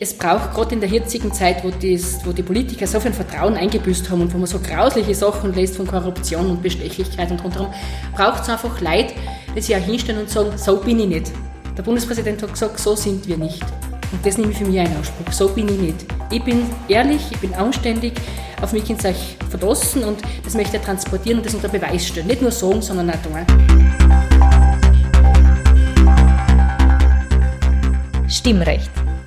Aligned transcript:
Es 0.00 0.16
braucht 0.16 0.54
gerade 0.54 0.76
in 0.76 0.80
der 0.80 0.88
jetzigen 0.88 1.32
Zeit, 1.32 1.64
wo, 1.64 1.70
dies, 1.70 2.20
wo 2.24 2.30
die 2.30 2.44
Politiker 2.44 2.86
so 2.86 3.00
viel 3.00 3.12
Vertrauen 3.12 3.54
eingebüßt 3.54 4.08
haben 4.08 4.20
und 4.20 4.32
wo 4.32 4.38
man 4.38 4.46
so 4.46 4.60
grausliche 4.60 5.12
Sachen 5.12 5.52
lässt 5.52 5.74
von 5.74 5.88
Korruption 5.88 6.48
und 6.50 6.62
Bestechlichkeit 6.62 7.28
und 7.32 7.42
rundherum, 7.42 7.74
braucht 8.14 8.44
es 8.44 8.48
einfach 8.48 8.80
Leute, 8.80 9.14
die 9.56 9.60
sich 9.60 9.74
auch 9.74 9.80
hinstellen 9.80 10.20
und 10.20 10.30
sagen, 10.30 10.56
so 10.56 10.76
bin 10.76 11.00
ich 11.00 11.08
nicht. 11.08 11.32
Der 11.76 11.82
Bundespräsident 11.82 12.40
hat 12.40 12.52
gesagt, 12.52 12.78
so 12.78 12.94
sind 12.94 13.26
wir 13.26 13.38
nicht. 13.38 13.60
Und 14.12 14.24
das 14.24 14.38
nehme 14.38 14.52
ich 14.52 14.58
für 14.58 14.66
mich 14.66 14.78
einen 14.78 14.96
Ausspruch, 14.98 15.32
so 15.32 15.48
bin 15.48 15.68
ich 15.68 15.80
nicht. 15.80 16.06
Ich 16.30 16.44
bin 16.44 16.66
ehrlich, 16.86 17.22
ich 17.32 17.38
bin 17.38 17.52
anständig, 17.54 18.12
auf 18.62 18.72
mich 18.72 18.86
könnt 18.86 19.02
ihr 19.02 19.10
euch 19.10 19.36
verlassen 19.50 20.04
und 20.04 20.22
das 20.44 20.54
möchte 20.54 20.76
ich 20.76 20.82
transportieren 20.84 21.38
und 21.38 21.46
das 21.46 21.56
unter 21.56 21.68
Beweis 21.68 22.06
stellen. 22.06 22.28
Nicht 22.28 22.40
nur 22.40 22.52
sagen, 22.52 22.82
sondern 22.82 23.10
auch 23.10 23.16
tun. 23.16 23.44
Stimmrecht 28.28 28.92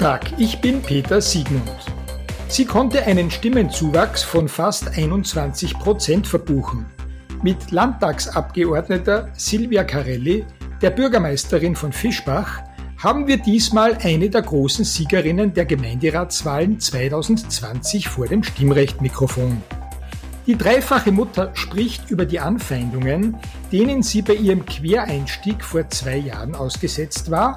Tag, 0.00 0.32
ich 0.38 0.62
bin 0.62 0.80
Peter 0.80 1.20
Siegmund. 1.20 1.70
Sie 2.48 2.64
konnte 2.64 3.04
einen 3.04 3.30
Stimmenzuwachs 3.30 4.22
von 4.22 4.48
fast 4.48 4.96
21 4.96 5.78
Prozent 5.78 6.26
verbuchen. 6.26 6.86
Mit 7.42 7.70
Landtagsabgeordneter 7.70 9.28
Silvia 9.34 9.84
Carelli, 9.84 10.46
der 10.80 10.88
Bürgermeisterin 10.88 11.76
von 11.76 11.92
Fischbach, 11.92 12.62
haben 12.96 13.26
wir 13.26 13.36
diesmal 13.36 13.98
eine 14.02 14.30
der 14.30 14.40
großen 14.40 14.86
Siegerinnen 14.86 15.52
der 15.52 15.66
Gemeinderatswahlen 15.66 16.80
2020 16.80 18.08
vor 18.08 18.26
dem 18.26 18.42
Stimmrechtmikrofon. 18.42 19.62
Die 20.46 20.56
dreifache 20.56 21.12
Mutter 21.12 21.50
spricht 21.52 22.10
über 22.10 22.24
die 22.24 22.40
Anfeindungen, 22.40 23.36
denen 23.70 24.02
sie 24.02 24.22
bei 24.22 24.32
ihrem 24.32 24.64
Quereinstieg 24.64 25.62
vor 25.62 25.90
zwei 25.90 26.16
Jahren 26.16 26.54
ausgesetzt 26.54 27.30
war 27.30 27.54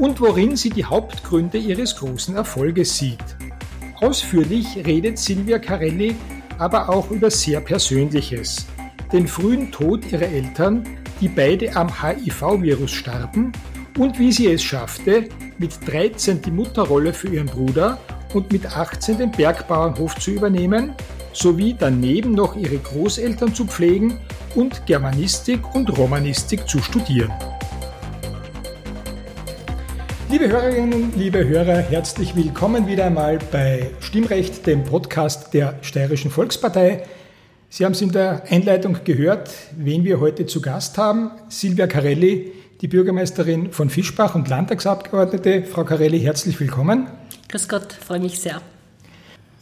und 0.00 0.20
worin 0.20 0.56
sie 0.56 0.70
die 0.70 0.84
Hauptgründe 0.84 1.58
ihres 1.58 1.94
großen 1.96 2.34
Erfolges 2.34 2.96
sieht. 2.96 3.22
Ausführlich 4.00 4.78
redet 4.86 5.18
Silvia 5.18 5.58
Carelli 5.58 6.16
aber 6.58 6.88
auch 6.88 7.10
über 7.10 7.30
sehr 7.30 7.60
Persönliches. 7.60 8.66
Den 9.12 9.28
frühen 9.28 9.70
Tod 9.70 10.10
ihrer 10.10 10.26
Eltern, 10.26 10.86
die 11.20 11.28
beide 11.28 11.76
am 11.76 11.88
HIV-Virus 12.02 12.90
starben, 12.90 13.52
und 13.98 14.18
wie 14.18 14.32
sie 14.32 14.46
es 14.46 14.62
schaffte, 14.62 15.28
mit 15.58 15.72
13 15.86 16.40
die 16.40 16.50
Mutterrolle 16.50 17.12
für 17.12 17.28
ihren 17.28 17.46
Bruder 17.46 17.98
und 18.32 18.52
mit 18.52 18.64
18 18.64 19.18
den 19.18 19.30
Bergbauernhof 19.30 20.16
zu 20.16 20.30
übernehmen, 20.30 20.94
sowie 21.32 21.76
daneben 21.78 22.32
noch 22.32 22.56
ihre 22.56 22.78
Großeltern 22.78 23.54
zu 23.54 23.66
pflegen 23.66 24.18
und 24.54 24.86
Germanistik 24.86 25.74
und 25.74 25.96
Romanistik 25.96 26.66
zu 26.68 26.80
studieren. 26.80 27.32
Liebe 30.30 30.48
Hörerinnen, 30.48 31.12
liebe 31.16 31.44
Hörer, 31.48 31.78
herzlich 31.78 32.36
willkommen 32.36 32.86
wieder 32.86 33.06
einmal 33.06 33.40
bei 33.50 33.90
Stimmrecht, 33.98 34.64
dem 34.64 34.84
Podcast 34.84 35.52
der 35.52 35.74
Steirischen 35.82 36.30
Volkspartei. 36.30 37.02
Sie 37.68 37.84
haben 37.84 37.92
es 37.92 38.00
in 38.00 38.12
der 38.12 38.44
Einleitung 38.48 38.98
gehört, 39.02 39.50
wen 39.76 40.04
wir 40.04 40.20
heute 40.20 40.46
zu 40.46 40.62
Gast 40.62 40.98
haben. 40.98 41.32
Silvia 41.48 41.88
Carelli, 41.88 42.52
die 42.80 42.86
Bürgermeisterin 42.86 43.72
von 43.72 43.90
Fischbach 43.90 44.36
und 44.36 44.48
Landtagsabgeordnete. 44.48 45.64
Frau 45.64 45.82
Carelli, 45.82 46.20
herzlich 46.20 46.60
willkommen. 46.60 47.08
Grüß 47.48 47.68
Gott, 47.68 47.92
freue 47.92 48.20
mich 48.20 48.38
sehr. 48.38 48.62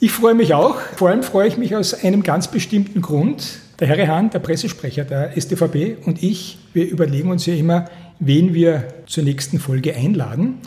Ich 0.01 0.13
freue 0.13 0.35
mich 0.35 0.53
auch. 0.53 0.79
Vor 0.97 1.09
allem 1.09 1.23
freue 1.23 1.49
ich 1.49 1.57
mich 1.57 1.77
aus 1.77 2.05
einem 2.05 2.23
ganz 2.23 2.49
bestimmten 2.49 3.01
Grund. 3.01 3.61
Der 3.81 3.89
Herr 3.89 4.07
Hahn, 4.07 4.29
der 4.29 4.41
Pressesprecher 4.41 5.05
der 5.05 5.33
STVB 5.41 6.07
und 6.07 6.23
ich, 6.23 6.59
wir 6.75 6.87
überlegen 6.91 7.31
uns 7.31 7.47
ja 7.47 7.55
immer, 7.55 7.87
wen 8.21 8.55
wir 8.55 8.89
zur 9.07 9.25
nächsten 9.25 9.59
Folge 9.59 9.95
einladen. 9.95 10.59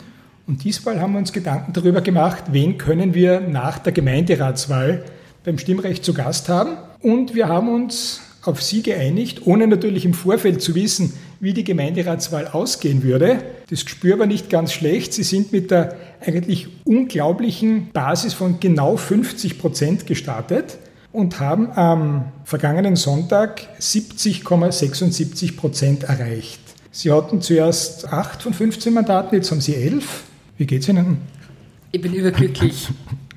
Und 0.46 0.64
diesmal 0.64 1.00
haben 1.00 1.12
wir 1.12 1.18
uns 1.18 1.32
Gedanken 1.32 1.72
darüber 1.72 2.00
gemacht, 2.00 2.44
wen 2.52 2.78
können 2.78 3.14
wir 3.14 3.40
nach 3.40 3.78
der 3.78 3.92
Gemeinderatswahl 3.92 5.04
beim 5.44 5.58
Stimmrecht 5.58 6.04
zu 6.04 6.14
Gast 6.14 6.48
haben. 6.48 6.76
Und 7.00 7.34
wir 7.34 7.48
haben 7.48 7.68
uns 7.68 8.20
auf 8.42 8.60
Sie 8.60 8.82
geeinigt, 8.82 9.46
ohne 9.46 9.68
natürlich 9.68 10.04
im 10.04 10.14
Vorfeld 10.14 10.60
zu 10.62 10.74
wissen, 10.74 11.12
wie 11.38 11.52
die 11.52 11.64
Gemeinderatswahl 11.64 12.48
ausgehen 12.48 13.02
würde. 13.02 13.38
Das 13.70 13.84
Gespür 13.84 14.18
war 14.18 14.26
nicht 14.26 14.50
ganz 14.50 14.72
schlecht. 14.72 15.12
Sie 15.12 15.22
sind 15.22 15.52
mit 15.52 15.70
der 15.70 15.96
eigentlich 16.20 16.68
unglaublichen 16.84 17.90
Basis 17.92 18.34
von 18.34 18.58
genau 18.60 18.96
50 18.96 19.58
Prozent 19.58 20.06
gestartet 20.06 20.78
und 21.12 21.40
haben 21.40 21.70
am 21.72 22.32
vergangenen 22.44 22.96
Sonntag 22.96 23.62
70,76 23.80 25.56
Prozent 25.56 26.04
erreicht. 26.04 26.61
Sie 26.94 27.10
hatten 27.10 27.40
zuerst 27.40 28.12
8 28.12 28.42
von 28.42 28.52
15 28.52 28.92
Mandaten, 28.92 29.34
jetzt 29.34 29.50
haben 29.50 29.62
Sie 29.62 29.74
11. 29.74 30.24
Wie 30.58 30.66
geht 30.66 30.82
es 30.82 30.88
Ihnen? 30.90 31.22
Ich 31.90 32.02
bin 32.02 32.12
überglücklich. 32.12 32.88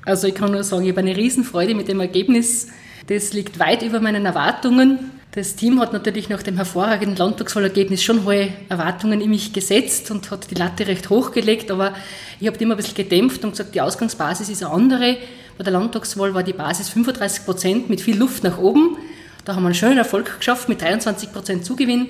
Also 0.04 0.26
ich 0.26 0.34
kann 0.34 0.52
nur 0.52 0.62
sagen, 0.62 0.84
ich 0.84 0.90
habe 0.90 1.00
eine 1.00 1.16
Riesenfreude 1.16 1.74
mit 1.74 1.88
dem 1.88 1.98
Ergebnis. 2.00 2.68
Das 3.06 3.32
liegt 3.32 3.58
weit 3.58 3.80
über 3.80 4.00
meinen 4.00 4.26
Erwartungen. 4.26 5.10
Das 5.32 5.56
Team 5.56 5.80
hat 5.80 5.94
natürlich 5.94 6.28
nach 6.28 6.42
dem 6.42 6.56
hervorragenden 6.56 7.16
Landtagswahlergebnis 7.16 8.02
schon 8.02 8.26
hohe 8.26 8.50
Erwartungen 8.68 9.22
in 9.22 9.30
mich 9.30 9.54
gesetzt 9.54 10.10
und 10.10 10.30
hat 10.30 10.50
die 10.50 10.54
Latte 10.54 10.86
recht 10.86 11.08
hochgelegt, 11.08 11.70
aber 11.70 11.94
ich 12.38 12.46
habe 12.46 12.58
immer 12.58 12.74
ein 12.74 12.76
bisschen 12.76 12.94
gedämpft 12.94 13.42
und 13.42 13.52
gesagt, 13.52 13.74
die 13.74 13.80
Ausgangsbasis 13.80 14.50
ist 14.50 14.62
eine 14.62 14.72
andere. 14.72 15.16
Bei 15.56 15.64
der 15.64 15.72
Landtagswahl 15.72 16.34
war 16.34 16.42
die 16.42 16.52
Basis 16.52 16.90
35 16.90 17.46
Prozent 17.46 17.88
mit 17.88 18.02
viel 18.02 18.18
Luft 18.18 18.44
nach 18.44 18.58
oben. 18.58 18.98
Da 19.46 19.54
haben 19.54 19.62
wir 19.62 19.68
einen 19.68 19.74
schönen 19.74 19.98
Erfolg 19.98 20.38
geschafft 20.38 20.68
mit 20.68 20.82
23 20.82 21.32
Prozent 21.32 21.64
Zugewinn. 21.64 22.08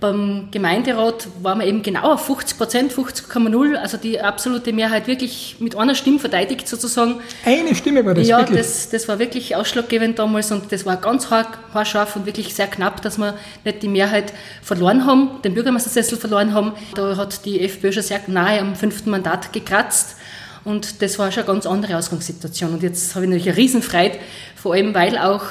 Beim 0.00 0.48
Gemeinderat 0.52 1.26
waren 1.42 1.58
wir 1.58 1.66
eben 1.66 1.82
genau 1.82 2.12
auf 2.12 2.26
50 2.26 2.56
Prozent, 2.56 2.92
50,0, 2.92 3.74
also 3.74 3.96
die 3.96 4.20
absolute 4.20 4.72
Mehrheit 4.72 5.08
wirklich 5.08 5.56
mit 5.58 5.76
einer 5.76 5.96
Stimme 5.96 6.20
verteidigt 6.20 6.68
sozusagen. 6.68 7.16
Eine 7.44 7.74
Stimme 7.74 8.06
war 8.06 8.14
das 8.14 8.28
Ja, 8.28 8.38
wirklich? 8.38 8.58
Das, 8.58 8.90
das 8.90 9.08
war 9.08 9.18
wirklich 9.18 9.56
ausschlaggebend 9.56 10.18
damals 10.18 10.52
und 10.52 10.70
das 10.70 10.86
war 10.86 10.96
ganz 10.96 11.30
haarscharf 11.30 12.14
und 12.14 12.26
wirklich 12.26 12.54
sehr 12.54 12.68
knapp, 12.68 13.02
dass 13.02 13.18
wir 13.18 13.34
nicht 13.64 13.82
die 13.82 13.88
Mehrheit 13.88 14.32
verloren 14.62 15.04
haben, 15.04 15.42
den 15.42 15.54
Bürgermeistersessel 15.54 16.16
verloren 16.16 16.54
haben. 16.54 16.72
Da 16.94 17.16
hat 17.16 17.44
die 17.44 17.60
FPÖ 17.60 17.92
schon 17.92 18.04
sehr 18.04 18.20
nahe 18.28 18.60
am 18.60 18.76
fünften 18.76 19.10
Mandat 19.10 19.52
gekratzt. 19.52 20.16
Und 20.64 21.02
das 21.02 21.18
war 21.18 21.32
schon 21.32 21.44
eine 21.44 21.52
ganz 21.52 21.66
andere 21.66 21.96
Ausgangssituation. 21.96 22.74
Und 22.74 22.82
jetzt 22.82 23.14
habe 23.14 23.24
ich 23.24 23.30
natürlich 23.30 23.48
eine 23.48 23.56
Riesenfreude, 23.56 24.18
vor 24.54 24.74
allem 24.74 24.94
weil 24.94 25.16
auch 25.18 25.42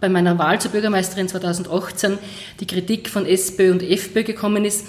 bei 0.00 0.08
meiner 0.08 0.38
Wahl 0.38 0.60
zur 0.60 0.72
Bürgermeisterin 0.72 1.28
2018 1.28 2.18
die 2.60 2.66
Kritik 2.66 3.08
von 3.08 3.26
SPÖ 3.26 3.72
und 3.72 3.82
FPÖ 3.82 4.24
gekommen 4.24 4.64
ist. 4.64 4.86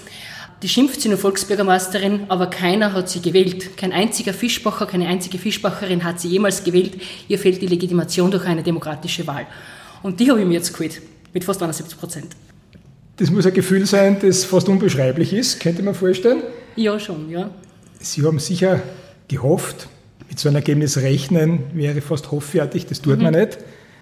Die 0.63 0.69
schimpft 0.69 1.01
sie 1.01 1.09
nur 1.09 1.19
Volksbürgermeisterin, 1.19 2.21
aber 2.29 2.47
keiner 2.47 2.93
hat 2.93 3.09
sie 3.09 3.21
gewählt. 3.21 3.77
Kein 3.77 3.93
einziger 3.93 4.33
Fischbacher, 4.33 4.87
keine 4.87 5.07
einzige 5.07 5.37
Fischbacherin 5.37 6.03
hat 6.03 6.19
sie 6.19 6.29
jemals 6.29 6.63
gewählt. 6.63 6.99
Ihr 7.27 7.37
fehlt 7.37 7.61
die 7.61 7.67
Legitimation 7.67 8.31
durch 8.31 8.45
eine 8.45 8.63
demokratische 8.63 9.27
Wahl. 9.27 9.45
Und 10.01 10.19
die 10.19 10.29
habe 10.31 10.41
ich 10.41 10.47
mir 10.47 10.55
jetzt 10.55 10.73
geholt, 10.73 10.99
mit 11.33 11.43
fast 11.43 11.61
71 11.61 11.99
Prozent. 11.99 12.35
Das 13.17 13.29
muss 13.29 13.45
ein 13.45 13.53
Gefühl 13.53 13.85
sein, 13.85 14.17
das 14.19 14.45
fast 14.45 14.67
unbeschreiblich 14.67 15.33
ist, 15.33 15.59
könnte 15.59 15.83
man 15.83 15.93
vorstellen. 15.93 16.41
Ja, 16.75 16.99
schon, 16.99 17.29
ja. 17.29 17.49
Sie 17.99 18.23
haben 18.23 18.39
sicher 18.39 18.81
gehofft, 19.27 19.87
mit 20.29 20.39
so 20.39 20.49
einem 20.49 20.57
Ergebnis 20.57 20.97
rechnen 20.97 21.63
wäre 21.73 22.01
fast 22.01 22.31
hoffärtig, 22.31 22.85
das 22.85 23.01
tut 23.01 23.17
mhm. 23.17 23.23
man 23.23 23.33
nicht. 23.33 23.57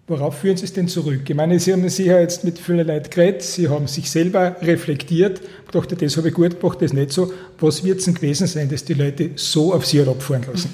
Worauf 0.08 0.38
führen 0.38 0.56
Sie 0.56 0.66
es 0.66 0.74
denn 0.74 0.88
zurück? 0.88 1.22
Ich 1.28 1.36
meine, 1.36 1.60
Sie 1.60 1.74
haben 1.74 1.90
sicher 1.90 2.22
jetzt 2.22 2.44
mit 2.44 2.60
vielen 2.60 2.86
Leuten 2.86 3.10
geredet, 3.10 3.42
Sie 3.42 3.70
haben 3.70 3.88
sich 3.88 4.12
selber 4.12 4.56
reflektiert, 4.62 5.42
gedacht, 5.66 6.00
das 6.00 6.18
habe 6.18 6.28
ich 6.28 6.36
gut 6.36 6.60
gemacht, 6.60 6.80
das 6.80 6.94
nicht 6.94 7.12
so. 7.12 7.34
Was 7.60 7.84
wird 7.84 7.98
es 7.98 8.06
denn 8.06 8.14
gewesen 8.14 8.46
sein, 8.46 8.70
dass 8.70 8.86
die 8.86 8.94
Leute 8.94 9.32
so 9.34 9.74
auf 9.74 9.84
Sie 9.84 9.98
herabfahren 9.98 10.46
lassen? 10.52 10.70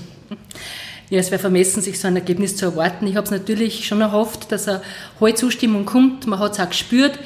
Ja, 1.10 1.20
es 1.20 1.32
wäre 1.32 1.40
vermessen, 1.40 1.82
sich 1.82 1.98
so 1.98 2.10
ein 2.10 2.18
Ergebnis 2.18 2.58
zu 2.58 2.66
erwarten. 2.66 3.08
Ich 3.08 3.16
habe 3.16 3.24
es 3.24 3.32
natürlich 3.32 3.86
schon 3.86 4.02
erhofft, 4.02 4.52
dass 4.52 4.68
eine 4.68 4.82
hohe 5.22 5.34
Zustimmung 5.34 5.86
kommt. 5.86 6.28
Man 6.28 6.40
hat 6.40 6.54
es 6.54 6.60
auch 6.60 6.70
gespürt 6.70 7.18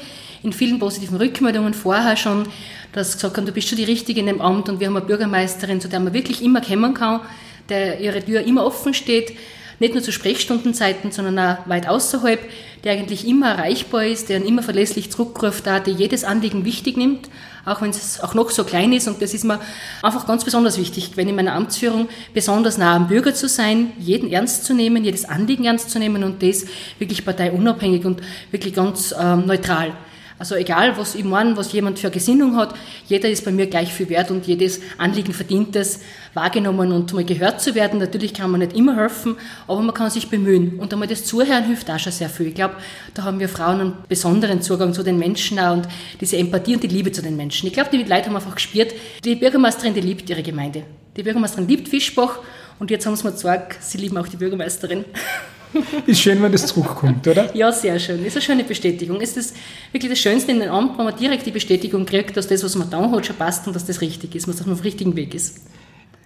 in 0.44 0.52
vielen 0.52 0.78
positiven 0.78 1.16
Rückmeldungen 1.16 1.74
vorher 1.74 2.16
schon, 2.16 2.46
dass 2.92 3.12
sie 3.12 3.16
gesagt 3.18 3.36
haben, 3.36 3.46
du 3.46 3.52
bist 3.52 3.68
schon 3.68 3.78
die 3.78 3.84
Richtige 3.84 4.20
in 4.20 4.26
dem 4.26 4.40
Amt 4.40 4.68
und 4.68 4.78
wir 4.78 4.86
haben 4.86 4.96
eine 4.96 5.06
Bürgermeisterin, 5.06 5.80
zu 5.80 5.88
der 5.88 5.98
man 5.98 6.12
wirklich 6.14 6.40
immer 6.42 6.60
kommen 6.60 6.94
kann, 6.94 7.22
der 7.68 7.98
ihre 7.98 8.24
Tür 8.24 8.42
immer 8.42 8.64
offen 8.64 8.94
steht, 8.94 9.32
nicht 9.78 9.94
nur 9.94 10.02
zu 10.02 10.12
Sprechstundenzeiten, 10.12 11.12
sondern 11.12 11.38
auch 11.38 11.68
weit 11.68 11.88
außerhalb, 11.88 12.40
der 12.84 12.92
eigentlich 12.92 13.26
immer 13.26 13.50
erreichbar 13.50 14.04
ist, 14.04 14.28
der 14.28 14.44
immer 14.44 14.62
verlässlich 14.62 15.10
zurückruft, 15.10 15.66
der 15.66 15.82
jedes 15.86 16.24
Anliegen 16.24 16.64
wichtig 16.64 16.96
nimmt, 16.96 17.28
auch 17.64 17.82
wenn 17.82 17.90
es 17.90 18.20
auch 18.20 18.34
noch 18.34 18.50
so 18.50 18.64
klein 18.64 18.92
ist. 18.92 19.08
Und 19.08 19.20
das 19.20 19.34
ist 19.34 19.44
mir 19.44 19.60
einfach 20.02 20.26
ganz 20.26 20.44
besonders 20.44 20.78
wichtig, 20.78 21.12
wenn 21.16 21.28
in 21.28 21.34
meiner 21.34 21.54
Amtsführung 21.54 22.08
besonders 22.32 22.78
nah 22.78 22.94
am 22.94 23.08
Bürger 23.08 23.34
zu 23.34 23.48
sein, 23.48 23.92
jeden 23.98 24.30
ernst 24.30 24.64
zu 24.64 24.72
nehmen, 24.72 25.04
jedes 25.04 25.24
Anliegen 25.24 25.64
ernst 25.64 25.90
zu 25.90 25.98
nehmen 25.98 26.22
und 26.22 26.42
das 26.42 26.64
wirklich 26.98 27.24
parteiunabhängig 27.24 28.04
und 28.04 28.22
wirklich 28.50 28.74
ganz 28.74 29.14
ähm, 29.18 29.46
neutral. 29.46 29.92
Also 30.38 30.54
egal, 30.54 30.98
was 30.98 31.14
ich 31.14 31.24
meine, 31.24 31.56
was 31.56 31.72
jemand 31.72 31.98
für 31.98 32.08
eine 32.08 32.14
Gesinnung 32.14 32.56
hat, 32.56 32.74
jeder 33.06 33.30
ist 33.30 33.44
bei 33.44 33.50
mir 33.50 33.68
gleich 33.68 33.90
viel 33.90 34.10
wert 34.10 34.30
und 34.30 34.46
jedes 34.46 34.80
Anliegen 34.98 35.32
verdient 35.32 35.74
es, 35.76 36.00
wahrgenommen 36.34 36.92
und 36.92 37.10
mal 37.14 37.24
gehört 37.24 37.62
zu 37.62 37.74
werden. 37.74 37.98
Natürlich 37.98 38.34
kann 38.34 38.50
man 38.50 38.60
nicht 38.60 38.74
immer 38.74 38.96
helfen, 38.96 39.36
aber 39.66 39.80
man 39.80 39.94
kann 39.94 40.10
sich 40.10 40.28
bemühen. 40.28 40.78
Und 40.78 40.92
einmal 40.92 41.08
das 41.08 41.24
Zuhören 41.24 41.64
hilft 41.64 41.90
auch 41.90 41.98
schon 41.98 42.12
sehr 42.12 42.28
viel. 42.28 42.48
Ich 42.48 42.54
glaube, 42.54 42.74
da 43.14 43.24
haben 43.24 43.40
wir 43.40 43.48
Frauen 43.48 43.80
einen 43.80 43.94
besonderen 44.08 44.60
Zugang 44.60 44.92
zu 44.92 45.02
den 45.02 45.18
Menschen 45.18 45.58
auch 45.58 45.72
und 45.72 45.88
diese 46.20 46.36
Empathie 46.36 46.74
und 46.74 46.82
die 46.82 46.88
Liebe 46.88 47.10
zu 47.12 47.22
den 47.22 47.36
Menschen. 47.36 47.66
Ich 47.66 47.72
glaube, 47.72 47.88
die 47.90 47.98
Leute 47.98 48.26
haben 48.26 48.36
einfach 48.36 48.54
gespürt, 48.54 48.92
die 49.24 49.36
Bürgermeisterin, 49.36 49.94
die 49.94 50.02
liebt 50.02 50.28
ihre 50.28 50.42
Gemeinde. 50.42 50.82
Die 51.16 51.22
Bürgermeisterin 51.22 51.66
liebt 51.66 51.88
Fischbach 51.88 52.40
und 52.78 52.90
jetzt 52.90 53.06
haben 53.06 53.16
sie 53.16 53.24
mir 53.24 53.32
gesagt, 53.32 53.82
sie 53.82 53.96
lieben 53.96 54.18
auch 54.18 54.28
die 54.28 54.36
Bürgermeisterin. 54.36 55.06
Ist 56.06 56.20
schön, 56.20 56.42
wenn 56.42 56.52
das 56.52 56.66
zurückkommt, 56.66 57.26
oder? 57.26 57.54
Ja, 57.54 57.72
sehr 57.72 57.98
schön. 57.98 58.24
Ist 58.24 58.36
eine 58.36 58.42
schöne 58.42 58.64
Bestätigung. 58.64 59.20
Ist 59.20 59.36
das 59.36 59.54
wirklich 59.92 60.10
das 60.10 60.18
Schönste 60.18 60.52
in 60.52 60.60
den 60.60 60.68
Amt, 60.68 60.98
wenn 60.98 61.04
man 61.04 61.16
direkt 61.16 61.46
die 61.46 61.50
Bestätigung 61.50 62.06
kriegt, 62.06 62.36
dass 62.36 62.48
das, 62.48 62.64
was 62.64 62.74
man 62.76 62.90
da 62.90 63.10
hat, 63.10 63.26
schon 63.26 63.36
passt 63.36 63.66
und 63.66 63.74
dass 63.74 63.86
das 63.86 64.00
richtig 64.00 64.34
ist, 64.34 64.48
dass 64.48 64.60
man 64.60 64.72
auf 64.72 64.80
dem 64.80 64.84
richtigen 64.84 65.16
Weg 65.16 65.34
ist. 65.34 65.60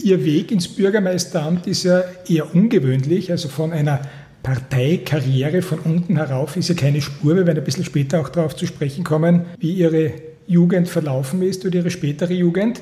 Ihr 0.03 0.25
Weg 0.25 0.51
ins 0.51 0.69
Bürgermeisteramt 0.69 1.67
ist 1.67 1.83
ja 1.83 2.03
eher 2.27 2.55
ungewöhnlich, 2.55 3.31
also 3.31 3.49
von 3.49 3.73
einer 3.73 4.01
Parteikarriere 4.43 5.61
von 5.61 5.81
unten 5.81 6.17
herauf 6.17 6.57
ist 6.57 6.71
ja 6.71 6.75
keine 6.75 7.03
Spur. 7.03 7.37
Wir 7.37 7.47
werden 7.47 7.59
ein 7.59 7.65
bisschen 7.65 7.85
später 7.85 8.21
auch 8.21 8.31
darauf 8.31 8.57
zu 8.57 8.67
sprechen 8.67 9.05
kommen, 9.05 9.45
wie 9.59 9.73
Ihre 9.73 10.13
Jugend 10.47 10.89
verlaufen 10.89 11.43
ist 11.43 11.65
oder 11.67 11.77
Ihre 11.77 11.91
spätere 11.91 12.33
Jugend. 12.33 12.81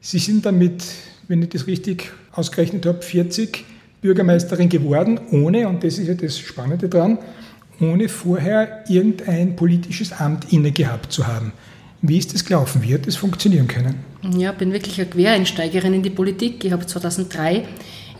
Sie 0.00 0.18
sind 0.18 0.44
damit, 0.44 0.82
wenn 1.28 1.42
ich 1.42 1.50
das 1.50 1.68
richtig 1.68 2.10
ausgerechnet 2.32 2.86
habe, 2.86 3.02
40 3.02 3.64
Bürgermeisterin 4.00 4.68
geworden, 4.68 5.20
ohne, 5.32 5.68
und 5.68 5.82
das 5.82 5.98
ist 5.98 6.08
ja 6.08 6.14
das 6.14 6.38
Spannende 6.38 6.88
dran, 6.88 7.18
ohne 7.80 8.08
vorher 8.08 8.84
irgendein 8.88 9.56
politisches 9.56 10.12
Amt 10.12 10.52
inne 10.52 10.72
gehabt 10.72 11.12
zu 11.12 11.26
haben. 11.26 11.52
Wie 12.00 12.18
ist 12.18 12.32
das 12.32 12.44
gelaufen? 12.44 12.82
Wie 12.82 12.94
hat 12.94 13.06
das 13.06 13.16
funktionieren 13.16 13.66
können? 13.66 13.96
Ja, 14.36 14.52
bin 14.52 14.72
wirklich 14.72 15.00
eine 15.00 15.10
Quereinsteigerin 15.10 15.94
in 15.94 16.02
die 16.02 16.10
Politik. 16.10 16.64
Ich 16.64 16.72
habe 16.72 16.86
2003 16.86 17.64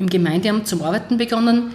im 0.01 0.09
Gemeindeamt 0.09 0.67
zum 0.67 0.83
Arbeiten 0.83 1.17
begonnen. 1.17 1.71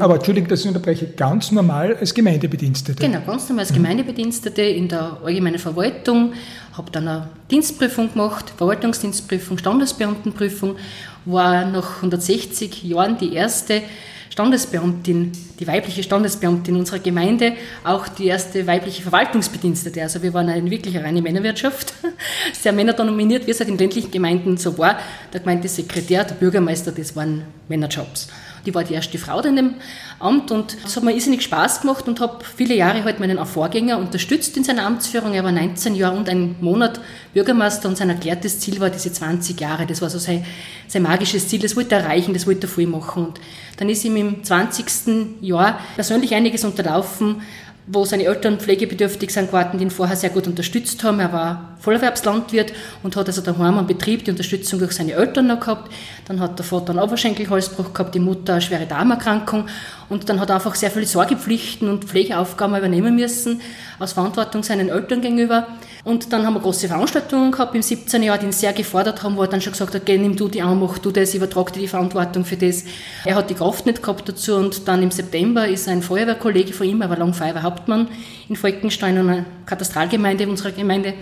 Aber 0.00 0.16
Entschuldigung, 0.16 0.48
dass 0.48 0.60
ich 0.60 0.68
unterbreche, 0.68 1.06
ganz 1.06 1.52
normal 1.52 1.96
als 1.96 2.14
Gemeindebedienstete? 2.14 3.00
Genau, 3.00 3.20
ganz 3.26 3.48
normal 3.48 3.64
als 3.64 3.72
Gemeindebedienstete 3.72 4.62
in 4.62 4.88
der 4.88 5.18
allgemeinen 5.24 5.58
Verwaltung, 5.58 6.32
habe 6.72 6.90
dann 6.90 7.08
eine 7.08 7.28
Dienstprüfung 7.50 8.12
gemacht, 8.12 8.52
Verwaltungsdienstprüfung, 8.56 9.58
Standesbeamtenprüfung 9.58 10.76
war 11.24 11.66
nach 11.66 11.96
160 11.96 12.84
Jahren 12.84 13.18
die 13.18 13.34
erste 13.34 13.82
Standesbeamtin, 14.30 15.32
die 15.58 15.66
weibliche 15.66 16.02
Standesbeamtin 16.02 16.76
unserer 16.76 17.00
Gemeinde, 17.00 17.54
auch 17.82 18.06
die 18.06 18.26
erste 18.26 18.66
weibliche 18.66 19.02
Verwaltungsbedienstete. 19.02 20.00
Also 20.00 20.22
wir 20.22 20.32
waren 20.32 20.48
eine 20.48 20.70
wirklich 20.70 20.96
reine 20.96 21.20
Männerwirtschaft, 21.20 21.92
sehr 22.52 22.72
männerdominiert, 22.72 23.46
wie 23.46 23.50
es 23.50 23.58
halt 23.58 23.68
in 23.68 23.78
ländlichen 23.78 24.12
Gemeinden 24.12 24.56
so 24.56 24.78
war. 24.78 24.98
Der 25.32 25.40
Gemeindesekretär, 25.40 26.24
der 26.24 26.36
Bürgermeister, 26.36 26.92
das 26.92 27.16
waren 27.16 27.42
Männerjobs. 27.68 28.28
Die 28.66 28.74
war 28.74 28.84
die 28.84 28.94
erste 28.94 29.18
Frau 29.18 29.40
in 29.40 29.56
dem 29.56 29.74
Amt 30.18 30.50
und 30.50 30.76
es 30.84 30.96
hat 30.96 31.04
mir 31.04 31.12
irrsinnig 31.12 31.42
Spaß 31.42 31.82
gemacht 31.82 32.08
und 32.08 32.20
habe 32.20 32.44
viele 32.44 32.74
Jahre 32.74 33.04
halt 33.04 33.20
meinen 33.20 33.44
Vorgänger 33.46 33.98
unterstützt 33.98 34.56
in 34.56 34.64
seiner 34.64 34.84
Amtsführung. 34.84 35.32
Er 35.34 35.44
war 35.44 35.52
19 35.52 35.94
Jahre 35.94 36.16
und 36.16 36.28
ein 36.28 36.56
Monat 36.60 37.00
Bürgermeister 37.34 37.88
und 37.88 37.96
sein 37.96 38.10
erklärtes 38.10 38.60
Ziel 38.60 38.80
war 38.80 38.90
diese 38.90 39.12
20 39.12 39.60
Jahre. 39.60 39.86
Das 39.86 40.02
war 40.02 40.10
so 40.10 40.18
sein, 40.18 40.44
sein 40.88 41.02
magisches 41.02 41.48
Ziel, 41.48 41.60
das 41.60 41.76
wollte 41.76 41.94
er 41.94 42.02
erreichen, 42.02 42.34
das 42.34 42.46
wollte 42.46 42.66
er 42.66 42.70
viel 42.70 42.86
machen. 42.86 43.26
Und 43.26 43.40
dann 43.76 43.88
ist 43.88 44.04
ihm 44.04 44.16
im 44.16 44.42
20. 44.42 45.40
Jahr 45.40 45.80
persönlich 45.94 46.34
einiges 46.34 46.64
unterlaufen, 46.64 47.42
wo 47.90 48.04
seine 48.04 48.24
Eltern 48.24 48.58
pflegebedürftig 48.58 49.30
sind 49.30 49.46
geworden, 49.46 49.78
die 49.78 49.84
ihn 49.84 49.90
vorher 49.90 50.16
sehr 50.16 50.30
gut 50.30 50.46
unterstützt 50.46 51.02
haben. 51.02 51.20
Er 51.20 51.32
war 51.32 51.76
Vollerwerbslandwirt 51.80 52.72
und 53.02 53.16
hat 53.16 53.26
also 53.26 53.40
daheim 53.40 53.78
am 53.78 53.86
Betrieb 53.86 54.24
die 54.24 54.30
Unterstützung 54.30 54.78
durch 54.78 54.92
seine 54.92 55.12
Eltern 55.12 55.46
noch 55.46 55.60
gehabt. 55.60 55.90
Dann 56.26 56.38
hat 56.38 56.58
der 56.58 56.66
Vater 56.66 56.90
einen 56.90 56.98
Oberschenkelhalsbruch 56.98 57.94
gehabt, 57.94 58.14
die 58.14 58.20
Mutter 58.20 58.54
eine 58.54 58.62
schwere 58.62 58.86
Darmerkrankung 58.86 59.66
und 60.10 60.28
dann 60.28 60.38
hat 60.38 60.50
er 60.50 60.56
einfach 60.56 60.74
sehr 60.74 60.90
viele 60.90 61.06
Sorgepflichten 61.06 61.88
und 61.88 62.04
Pflegeaufgaben 62.04 62.76
übernehmen 62.76 63.16
müssen, 63.16 63.62
aus 63.98 64.12
Verantwortung 64.12 64.62
seinen 64.62 64.90
Eltern 64.90 65.22
gegenüber. 65.22 65.66
Und 66.04 66.32
dann 66.32 66.46
haben 66.46 66.54
wir 66.54 66.60
große 66.60 66.88
Veranstaltungen 66.88 67.50
gehabt 67.50 67.74
im 67.74 67.82
17. 67.82 68.22
Jahr, 68.22 68.38
die 68.38 68.46
ihn 68.46 68.52
sehr 68.52 68.72
gefordert 68.72 69.22
haben, 69.22 69.36
wo 69.36 69.42
er 69.42 69.48
dann 69.48 69.60
schon 69.60 69.72
gesagt 69.72 69.94
hat, 69.94 70.06
geh, 70.06 70.16
nimm 70.16 70.36
du 70.36 70.48
die 70.48 70.62
an, 70.62 70.78
mach 70.78 70.98
du 70.98 71.10
das, 71.10 71.34
übertrag 71.34 71.72
dir 71.72 71.80
die 71.80 71.88
Verantwortung 71.88 72.44
für 72.44 72.56
das. 72.56 72.84
Er 73.24 73.34
hat 73.34 73.50
die 73.50 73.54
Kraft 73.54 73.86
nicht 73.86 74.02
gehabt 74.02 74.28
dazu 74.28 74.56
und 74.56 74.86
dann 74.86 75.02
im 75.02 75.10
September 75.10 75.66
ist 75.66 75.88
ein 75.88 76.02
Feuerwehrkollege 76.02 76.72
von 76.72 76.86
ihm, 76.86 77.02
er 77.02 77.10
war 77.10 77.18
lang 77.18 77.34
Feuerwehrhauptmann 77.34 78.08
in 78.48 78.56
Falkenstein, 78.56 79.18
einer 79.18 79.44
Katastralgemeinde 79.66 80.48
unserer 80.48 80.70
Gemeinde. 80.70 81.14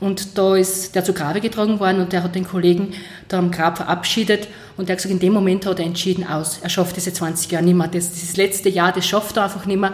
Und 0.00 0.38
da 0.38 0.54
ist 0.54 0.94
der 0.94 1.04
zu 1.04 1.12
Grabe 1.12 1.40
getragen 1.40 1.80
worden 1.80 2.00
und 2.00 2.12
der 2.12 2.22
hat 2.22 2.34
den 2.34 2.46
Kollegen 2.46 2.92
da 3.26 3.38
am 3.38 3.50
Grab 3.50 3.78
verabschiedet 3.78 4.46
und 4.76 4.88
der 4.88 4.94
hat 4.94 4.98
gesagt, 4.98 5.12
in 5.12 5.18
dem 5.18 5.32
Moment 5.32 5.66
hat 5.66 5.80
er 5.80 5.86
entschieden 5.86 6.24
aus. 6.24 6.60
Er 6.62 6.68
schafft 6.68 6.96
diese 6.96 7.12
20 7.12 7.50
Jahre 7.50 7.64
nicht 7.64 7.74
mehr. 7.74 7.88
Das, 7.88 8.12
dieses 8.12 8.36
letzte 8.36 8.68
Jahr, 8.68 8.92
das 8.92 9.06
schafft 9.06 9.36
er 9.36 9.44
einfach 9.44 9.66
nicht 9.66 9.80
mehr. 9.80 9.92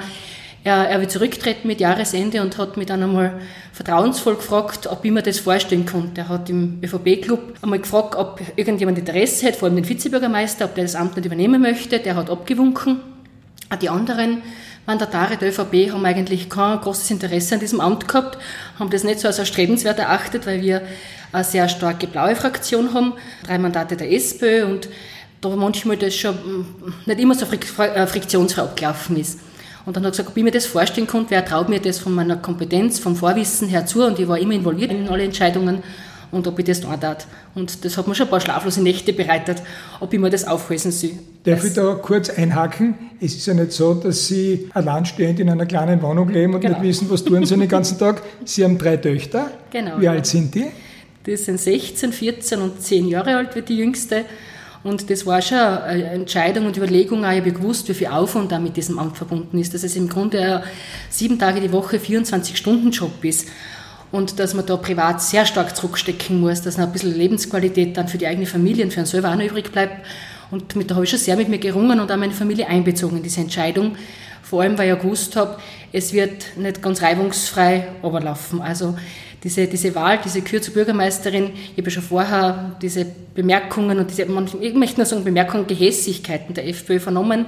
Er, 0.64 0.88
er 0.88 0.98
will 0.98 1.08
zurücktreten 1.08 1.68
mit 1.68 1.78
Jahresende 1.78 2.40
und 2.40 2.56
hat 2.56 2.78
mich 2.78 2.86
dann 2.86 3.02
einmal 3.02 3.38
vertrauensvoll 3.72 4.36
gefragt, 4.36 4.86
ob 4.86 5.04
ich 5.04 5.10
mir 5.10 5.22
das 5.22 5.38
vorstellen 5.38 5.84
konnte. 5.84 6.22
Er 6.22 6.28
hat 6.30 6.48
im 6.48 6.80
ÖVP-Club 6.82 7.54
einmal 7.60 7.80
gefragt, 7.80 8.16
ob 8.16 8.40
irgendjemand 8.56 8.98
Interesse 8.98 9.46
hat, 9.46 9.56
vor 9.56 9.68
allem 9.68 9.76
den 9.76 9.86
Vizebürgermeister, 9.86 10.64
ob 10.64 10.74
der 10.74 10.84
das 10.84 10.94
Amt 10.94 11.16
nicht 11.16 11.26
übernehmen 11.26 11.60
möchte. 11.60 11.98
Der 12.00 12.16
hat 12.16 12.30
abgewunken. 12.30 13.00
Die 13.82 13.90
anderen 13.90 14.42
Mandatare 14.86 15.36
der 15.36 15.50
ÖVP 15.50 15.92
haben 15.92 16.04
eigentlich 16.06 16.48
kein 16.48 16.80
großes 16.80 17.10
Interesse 17.10 17.54
an 17.54 17.60
diesem 17.60 17.80
Amt 17.80 18.08
gehabt, 18.08 18.38
haben 18.78 18.90
das 18.90 19.04
nicht 19.04 19.20
so 19.20 19.28
als 19.28 19.38
erstrebenswert 19.38 19.98
erachtet, 19.98 20.46
weil 20.46 20.62
wir 20.62 20.82
eine 21.32 21.44
sehr 21.44 21.68
starke 21.68 22.06
blaue 22.06 22.36
Fraktion 22.36 22.94
haben, 22.94 23.14
drei 23.46 23.58
Mandate 23.58 23.96
der 23.96 24.12
SPÖ 24.12 24.64
und 24.64 24.88
da 25.40 25.48
manchmal 25.50 25.96
das 25.96 26.14
schon 26.14 26.66
nicht 27.04 27.20
immer 27.20 27.34
so 27.34 27.46
äh, 27.46 28.06
friktionsfrei 28.06 28.62
abgelaufen 28.62 29.16
ist. 29.18 29.40
Und 29.86 29.96
dann 29.96 30.04
hat 30.04 30.08
er 30.08 30.10
gesagt, 30.12 30.28
ob 30.30 30.36
ich 30.36 30.44
mir 30.44 30.50
das 30.50 30.66
vorstellen 30.66 31.06
konnte, 31.06 31.30
wer 31.30 31.44
traut 31.44 31.68
mir 31.68 31.80
das 31.80 31.98
von 31.98 32.14
meiner 32.14 32.36
Kompetenz, 32.36 32.98
vom 32.98 33.16
Vorwissen 33.16 33.68
her 33.68 33.86
zu 33.86 34.04
und 34.04 34.18
ich 34.18 34.26
war 34.26 34.38
immer 34.38 34.54
involviert 34.54 34.90
in 34.90 35.08
alle 35.08 35.24
Entscheidungen 35.24 35.82
und 36.34 36.46
ob 36.46 36.58
ich 36.58 36.64
das 36.64 36.80
da 36.80 36.96
tat. 36.96 37.26
Und 37.54 37.84
das 37.84 37.96
hat 37.96 38.08
mir 38.08 38.14
schon 38.14 38.26
ein 38.26 38.30
paar 38.30 38.40
schlaflose 38.40 38.82
Nächte 38.82 39.12
bereitet, 39.12 39.62
ob 40.00 40.12
ich 40.12 40.18
mir 40.18 40.30
das 40.30 40.46
auflösen 40.46 40.90
soll. 40.90 41.10
Darf 41.44 41.64
ich 41.64 41.74
da 41.74 41.94
kurz 41.94 42.30
einhaken? 42.30 42.94
Es 43.20 43.34
ist 43.34 43.46
ja 43.46 43.54
nicht 43.54 43.72
so, 43.72 43.94
dass 43.94 44.26
Sie 44.26 44.68
alleinstehend 44.74 45.38
in 45.40 45.48
einer 45.48 45.66
kleinen 45.66 46.02
Wohnung 46.02 46.28
leben 46.28 46.54
und 46.54 46.60
genau. 46.60 46.78
nicht 46.78 46.88
wissen, 46.88 47.10
was 47.10 47.24
tun 47.24 47.44
Sie 47.44 47.56
den 47.56 47.68
ganzen 47.68 47.98
Tag. 47.98 48.22
Sie 48.44 48.64
haben 48.64 48.78
drei 48.78 48.96
Töchter. 48.96 49.50
Genau. 49.70 50.00
Wie 50.00 50.08
alt 50.08 50.26
sind 50.26 50.54
die? 50.54 50.66
Die 51.26 51.36
sind 51.36 51.60
16, 51.60 52.12
14 52.12 52.60
und 52.60 52.82
10 52.82 53.08
Jahre 53.08 53.36
alt, 53.36 53.54
wird 53.54 53.68
die 53.68 53.76
jüngste. 53.76 54.24
Und 54.84 55.08
das 55.08 55.24
war 55.24 55.40
schon 55.40 55.58
eine 55.58 56.04
Entscheidung 56.10 56.66
und 56.66 56.76
Überlegung, 56.76 57.20
ich 57.20 57.40
habe 57.40 57.52
gewusst, 57.52 57.88
wie 57.88 57.94
viel 57.94 58.08
Aufwand 58.08 58.52
da 58.52 58.58
mit 58.58 58.76
diesem 58.76 58.98
Amt 58.98 59.16
verbunden 59.16 59.58
ist, 59.58 59.72
dass 59.72 59.82
es 59.82 59.96
im 59.96 60.10
Grunde 60.10 60.58
ein 60.58 60.62
sieben 61.08 61.38
Tage 61.38 61.62
die 61.62 61.72
Woche 61.72 61.96
24-Stunden-Job 61.96 63.24
ist 63.24 63.48
und 64.12 64.38
dass 64.38 64.52
man 64.52 64.66
da 64.66 64.76
privat 64.76 65.22
sehr 65.22 65.46
stark 65.46 65.74
zurückstecken 65.74 66.38
muss, 66.38 66.60
dass 66.60 66.76
noch 66.76 66.86
ein 66.86 66.92
bisschen 66.92 67.16
Lebensqualität 67.16 67.96
dann 67.96 68.08
für 68.08 68.18
die 68.18 68.26
eigene 68.26 68.44
Familie 68.44 68.84
und 68.84 68.92
für 68.92 69.00
einen 69.00 69.06
selber 69.06 69.30
auch 69.30 69.36
noch 69.36 69.44
übrig 69.44 69.72
bleibt. 69.72 70.06
Und 70.50 70.76
mit, 70.76 70.90
da 70.90 70.96
habe 70.96 71.04
ich 71.04 71.10
schon 71.10 71.18
sehr 71.18 71.36
mit 71.36 71.48
mir 71.48 71.58
gerungen 71.58 71.98
und 71.98 72.12
auch 72.12 72.16
meine 72.18 72.34
Familie 72.34 72.68
einbezogen 72.68 73.16
in 73.16 73.22
diese 73.22 73.40
Entscheidung. 73.40 73.96
Vor 74.44 74.62
allem, 74.62 74.76
weil 74.76 74.84
ich 74.84 74.94
ja 74.94 75.00
gewusst 75.00 75.36
habe, 75.36 75.56
es 75.92 76.12
wird 76.12 76.56
nicht 76.56 76.82
ganz 76.82 77.00
reibungsfrei 77.00 77.88
überlaufen. 78.02 78.60
Also 78.60 78.94
diese, 79.42 79.66
diese 79.66 79.94
Wahl, 79.94 80.18
diese 80.24 80.42
Kür 80.42 80.60
zur 80.60 80.74
Bürgermeisterin, 80.74 81.50
ich 81.54 81.78
habe 81.78 81.84
ja 81.84 81.90
schon 81.90 82.02
vorher 82.02 82.76
diese 82.80 83.06
Bemerkungen 83.34 83.98
und 83.98 84.10
diese, 84.10 84.22
ich 84.60 84.74
möchte 84.74 84.98
nur 84.98 85.06
sagen, 85.06 85.24
Bemerkungen, 85.24 85.66
Gehässigkeiten 85.66 86.54
der 86.54 86.68
FPÖ 86.68 87.00
vernommen, 87.00 87.46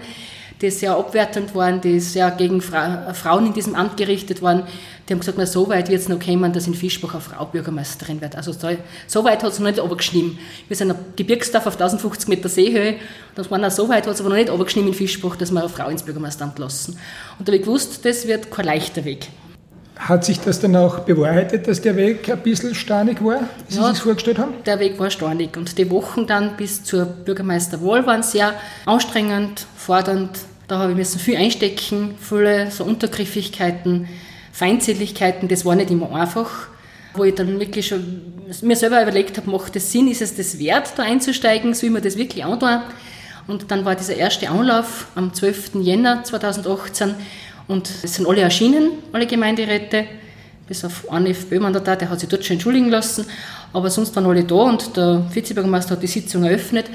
die 0.60 0.70
sehr 0.70 0.96
abwertend 0.96 1.54
waren, 1.54 1.80
die 1.80 2.00
sehr 2.00 2.30
gegen 2.30 2.60
Fra 2.60 3.12
Frauen 3.12 3.46
in 3.46 3.52
diesem 3.52 3.74
Amt 3.74 3.96
gerichtet 3.96 4.40
waren. 4.42 4.62
Die 5.08 5.12
haben 5.12 5.20
gesagt, 5.20 5.38
na, 5.38 5.46
so 5.46 5.68
weit 5.68 5.88
wird 5.88 6.00
es 6.00 6.08
noch 6.08 6.18
kommen, 6.18 6.52
dass 6.52 6.66
in 6.66 6.74
Fischbach 6.74 7.12
eine 7.12 7.20
Frau 7.20 7.44
Bürgermeisterin 7.44 8.20
wird. 8.20 8.34
Also 8.34 8.52
so, 8.52 8.68
so 9.06 9.24
weit 9.24 9.42
hat 9.42 9.52
es 9.52 9.58
noch 9.58 9.66
nicht 9.66 9.78
runtergeschnitten. 9.78 10.38
Wir 10.66 10.76
sind 10.76 10.90
ein 10.90 10.98
Gebirgsdorf 11.14 11.66
auf 11.66 11.74
1050 11.74 12.28
Meter 12.28 12.48
Seehöhe. 12.48 12.96
Das 13.34 13.50
war 13.50 13.58
noch 13.58 13.70
so 13.70 13.88
weit, 13.88 14.06
hat 14.06 14.14
es 14.14 14.20
aber 14.20 14.30
noch 14.30 14.36
nicht 14.36 14.50
runtergeschnitten 14.50 14.92
in 14.92 14.94
Fischbach, 14.94 15.36
dass 15.36 15.52
wir 15.52 15.60
eine 15.60 15.68
Frau 15.68 15.88
ins 15.88 16.02
Bürgermeisteramt 16.02 16.58
lassen. 16.58 16.98
Und 17.38 17.46
da 17.46 17.52
habe 17.52 17.58
ich 17.58 17.62
gewusst, 17.62 18.04
das 18.04 18.26
wird 18.26 18.50
kein 18.50 18.64
leichter 18.64 19.04
Weg. 19.04 19.28
Hat 19.98 20.24
sich 20.26 20.40
das 20.40 20.60
dann 20.60 20.76
auch 20.76 21.00
bewahrheitet, 21.00 21.66
dass 21.68 21.80
der 21.80 21.96
Weg 21.96 22.28
ein 22.30 22.38
bisschen 22.40 22.74
steinig 22.74 23.24
war, 23.24 23.40
wie 23.68 23.72
Sie 23.74 23.80
Ja. 23.80 23.92
sich 23.94 24.02
vorgestellt 24.02 24.38
haben? 24.38 24.52
Der 24.66 24.78
Weg 24.78 24.98
war 24.98 25.10
steinig 25.10 25.56
und 25.56 25.78
die 25.78 25.90
Wochen 25.90 26.26
dann 26.26 26.56
bis 26.56 26.84
zur 26.84 27.06
Bürgermeisterwahl 27.06 28.06
waren 28.06 28.22
sehr 28.22 28.52
anstrengend, 28.84 29.66
fordernd. 29.76 30.38
Da 30.68 30.78
habe 30.80 30.92
ich 30.92 30.98
müssen 30.98 31.18
viel 31.18 31.36
einstecken, 31.36 32.14
viele 32.20 32.70
so 32.70 32.84
Untergriffigkeiten, 32.84 34.08
Feindseligkeiten, 34.52 35.48
das 35.48 35.64
war 35.64 35.74
nicht 35.76 35.90
immer 35.90 36.14
einfach. 36.14 36.50
Wo 37.14 37.24
ich 37.24 37.34
dann 37.34 37.58
wirklich 37.58 37.86
schon 37.86 38.22
mir 38.60 38.76
selber 38.76 39.00
überlegt 39.00 39.38
habe, 39.38 39.50
macht 39.50 39.76
es 39.76 39.90
Sinn, 39.92 40.08
ist 40.08 40.20
es 40.20 40.36
das 40.36 40.58
wert, 40.58 40.92
da 40.96 41.04
einzusteigen, 41.04 41.72
soll 41.72 41.88
man 41.90 42.02
das 42.02 42.18
wirklich 42.18 42.44
antun? 42.44 42.80
Und 43.46 43.70
dann 43.70 43.84
war 43.84 43.94
dieser 43.94 44.16
erste 44.16 44.50
Anlauf 44.50 45.06
am 45.14 45.32
12. 45.32 45.76
Jänner 45.76 46.24
2018 46.24 47.14
und 47.68 47.90
es 48.02 48.14
sind 48.14 48.28
alle 48.28 48.40
erschienen, 48.40 48.90
alle 49.12 49.26
Gemeinderäte 49.26 50.04
bis 50.68 50.84
auf 50.84 51.10
einen 51.10 51.26
FPÖ-Mandat, 51.26 52.00
der 52.00 52.10
hat 52.10 52.20
sich 52.20 52.28
dort 52.28 52.44
schon 52.44 52.54
entschuldigen 52.54 52.88
lassen, 52.88 53.24
aber 53.72 53.90
sonst 53.90 54.14
waren 54.16 54.26
alle 54.26 54.44
da 54.44 54.54
und 54.54 54.96
der 54.96 55.24
Vizebürgermeister 55.32 55.92
hat 55.92 56.02
die 56.02 56.08
Sitzung 56.08 56.44
eröffnet 56.44 56.86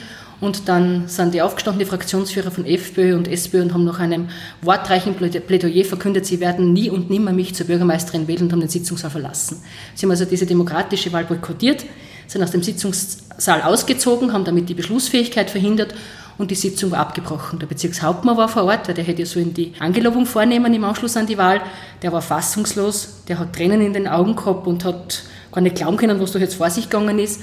und 0.41 0.67
dann 0.67 1.07
sind 1.07 1.33
die 1.33 1.41
aufgestandenen 1.41 1.87
Fraktionsführer 1.87 2.51
von 2.51 2.65
FPÖ 2.65 3.15
und 3.15 3.27
SPÖ 3.27 3.61
und 3.61 3.73
haben 3.73 3.85
nach 3.85 3.99
einem 3.99 4.27
wortreichen 4.61 5.15
Plädoyer 5.15 5.85
verkündet, 5.85 6.25
sie 6.25 6.39
werden 6.39 6.73
nie 6.73 6.89
und 6.89 7.09
nimmer 7.09 7.31
mich 7.31 7.53
zur 7.55 7.67
Bürgermeisterin 7.67 8.27
wählen 8.27 8.43
und 8.43 8.51
haben 8.51 8.59
den 8.59 8.69
Sitzungssaal 8.69 9.11
verlassen. 9.11 9.61
Sie 9.95 10.05
haben 10.05 10.11
also 10.11 10.25
diese 10.25 10.45
demokratische 10.45 11.13
Wahl 11.13 11.25
boykottiert, 11.25 11.85
sind 12.27 12.43
aus 12.43 12.51
dem 12.51 12.63
Sitzungssaal 12.63 13.61
ausgezogen, 13.61 14.33
haben 14.33 14.43
damit 14.43 14.67
die 14.67 14.73
Beschlussfähigkeit 14.73 15.49
verhindert 15.49 15.93
und 16.37 16.51
die 16.51 16.55
Sitzung 16.55 16.91
war 16.91 16.99
abgebrochen. 16.99 17.59
Der 17.59 17.67
Bezirkshauptmann 17.67 18.37
war 18.37 18.47
vor 18.47 18.63
Ort, 18.63 18.87
weil 18.87 18.95
der 18.95 19.03
hätte 19.03 19.21
ja 19.21 19.25
so 19.25 19.39
in 19.39 19.53
die 19.53 19.73
Angelobung 19.79 20.25
vornehmen 20.25 20.73
im 20.73 20.83
Anschluss 20.83 21.17
an 21.17 21.27
die 21.27 21.37
Wahl. 21.37 21.61
Der 22.01 22.11
war 22.11 22.21
fassungslos, 22.21 23.23
der 23.27 23.39
hat 23.39 23.53
Tränen 23.53 23.81
in 23.81 23.93
den 23.93 24.07
Augen 24.07 24.35
gehabt 24.35 24.67
und 24.67 24.85
hat 24.85 25.23
gar 25.51 25.61
nicht 25.61 25.75
glauben 25.75 25.97
können, 25.97 26.19
was 26.19 26.31
da 26.31 26.39
jetzt 26.39 26.55
vor 26.55 26.69
sich 26.69 26.89
gegangen 26.89 27.19
ist. 27.19 27.41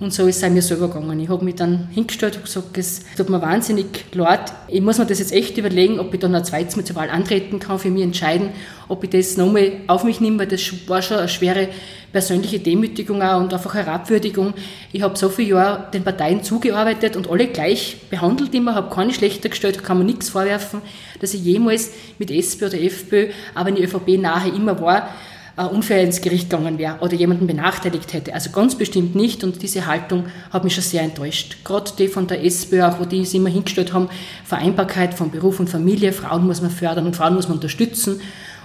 Und 0.00 0.12
so 0.12 0.26
ist 0.26 0.38
es 0.38 0.44
auch 0.44 0.50
mir 0.50 0.60
selber 0.60 0.88
gegangen. 0.88 1.20
Ich 1.20 1.28
habe 1.28 1.44
mich 1.44 1.54
dann 1.54 1.88
hingestellt 1.92 2.36
und 2.36 2.44
gesagt, 2.44 2.76
es 2.76 3.02
tut 3.16 3.28
mir 3.28 3.40
wahnsinnig 3.40 4.04
leid. 4.12 4.52
Ich 4.66 4.80
muss 4.80 4.98
mir 4.98 5.06
das 5.06 5.20
jetzt 5.20 5.32
echt 5.32 5.56
überlegen, 5.56 6.00
ob 6.00 6.12
ich 6.12 6.18
dann 6.18 6.34
ein 6.34 6.44
zweites 6.44 6.74
Mal 6.74 6.84
zur 6.84 6.96
Wahl 6.96 7.10
antreten 7.10 7.60
kann, 7.60 7.78
für 7.78 7.90
mich 7.90 8.02
entscheiden, 8.02 8.50
ob 8.88 9.04
ich 9.04 9.10
das 9.10 9.36
nochmal 9.36 9.72
auf 9.86 10.02
mich 10.02 10.20
nehme, 10.20 10.40
weil 10.40 10.46
das 10.48 10.62
war 10.88 11.00
schon 11.00 11.18
eine 11.18 11.28
schwere 11.28 11.68
persönliche 12.10 12.58
Demütigung 12.58 13.22
auch 13.22 13.40
und 13.40 13.54
einfach 13.54 13.74
Herabwürdigung. 13.74 14.54
Ich 14.92 15.02
habe 15.02 15.16
so 15.16 15.28
viele 15.28 15.50
Jahre 15.50 15.90
den 15.92 16.02
Parteien 16.02 16.42
zugearbeitet 16.42 17.16
und 17.16 17.30
alle 17.30 17.46
gleich 17.46 17.96
behandelt 18.10 18.52
immer, 18.52 18.74
habe 18.74 18.92
keine 18.92 19.14
schlechter 19.14 19.48
gestellt, 19.48 19.84
kann 19.84 19.98
mir 19.98 20.04
nichts 20.04 20.28
vorwerfen, 20.28 20.80
dass 21.20 21.34
ich 21.34 21.44
jemals 21.44 21.92
mit 22.18 22.32
SPÖ 22.32 22.66
oder 22.66 22.80
FPÖ, 22.80 23.28
aber 23.54 23.68
in 23.68 23.76
die 23.76 23.84
ÖVP 23.84 24.20
nahe 24.20 24.48
immer 24.48 24.80
war, 24.80 25.08
unfair 25.56 26.02
ins 26.02 26.20
Gericht 26.20 26.50
gegangen 26.50 26.78
wäre 26.78 26.98
oder 27.00 27.14
jemanden 27.14 27.46
benachteiligt 27.46 28.12
hätte. 28.12 28.34
Also 28.34 28.50
ganz 28.50 28.76
bestimmt 28.76 29.14
nicht 29.14 29.44
und 29.44 29.62
diese 29.62 29.86
Haltung 29.86 30.24
hat 30.50 30.64
mich 30.64 30.74
schon 30.74 30.82
sehr 30.82 31.02
enttäuscht. 31.02 31.58
Gerade 31.64 31.92
die 31.96 32.08
von 32.08 32.26
der 32.26 32.44
SPÖ, 32.44 32.82
auch 32.82 32.98
wo 32.98 33.04
die 33.04 33.24
sich 33.24 33.36
immer 33.36 33.50
hingestellt 33.50 33.92
haben, 33.92 34.08
Vereinbarkeit 34.44 35.14
von 35.14 35.30
Beruf 35.30 35.60
und 35.60 35.70
Familie, 35.70 36.12
Frauen 36.12 36.46
muss 36.46 36.60
man 36.60 36.70
fördern 36.70 37.06
und 37.06 37.14
Frauen 37.14 37.34
muss 37.34 37.48
man 37.48 37.58
unterstützen. 37.58 38.20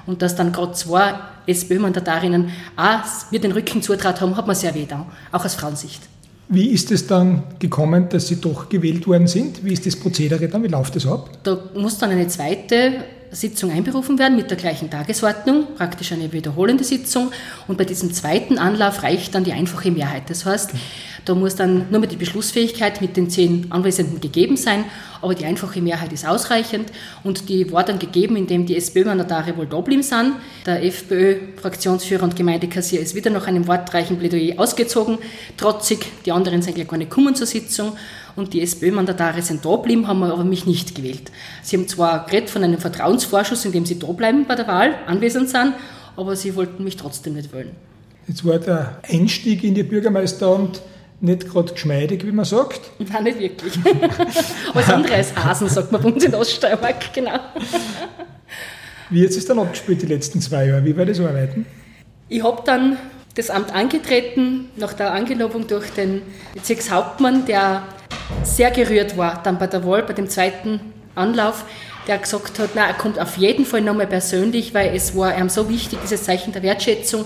Und 0.07 0.23
dass 0.23 0.35
dann 0.35 0.51
gerade 0.51 0.73
zwei 0.73 1.13
SPÖ-Mandatarinnen 1.45 2.49
auch 2.75 3.31
mir 3.31 3.39
den 3.39 3.51
Rücken 3.51 3.83
zutraut 3.83 4.21
haben, 4.21 4.35
hat 4.35 4.47
mir 4.47 4.55
sehr 4.55 4.73
weh 4.73 4.85
da, 4.87 5.05
auch 5.31 5.45
aus 5.45 5.53
Frauensicht. 5.55 6.01
Wie 6.51 6.69
ist 6.69 6.89
es 6.91 7.05
dann 7.05 7.43
gekommen, 7.59 8.09
dass 8.09 8.27
Sie 8.27 8.41
doch 8.41 8.69
gewählt 8.69 9.05
worden 9.05 9.27
sind? 9.27 9.63
Wie 9.63 9.73
ist 9.73 9.85
das 9.85 9.95
Prozedere 9.95 10.47
dann? 10.47 10.63
Wie 10.63 10.67
läuft 10.67 10.95
das 10.95 11.05
ab? 11.05 11.29
Da 11.43 11.59
muss 11.75 11.99
dann 11.99 12.09
eine 12.09 12.27
zweite 12.27 13.03
Sitzung 13.31 13.71
einberufen 13.71 14.17
werden 14.17 14.35
mit 14.35 14.49
der 14.49 14.57
gleichen 14.57 14.89
Tagesordnung, 14.89 15.75
praktisch 15.75 16.11
eine 16.11 16.31
wiederholende 16.31 16.83
Sitzung. 16.83 17.31
Und 17.67 17.77
bei 17.77 17.85
diesem 17.85 18.13
zweiten 18.13 18.57
Anlauf 18.57 19.03
reicht 19.03 19.35
dann 19.35 19.43
die 19.43 19.53
einfache 19.53 19.91
Mehrheit. 19.91 20.29
Das 20.29 20.45
heißt, 20.45 20.71
da 21.25 21.35
muss 21.35 21.55
dann 21.55 21.85
nur 21.91 21.99
mehr 21.99 22.09
die 22.09 22.15
Beschlussfähigkeit 22.15 23.01
mit 23.01 23.15
den 23.15 23.29
zehn 23.29 23.71
Anwesenden 23.71 24.19
gegeben 24.19 24.57
sein, 24.57 24.85
aber 25.21 25.35
die 25.35 25.45
einfache 25.45 25.81
Mehrheit 25.81 26.11
ist 26.11 26.25
ausreichend 26.25 26.91
und 27.23 27.49
die 27.49 27.71
war 27.71 27.83
dann 27.83 27.99
gegeben, 27.99 28.35
indem 28.35 28.65
die 28.65 28.75
SPÖ-Mandatare 28.75 29.55
wohl 29.57 29.67
da 29.67 29.77
geblieben 29.77 30.01
sind. 30.01 30.33
Der 30.65 30.83
FPÖ-Fraktionsführer 30.83 32.23
und 32.23 32.35
Gemeindekassier 32.35 33.01
ist 33.01 33.15
wieder 33.15 33.29
nach 33.29 33.45
einem 33.47 33.67
wortreichen 33.67 34.17
Plädoyer 34.17 34.59
ausgezogen, 34.59 35.19
trotzig. 35.57 36.05
Die 36.25 36.31
anderen 36.31 36.61
sind 36.61 36.75
gleich 36.75 36.87
gar 36.87 36.97
nicht 36.97 37.09
gekommen 37.09 37.35
zur 37.35 37.47
Sitzung 37.47 37.97
und 38.39 38.53
die 38.53 38.61
SPÖ-Mandatare 38.61 39.41
sind 39.41 39.65
da 39.65 39.75
geblieben, 39.75 40.07
haben 40.07 40.23
aber 40.23 40.43
mich 40.43 40.65
nicht 40.65 40.95
gewählt. 40.95 41.31
Sie 41.61 41.77
haben 41.77 41.87
zwar 41.87 42.25
geredet 42.25 42.49
von 42.49 42.63
einem 42.63 42.79
Vertrauensvorschuss, 42.79 43.65
in 43.65 43.71
dem 43.71 43.85
sie 43.85 43.99
da 43.99 44.07
bleiben 44.07 44.45
bei 44.47 44.55
der 44.55 44.67
Wahl, 44.67 44.95
anwesend 45.05 45.49
sind, 45.49 45.73
aber 46.15 46.35
sie 46.35 46.55
wollten 46.55 46.83
mich 46.83 46.97
trotzdem 46.97 47.33
nicht 47.33 47.53
wählen. 47.53 47.71
Jetzt 48.27 48.45
war 48.45 48.59
der 48.59 48.99
Einstieg 49.07 49.63
in 49.63 49.75
die 49.75 49.83
Bürgermeisteramt 49.83 50.81
nicht 51.21 51.49
gerade 51.49 51.73
geschmeidig, 51.73 52.25
wie 52.25 52.31
man 52.31 52.45
sagt. 52.45 52.79
Nein, 52.99 53.23
nicht 53.23 53.39
wirklich. 53.39 53.73
Alles 54.73 54.89
andere 54.89 55.15
als 55.15 55.35
Hasen, 55.35 55.67
sagt 55.67 55.91
man 55.91 56.01
bei 56.01 56.09
uns 56.09 56.23
in 56.23 56.33
Oststeiermark, 56.33 57.13
genau. 57.13 57.39
Wie 59.09 59.23
hat 59.23 59.31
es 59.31 59.45
dann 59.45 59.59
abgespielt 59.59 60.01
die 60.01 60.05
letzten 60.05 60.39
zwei 60.39 60.67
Jahre? 60.67 60.85
Wie 60.85 60.95
war 60.95 61.05
das 61.05 61.19
Arbeiten? 61.19 61.65
Ich 62.29 62.43
habe 62.43 62.61
dann 62.65 62.97
das 63.35 63.49
Amt 63.49 63.73
angetreten, 63.73 64.69
nach 64.75 64.93
der 64.93 65.13
Angelobung 65.13 65.67
durch 65.67 65.89
den 65.91 66.21
Bezirkshauptmann, 66.53 67.45
der 67.45 67.83
sehr 68.43 68.71
gerührt 68.71 69.17
war 69.17 69.41
dann 69.43 69.57
bei 69.57 69.67
der 69.67 69.85
Wahl, 69.85 70.03
bei 70.03 70.13
dem 70.13 70.29
zweiten 70.29 70.79
Anlauf, 71.15 71.65
der 72.07 72.17
gesagt 72.17 72.59
hat, 72.59 72.71
na, 72.75 72.87
er 72.87 72.93
kommt 72.93 73.19
auf 73.19 73.37
jeden 73.37 73.65
Fall 73.65 73.81
nochmal 73.81 74.07
persönlich, 74.07 74.73
weil 74.73 74.95
es 74.95 75.15
war 75.15 75.37
ihm 75.37 75.49
so 75.49 75.69
wichtig, 75.69 75.99
dieses 76.03 76.23
Zeichen 76.23 76.53
der 76.53 76.63
Wertschätzung. 76.63 77.25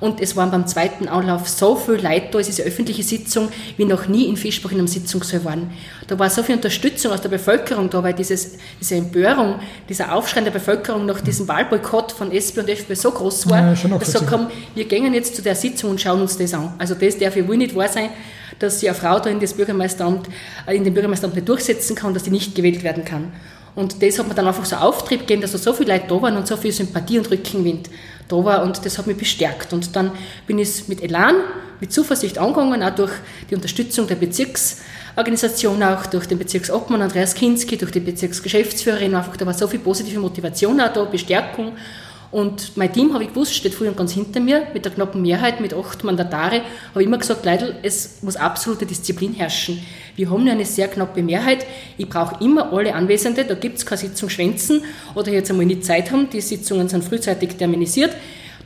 Und 0.00 0.20
es 0.20 0.36
waren 0.36 0.50
beim 0.50 0.66
zweiten 0.66 1.08
Anlauf 1.08 1.48
so 1.48 1.76
viel 1.76 1.94
Leute 1.94 2.28
da, 2.32 2.38
es 2.38 2.48
ist 2.48 2.60
eine 2.60 2.68
öffentliche 2.68 3.02
Sitzung, 3.02 3.48
wie 3.76 3.84
noch 3.84 4.08
nie 4.08 4.26
in 4.26 4.36
Fischbach 4.36 4.72
in 4.72 4.78
einem 4.78 4.86
Sitzungssaal 4.86 5.44
waren. 5.44 5.70
Da 6.06 6.18
war 6.18 6.28
so 6.28 6.42
viel 6.42 6.56
Unterstützung 6.56 7.12
aus 7.12 7.20
der 7.20 7.28
Bevölkerung 7.28 7.88
da, 7.88 8.02
weil 8.02 8.12
dieses, 8.12 8.58
diese 8.80 8.96
Empörung, 8.96 9.56
dieser 9.88 10.14
Aufschrei 10.14 10.40
der 10.42 10.50
Bevölkerung 10.50 11.06
nach 11.06 11.20
diesem 11.20 11.48
Wahlboykott 11.48 12.12
von 12.12 12.32
SP 12.32 12.60
und 12.60 12.68
FPÖ 12.68 12.96
so 12.96 13.10
groß 13.10 13.48
war, 13.48 13.74
Ja, 13.74 13.98
dass 13.98 14.12
sie 14.12 14.30
haben, 14.30 14.48
wir 14.74 14.84
gehen 14.84 15.14
jetzt 15.14 15.36
zu 15.36 15.42
der 15.42 15.54
Sitzung 15.54 15.90
und 15.90 16.00
schauen 16.00 16.20
uns 16.20 16.36
das 16.36 16.52
an. 16.54 16.74
Also 16.78 16.94
das 16.94 17.18
darf 17.18 17.36
ja 17.36 17.46
wohl 17.46 17.56
nicht 17.56 17.74
wahr 17.74 17.88
sein, 17.88 18.10
dass 18.58 18.80
sich 18.80 18.88
eine 18.88 18.98
Frau 18.98 19.18
da 19.18 19.30
in 19.30 19.40
das 19.40 19.54
Bürgermeisteramt, 19.54 20.28
äh, 20.66 20.76
in 20.76 20.84
dem 20.84 20.94
Bürgermeisteramt 20.94 21.34
nicht 21.34 21.48
durchsetzen 21.48 21.96
kann, 21.96 22.14
dass 22.14 22.24
die 22.24 22.30
nicht 22.30 22.54
gewählt 22.54 22.82
werden 22.82 23.04
kann. 23.04 23.32
Und 23.74 24.02
das 24.02 24.18
hat 24.18 24.28
mir 24.28 24.34
dann 24.34 24.46
einfach 24.46 24.64
so 24.64 24.76
Auftrieb 24.76 25.20
gegeben, 25.20 25.42
dass 25.42 25.52
da 25.52 25.58
so 25.58 25.72
viele 25.72 25.94
Leute 25.94 26.06
da 26.08 26.22
waren 26.22 26.36
und 26.36 26.46
so 26.46 26.56
viel 26.56 26.70
Sympathie 26.70 27.18
und 27.18 27.28
Rückenwind 27.30 27.90
da 28.28 28.44
war 28.44 28.62
und 28.62 28.84
das 28.84 28.98
hat 28.98 29.06
mich 29.06 29.16
bestärkt. 29.16 29.72
Und 29.72 29.94
dann 29.96 30.12
bin 30.46 30.58
ich 30.58 30.88
mit 30.88 31.02
Elan, 31.02 31.36
mit 31.80 31.92
Zuversicht 31.92 32.38
angegangen, 32.38 32.82
auch 32.82 32.94
durch 32.94 33.12
die 33.50 33.54
Unterstützung 33.54 34.06
der 34.06 34.16
Bezirksorganisation, 34.16 35.82
auch 35.82 36.06
durch 36.06 36.26
den 36.26 36.38
Bezirksobmann 36.38 37.02
Andreas 37.02 37.34
Kinski, 37.34 37.76
durch 37.76 37.92
die 37.92 38.00
Bezirksgeschäftsführerin, 38.00 39.14
einfach 39.14 39.36
da 39.36 39.46
war 39.46 39.54
so 39.54 39.66
viel 39.66 39.80
positive 39.80 40.20
Motivation 40.20 40.80
auch 40.80 40.92
da, 40.92 41.04
Bestärkung. 41.04 41.72
Und 42.30 42.76
mein 42.76 42.92
Team, 42.92 43.14
habe 43.14 43.22
ich 43.22 43.30
gewusst, 43.30 43.54
steht 43.54 43.80
und 43.80 43.96
ganz 43.96 44.12
hinter 44.12 44.40
mir, 44.40 44.66
mit 44.74 44.84
der 44.84 44.90
knappen 44.90 45.22
Mehrheit, 45.22 45.60
mit 45.60 45.72
acht 45.72 46.02
Mandatare, 46.02 46.62
habe 46.90 47.00
ich 47.00 47.06
immer 47.06 47.18
gesagt, 47.18 47.44
Leidl, 47.44 47.76
es 47.84 48.22
muss 48.22 48.34
absolute 48.34 48.86
Disziplin 48.86 49.34
herrschen. 49.34 49.80
Wir 50.16 50.30
haben 50.30 50.44
nur 50.44 50.52
eine 50.52 50.64
sehr 50.64 50.88
knappe 50.88 51.22
Mehrheit. 51.22 51.66
Ich 51.98 52.08
brauche 52.08 52.42
immer 52.44 52.72
alle 52.72 52.94
Anwesende, 52.94 53.44
da 53.44 53.54
gibt 53.54 53.78
es 53.78 53.86
keine 53.86 53.98
Sitzung 53.98 54.28
schwänzen 54.28 54.82
oder 55.14 55.32
jetzt 55.32 55.50
einmal 55.50 55.66
nicht 55.66 55.84
Zeit 55.84 56.12
haben. 56.12 56.30
Die 56.30 56.40
Sitzungen 56.40 56.88
sind 56.88 57.02
frühzeitig 57.04 57.56
terminisiert. 57.56 58.12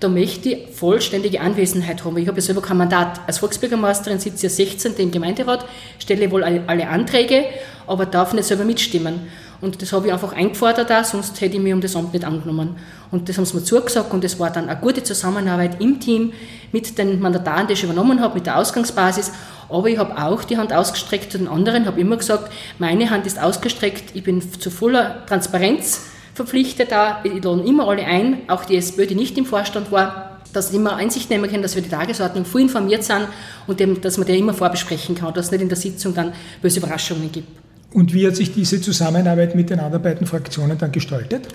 Da 0.00 0.09
möchte 0.09 0.50
ich 0.50 0.69
vollständige 0.75 1.40
Anwesenheit 1.40 2.05
haben. 2.05 2.17
Ich 2.19 2.28
habe 2.28 2.38
ja 2.38 2.43
selber 2.43 2.62
kein 2.62 2.76
Mandat. 2.76 3.21
Als 3.26 3.38
Volksbürgermeisterin 3.38 4.21
sitze 4.21 4.47
ich 4.47 4.52
16. 4.52 4.95
im 4.97 5.11
Gemeinderat, 5.11 5.64
stelle 5.99 6.31
wohl 6.31 6.45
alle, 6.45 6.88
Anträge, 6.88 7.47
aber 7.87 8.07
darf 8.07 8.33
nicht 8.33 8.45
selber 8.45 8.64
mitstimmen. 8.64 9.23
Und 9.61 9.83
das 9.83 9.93
habe 9.93 10.07
ich 10.07 10.12
einfach 10.12 10.33
eingefordert, 10.33 10.93
auch, 10.93 11.02
sonst 11.02 11.40
hätte 11.40 11.57
ich 11.57 11.62
mich 11.62 11.73
um 11.73 11.81
das 11.81 11.97
Amt 11.97 12.12
nicht 12.12 12.25
angenommen. 12.25 12.76
Und 13.11 13.28
das 13.28 13.38
haben 13.38 13.45
sie 13.45 13.57
mir 13.57 13.64
zugesagt 13.64 14.12
und 14.12 14.23
es 14.23 14.38
war 14.38 14.50
dann 14.50 14.69
eine 14.69 14.78
gute 14.81 15.02
Zusammenarbeit 15.02 15.81
im 15.81 15.99
Team 15.99 16.33
mit 16.71 16.97
den 16.97 17.19
Mandataren, 17.19 17.67
die 17.67 17.73
ich 17.73 17.83
übernommen 17.83 18.21
habe, 18.21 18.37
mit 18.37 18.47
der 18.47 18.57
Ausgangsbasis. 18.57 19.33
Aber 19.68 19.88
ich 19.88 19.98
habe 19.98 20.16
auch 20.22 20.44
die 20.44 20.56
Hand 20.56 20.72
ausgestreckt 20.72 21.32
zu 21.32 21.38
den 21.38 21.48
anderen, 21.48 21.87
habe 21.87 22.00
immer 22.00 22.16
gesagt, 22.16 22.50
meine 22.78 23.10
Hand 23.10 23.26
ist 23.26 23.40
ausgestreckt, 23.40 24.14
ich 24.14 24.22
bin 24.22 24.40
zu 24.40 24.70
voller 24.70 25.26
Transparenz 25.26 26.02
verpflichtet 26.34 26.92
da. 26.92 27.20
Ich 27.25 27.42
lade 27.44 27.62
immer 27.66 27.88
alle 27.88 28.04
ein, 28.04 28.48
auch 28.48 28.64
die 28.64 28.76
SPÖ, 28.76 29.06
die 29.06 29.14
nicht 29.14 29.37
im 29.37 29.44
Vorstand 29.44 29.90
war, 29.92 30.40
dass 30.52 30.70
sie 30.70 30.76
immer 30.76 30.96
Einsicht 30.96 31.30
nehmen 31.30 31.50
können, 31.50 31.62
dass 31.62 31.75
wir 31.75 31.82
die 31.82 31.90
Tagesordnung 31.90 32.44
voll 32.44 32.62
informiert 32.62 33.04
sind 33.04 33.28
und 33.66 33.80
dem, 33.80 34.00
dass 34.00 34.16
man 34.16 34.26
die 34.26 34.38
immer 34.38 34.54
vorbesprechen 34.54 35.14
kann, 35.14 35.34
dass 35.34 35.46
es 35.46 35.52
nicht 35.52 35.60
in 35.60 35.68
der 35.68 35.76
Sitzung 35.76 36.14
dann 36.14 36.32
böse 36.62 36.78
Überraschungen 36.78 37.30
gibt. 37.30 37.48
Und 37.92 38.12
wie 38.14 38.26
hat 38.26 38.37
sich 38.37 38.52
diese 38.52 38.80
Zusammenarbeit 38.80 39.54
mit 39.54 39.70
den 39.70 39.80
anderen 39.80 40.02
beiden 40.02 40.26
Fraktionen 40.26 40.78
dann 40.78 40.92
gestaltet? 40.92 41.48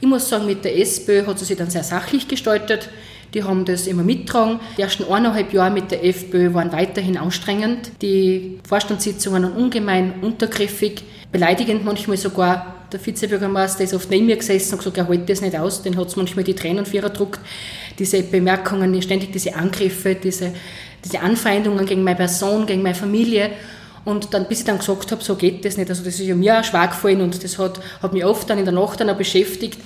Ich 0.00 0.08
muss 0.08 0.28
sagen, 0.28 0.46
mit 0.46 0.64
der 0.64 0.78
SPÖ 0.78 1.26
hat 1.26 1.38
sie 1.38 1.44
sich 1.44 1.56
dann 1.56 1.70
sehr 1.70 1.84
sachlich 1.84 2.26
gestaltet. 2.26 2.88
Die 3.34 3.44
haben 3.44 3.64
das 3.64 3.86
immer 3.86 4.02
mitgetragen. 4.02 4.60
Die 4.76 4.82
ersten 4.82 5.04
eineinhalb 5.04 5.52
Jahre 5.52 5.70
mit 5.70 5.90
der 5.90 6.04
FPÖ 6.04 6.52
waren 6.54 6.72
weiterhin 6.72 7.16
anstrengend. 7.16 7.92
Die 8.02 8.58
Vorstandssitzungen 8.68 9.44
waren 9.44 9.52
ungemein 9.52 10.14
untergriffig, 10.20 11.02
beleidigend 11.30 11.84
manchmal 11.84 12.16
sogar. 12.16 12.76
Der 12.92 13.04
Vizebürgermeister 13.04 13.84
ist 13.84 13.94
oft 13.94 14.10
neben 14.10 14.26
mir 14.26 14.36
gesessen 14.36 14.74
und 14.74 14.78
gesagt, 14.78 14.98
er 14.98 15.06
hält 15.06 15.28
das 15.30 15.42
nicht 15.42 15.56
aus, 15.56 15.82
den 15.82 15.96
hat 15.96 16.08
es 16.08 16.16
manchmal 16.16 16.42
die 16.42 16.54
Tränen 16.54 16.84
für 16.84 17.00
gedruckt. 17.00 17.38
Diese 17.96 18.20
Bemerkungen, 18.24 19.00
ständig 19.00 19.30
diese 19.30 19.54
Angriffe, 19.54 20.16
diese, 20.16 20.52
diese 21.04 21.20
Anfeindungen 21.20 21.86
gegen 21.86 22.02
meine 22.02 22.16
Person, 22.16 22.66
gegen 22.66 22.82
meine 22.82 22.96
Familie. 22.96 23.50
Und 24.04 24.32
dann, 24.34 24.48
bis 24.48 24.60
ich 24.60 24.64
dann 24.64 24.78
gesagt 24.78 25.12
habe, 25.12 25.22
so 25.22 25.36
geht 25.36 25.64
das 25.64 25.76
nicht. 25.76 25.88
Also 25.88 26.02
das 26.02 26.18
ist 26.18 26.26
ja 26.26 26.34
mir 26.34 26.58
auch 26.58 26.64
schwer 26.64 26.88
gefallen 26.88 27.20
und 27.20 27.44
das 27.44 27.58
hat, 27.58 27.80
hat 28.02 28.12
mich 28.12 28.24
oft 28.24 28.48
dann 28.48 28.58
in 28.58 28.64
der 28.64 28.74
Nacht 28.74 28.98
dann 28.98 29.10
auch 29.10 29.16
beschäftigt. 29.16 29.78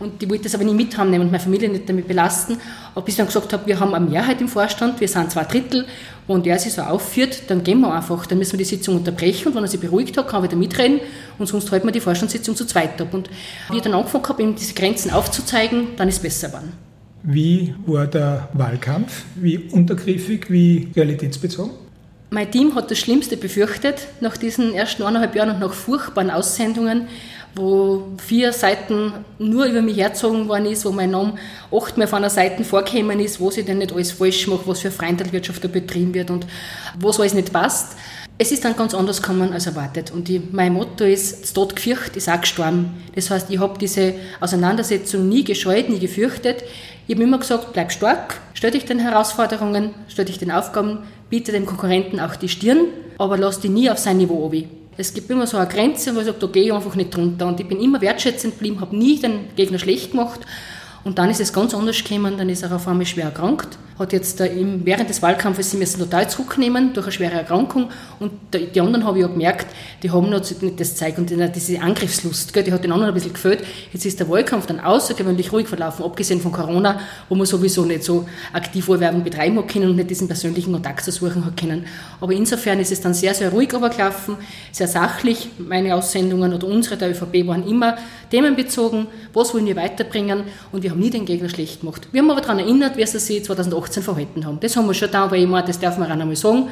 Und 0.00 0.22
ich 0.22 0.28
wollte 0.28 0.44
das 0.44 0.54
aber 0.54 0.64
nicht 0.64 0.76
mithaben 0.76 1.10
nehmen 1.10 1.26
und 1.26 1.30
meine 1.30 1.42
Familie 1.42 1.68
nicht 1.68 1.88
damit 1.88 2.08
belasten. 2.08 2.56
Aber 2.94 3.04
bis 3.04 3.14
ich 3.14 3.18
dann 3.18 3.26
gesagt 3.26 3.52
habe, 3.52 3.66
wir 3.66 3.78
haben 3.78 3.94
eine 3.94 4.06
Mehrheit 4.06 4.40
im 4.40 4.48
Vorstand, 4.48 4.98
wir 4.98 5.06
sind 5.06 5.30
zwei 5.30 5.44
Drittel, 5.44 5.86
und 6.26 6.46
er 6.46 6.58
sich 6.58 6.72
so 6.72 6.82
aufführt, 6.82 7.42
dann 7.48 7.64
gehen 7.64 7.80
wir 7.80 7.92
einfach. 7.92 8.24
Dann 8.26 8.38
müssen 8.38 8.52
wir 8.52 8.58
die 8.58 8.64
Sitzung 8.64 8.96
unterbrechen 8.96 9.48
und 9.48 9.54
wenn 9.56 9.64
er 9.64 9.68
sich 9.68 9.80
beruhigt 9.80 10.16
hat, 10.16 10.28
kann 10.28 10.40
er 10.40 10.44
wieder 10.44 10.56
mitreden 10.56 11.00
und 11.38 11.46
sonst 11.46 11.70
halten 11.72 11.86
wir 11.86 11.92
die 11.92 12.00
Vorstandssitzung 12.00 12.54
zu 12.54 12.64
zweit 12.66 13.00
ab. 13.00 13.12
Und 13.12 13.28
wie 13.70 13.76
ich 13.76 13.82
dann 13.82 13.94
angefangen 13.94 14.28
habe, 14.28 14.42
ihm 14.42 14.54
diese 14.54 14.74
Grenzen 14.74 15.10
aufzuzeigen, 15.10 15.88
dann 15.96 16.08
ist 16.08 16.16
es 16.16 16.22
besser 16.22 16.48
geworden. 16.48 16.72
Wie 17.22 17.74
war 17.84 18.06
der 18.06 18.48
Wahlkampf? 18.54 19.24
Wie 19.34 19.58
untergriffig, 19.58 20.50
wie 20.50 20.88
realitätsbezogen? 20.96 21.72
Mein 22.30 22.48
Team 22.50 22.76
hat 22.76 22.90
das 22.92 22.98
Schlimmste 22.98 23.36
befürchtet 23.36 24.06
nach 24.20 24.36
diesen 24.36 24.72
ersten 24.72 25.02
eineinhalb 25.02 25.34
Jahren 25.34 25.50
und 25.50 25.58
nach 25.58 25.72
furchtbaren 25.72 26.30
Aussendungen 26.30 27.08
wo 27.54 28.08
vier 28.18 28.52
Seiten 28.52 29.12
nur 29.38 29.66
über 29.66 29.82
mich 29.82 29.96
herzogen 29.96 30.48
worden 30.48 30.66
ist, 30.66 30.84
wo 30.84 30.90
mein 30.90 31.10
Name 31.10 31.34
achtmal 31.72 32.06
von 32.06 32.18
einer 32.18 32.30
Seite 32.30 32.64
vorgekommen 32.64 33.20
ist, 33.20 33.40
wo 33.40 33.50
sie 33.50 33.64
denn 33.64 33.78
nicht 33.78 33.92
alles 33.92 34.12
falsch 34.12 34.46
macht, 34.46 34.66
was 34.66 34.80
für 34.80 34.90
Freundalwirtschaft 34.90 35.62
da 35.64 35.68
betrieben 35.68 36.14
wird 36.14 36.30
und 36.30 36.46
wo 36.98 37.10
es 37.10 37.18
alles 37.18 37.34
nicht 37.34 37.52
passt. 37.52 37.96
Es 38.38 38.52
ist 38.52 38.64
dann 38.64 38.74
ganz 38.74 38.94
anders 38.94 39.20
gekommen 39.20 39.52
als 39.52 39.66
erwartet. 39.66 40.12
Und 40.12 40.28
die, 40.28 40.40
mein 40.50 40.72
Motto 40.72 41.04
ist, 41.04 41.42
das 41.42 41.52
Tod 41.52 41.76
gefürcht 41.76 42.16
ist 42.16 42.28
auch 42.28 42.40
gestorben. 42.40 43.02
Das 43.14 43.30
heißt, 43.30 43.50
ich 43.50 43.58
habe 43.58 43.78
diese 43.78 44.14
Auseinandersetzung 44.40 45.28
nie 45.28 45.44
gescheut, 45.44 45.90
nie 45.90 45.98
gefürchtet. 45.98 46.64
Ich 47.06 47.16
habe 47.16 47.24
immer 47.24 47.38
gesagt, 47.38 47.74
bleib 47.74 47.92
stark, 47.92 48.40
stell 48.54 48.70
dich 48.70 48.86
den 48.86 48.98
Herausforderungen, 48.98 49.90
stell 50.08 50.24
dich 50.24 50.38
den 50.38 50.50
Aufgaben, 50.50 51.00
biete 51.28 51.52
dem 51.52 51.66
Konkurrenten 51.66 52.18
auch 52.18 52.36
die 52.36 52.48
Stirn, 52.48 52.86
aber 53.18 53.36
lass 53.36 53.60
dich 53.60 53.70
nie 53.70 53.90
auf 53.90 53.98
sein 53.98 54.16
Niveau 54.16 54.42
obi. 54.42 54.68
Es 55.00 55.14
gibt 55.14 55.30
immer 55.30 55.46
so 55.46 55.56
eine 55.56 55.66
Grenze, 55.66 56.14
wo 56.14 56.20
ich 56.20 56.26
sage, 56.26 56.38
da 56.38 56.46
gehe 56.46 56.64
ich 56.64 56.72
einfach 56.72 56.94
nicht 56.94 57.16
drunter. 57.16 57.46
Und 57.46 57.58
ich 57.58 57.66
bin 57.66 57.80
immer 57.80 58.00
wertschätzend 58.02 58.54
geblieben, 58.54 58.80
habe 58.80 58.96
nie 58.96 59.18
den 59.18 59.54
Gegner 59.56 59.78
schlecht 59.78 60.10
gemacht. 60.10 60.40
Und 61.04 61.18
dann 61.18 61.30
ist 61.30 61.40
es 61.40 61.52
ganz 61.52 61.74
anders 61.74 62.02
gekommen, 62.02 62.36
dann 62.36 62.48
ist 62.48 62.62
er 62.62 62.74
auf 62.74 62.86
einmal 62.86 63.06
schwer 63.06 63.26
erkrankt 63.26 63.78
hat 64.00 64.14
jetzt 64.14 64.40
während 64.40 65.10
des 65.10 65.20
Wahlkampfes, 65.20 65.70
sie 65.70 65.76
müssen 65.76 66.00
total 66.00 66.28
zurücknehmen 66.28 66.94
durch 66.94 67.06
eine 67.06 67.12
schwere 67.12 67.34
Erkrankung 67.34 67.90
und 68.18 68.32
die 68.52 68.80
anderen 68.80 69.04
habe 69.04 69.18
ich 69.18 69.24
auch 69.26 69.30
gemerkt, 69.30 69.66
die 70.02 70.10
haben 70.10 70.30
noch 70.30 70.40
nicht 70.40 70.80
das 70.80 70.96
Zeug 70.96 71.18
und 71.18 71.30
diese 71.30 71.80
Angriffslust, 71.80 72.56
die 72.56 72.72
hat 72.72 72.82
den 72.82 72.92
anderen 72.92 73.10
ein 73.10 73.14
bisschen 73.14 73.34
gefällt. 73.34 73.62
Jetzt 73.92 74.06
ist 74.06 74.18
der 74.18 74.28
Wahlkampf 74.28 74.66
dann 74.66 74.80
außergewöhnlich 74.80 75.52
ruhig 75.52 75.68
verlaufen, 75.68 76.04
abgesehen 76.04 76.40
von 76.40 76.50
Corona, 76.50 76.98
wo 77.28 77.34
man 77.34 77.46
sowieso 77.46 77.84
nicht 77.84 78.02
so 78.02 78.26
aktiv 78.54 78.88
Wahlwerbung 78.88 79.22
betreiben 79.22 79.58
hat 79.58 79.68
können 79.68 79.90
und 79.90 79.96
nicht 79.96 80.08
diesen 80.08 80.26
persönlichen 80.28 80.72
Kontakt 80.72 81.04
zu 81.04 81.12
suchen 81.12 81.44
hat 81.44 81.58
können. 81.58 81.84
Aber 82.20 82.32
insofern 82.32 82.80
ist 82.80 82.92
es 82.92 83.02
dann 83.02 83.12
sehr, 83.12 83.34
sehr 83.34 83.50
ruhig 83.50 83.68
gelaufen, 83.68 84.36
sehr 84.72 84.88
sachlich. 84.88 85.50
Meine 85.58 85.94
Aussendungen 85.94 86.54
oder 86.54 86.66
unsere 86.66 86.96
der 86.96 87.10
ÖVP 87.10 87.46
waren 87.46 87.68
immer 87.68 87.98
themenbezogen, 88.30 89.08
was 89.34 89.52
wollen 89.52 89.66
wir 89.66 89.76
weiterbringen 89.76 90.44
und 90.72 90.82
wir 90.82 90.89
haben 90.90 91.00
nie 91.00 91.10
den 91.10 91.24
Gegner 91.24 91.48
schlecht 91.48 91.80
gemacht. 91.80 92.08
Wir 92.12 92.22
haben 92.22 92.30
aber 92.30 92.40
daran 92.40 92.58
erinnert, 92.58 92.96
wie 92.96 93.06
sie 93.06 93.42
2018 93.42 93.90
18 93.90 94.02
verhalten 94.02 94.46
haben. 94.46 94.58
Das 94.60 94.76
haben 94.76 94.86
wir 94.86 94.94
schon 94.94 95.10
da, 95.10 95.30
weil 95.30 95.42
ich 95.42 95.48
meine, 95.48 95.66
das 95.66 95.78
darf 95.78 95.98
man 95.98 96.08
auch 96.08 96.18
einmal 96.18 96.36
sagen, 96.36 96.68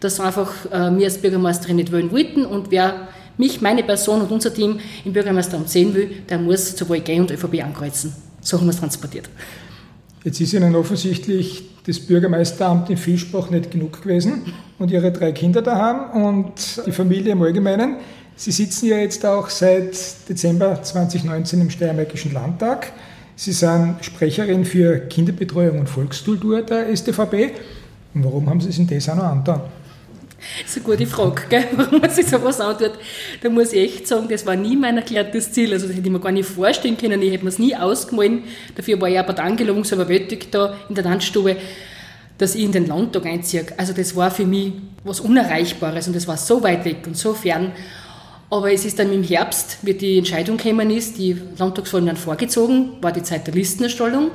dass 0.00 0.20
einfach 0.20 0.52
äh, 0.66 0.96
wir 0.96 1.06
als 1.06 1.18
Bürgermeisterin 1.18 1.76
nicht 1.76 1.92
wählen 1.92 2.10
wollten 2.10 2.44
und 2.44 2.70
wer 2.70 3.08
mich, 3.38 3.60
meine 3.60 3.82
Person 3.82 4.22
und 4.22 4.30
unser 4.30 4.52
Team 4.52 4.78
im 5.04 5.12
Bürgermeisteramt 5.12 5.68
sehen 5.68 5.94
will, 5.94 6.10
der 6.28 6.38
muss 6.38 6.74
zur 6.74 6.88
WG 6.88 7.20
und 7.20 7.30
ÖVP 7.30 7.62
ankreuzen. 7.62 8.14
So 8.40 8.58
haben 8.58 8.66
wir 8.66 8.70
es 8.70 8.80
transportiert. 8.80 9.28
Jetzt 10.24 10.40
ist 10.40 10.52
Ihnen 10.54 10.74
offensichtlich 10.74 11.64
das 11.86 12.00
Bürgermeisteramt 12.00 12.90
in 12.90 12.96
Fischbach 12.96 13.50
nicht 13.50 13.70
genug 13.70 14.02
gewesen 14.02 14.52
und 14.78 14.90
Ihre 14.90 15.12
drei 15.12 15.32
Kinder 15.32 15.62
daheim 15.62 16.24
und 16.24 16.52
die 16.84 16.92
Familie 16.92 17.32
im 17.32 17.42
Allgemeinen. 17.42 17.96
Sie 18.34 18.50
sitzen 18.50 18.86
ja 18.86 18.98
jetzt 18.98 19.24
auch 19.24 19.48
seit 19.48 19.96
Dezember 20.28 20.82
2019 20.82 21.60
im 21.60 21.70
Steiermärkischen 21.70 22.32
Landtag. 22.32 22.92
Sie 23.38 23.52
sind 23.52 23.98
Sprecherin 24.00 24.64
für 24.64 24.98
Kinderbetreuung 24.98 25.80
und 25.80 25.88
Volkskultur 25.88 26.62
der 26.62 26.96
StVP. 26.96 27.52
Und 28.14 28.24
warum 28.24 28.48
haben 28.48 28.62
Sie 28.62 28.72
sich 28.72 28.86
das 28.86 29.10
auch 29.10 29.16
noch 29.16 29.24
angetan? 29.24 29.60
Das 30.62 30.70
ist 30.70 30.76
eine 30.76 30.96
gute 30.96 31.06
Frage, 31.06 31.42
gell? 31.50 31.64
warum 31.76 32.00
man 32.00 32.08
sich 32.08 32.26
sowas 32.26 32.58
antut. 32.60 32.92
Da 33.42 33.50
muss 33.50 33.74
ich 33.74 33.80
echt 33.82 34.08
sagen, 34.08 34.26
das 34.30 34.46
war 34.46 34.56
nie 34.56 34.74
mein 34.74 34.96
erklärtes 34.96 35.52
Ziel. 35.52 35.74
Also 35.74 35.86
das 35.86 35.96
hätte 35.96 36.06
ich 36.06 36.12
mir 36.12 36.18
gar 36.20 36.32
nicht 36.32 36.48
vorstellen 36.48 36.96
können. 36.96 37.20
Ich 37.20 37.30
hätte 37.30 37.44
mir 37.44 37.50
es 37.50 37.58
nie 37.58 37.76
ausgemalt. 37.76 38.40
Dafür 38.74 38.98
war 39.02 39.10
ich 39.10 39.18
aber 39.18 39.38
angelogen, 39.38 39.84
so 39.84 39.96
überwältigt 39.96 40.54
da 40.54 40.74
in 40.88 40.94
der 40.94 41.04
Tanzstube, 41.04 41.56
dass 42.38 42.54
ich 42.54 42.64
in 42.64 42.72
den 42.72 42.86
Landtag 42.86 43.26
einziehe. 43.26 43.66
Also 43.76 43.92
das 43.92 44.16
war 44.16 44.30
für 44.30 44.46
mich 44.46 44.72
was 45.04 45.20
Unerreichbares 45.20 46.06
und 46.06 46.16
das 46.16 46.26
war 46.26 46.38
so 46.38 46.62
weit 46.62 46.86
weg 46.86 47.06
und 47.06 47.18
so 47.18 47.34
fern. 47.34 47.72
Aber 48.48 48.72
es 48.72 48.84
ist 48.84 48.98
dann 48.98 49.12
im 49.12 49.24
Herbst, 49.24 49.78
wie 49.82 49.94
die 49.94 50.18
Entscheidung 50.18 50.56
gekommen 50.56 50.90
ist, 50.90 51.18
die 51.18 51.36
Landtagswahlen 51.58 52.06
werden 52.06 52.16
vorgezogen, 52.16 52.90
war 53.00 53.12
die 53.12 53.22
Zeit 53.22 53.46
der 53.46 53.54
Listenerstellung. 53.54 54.30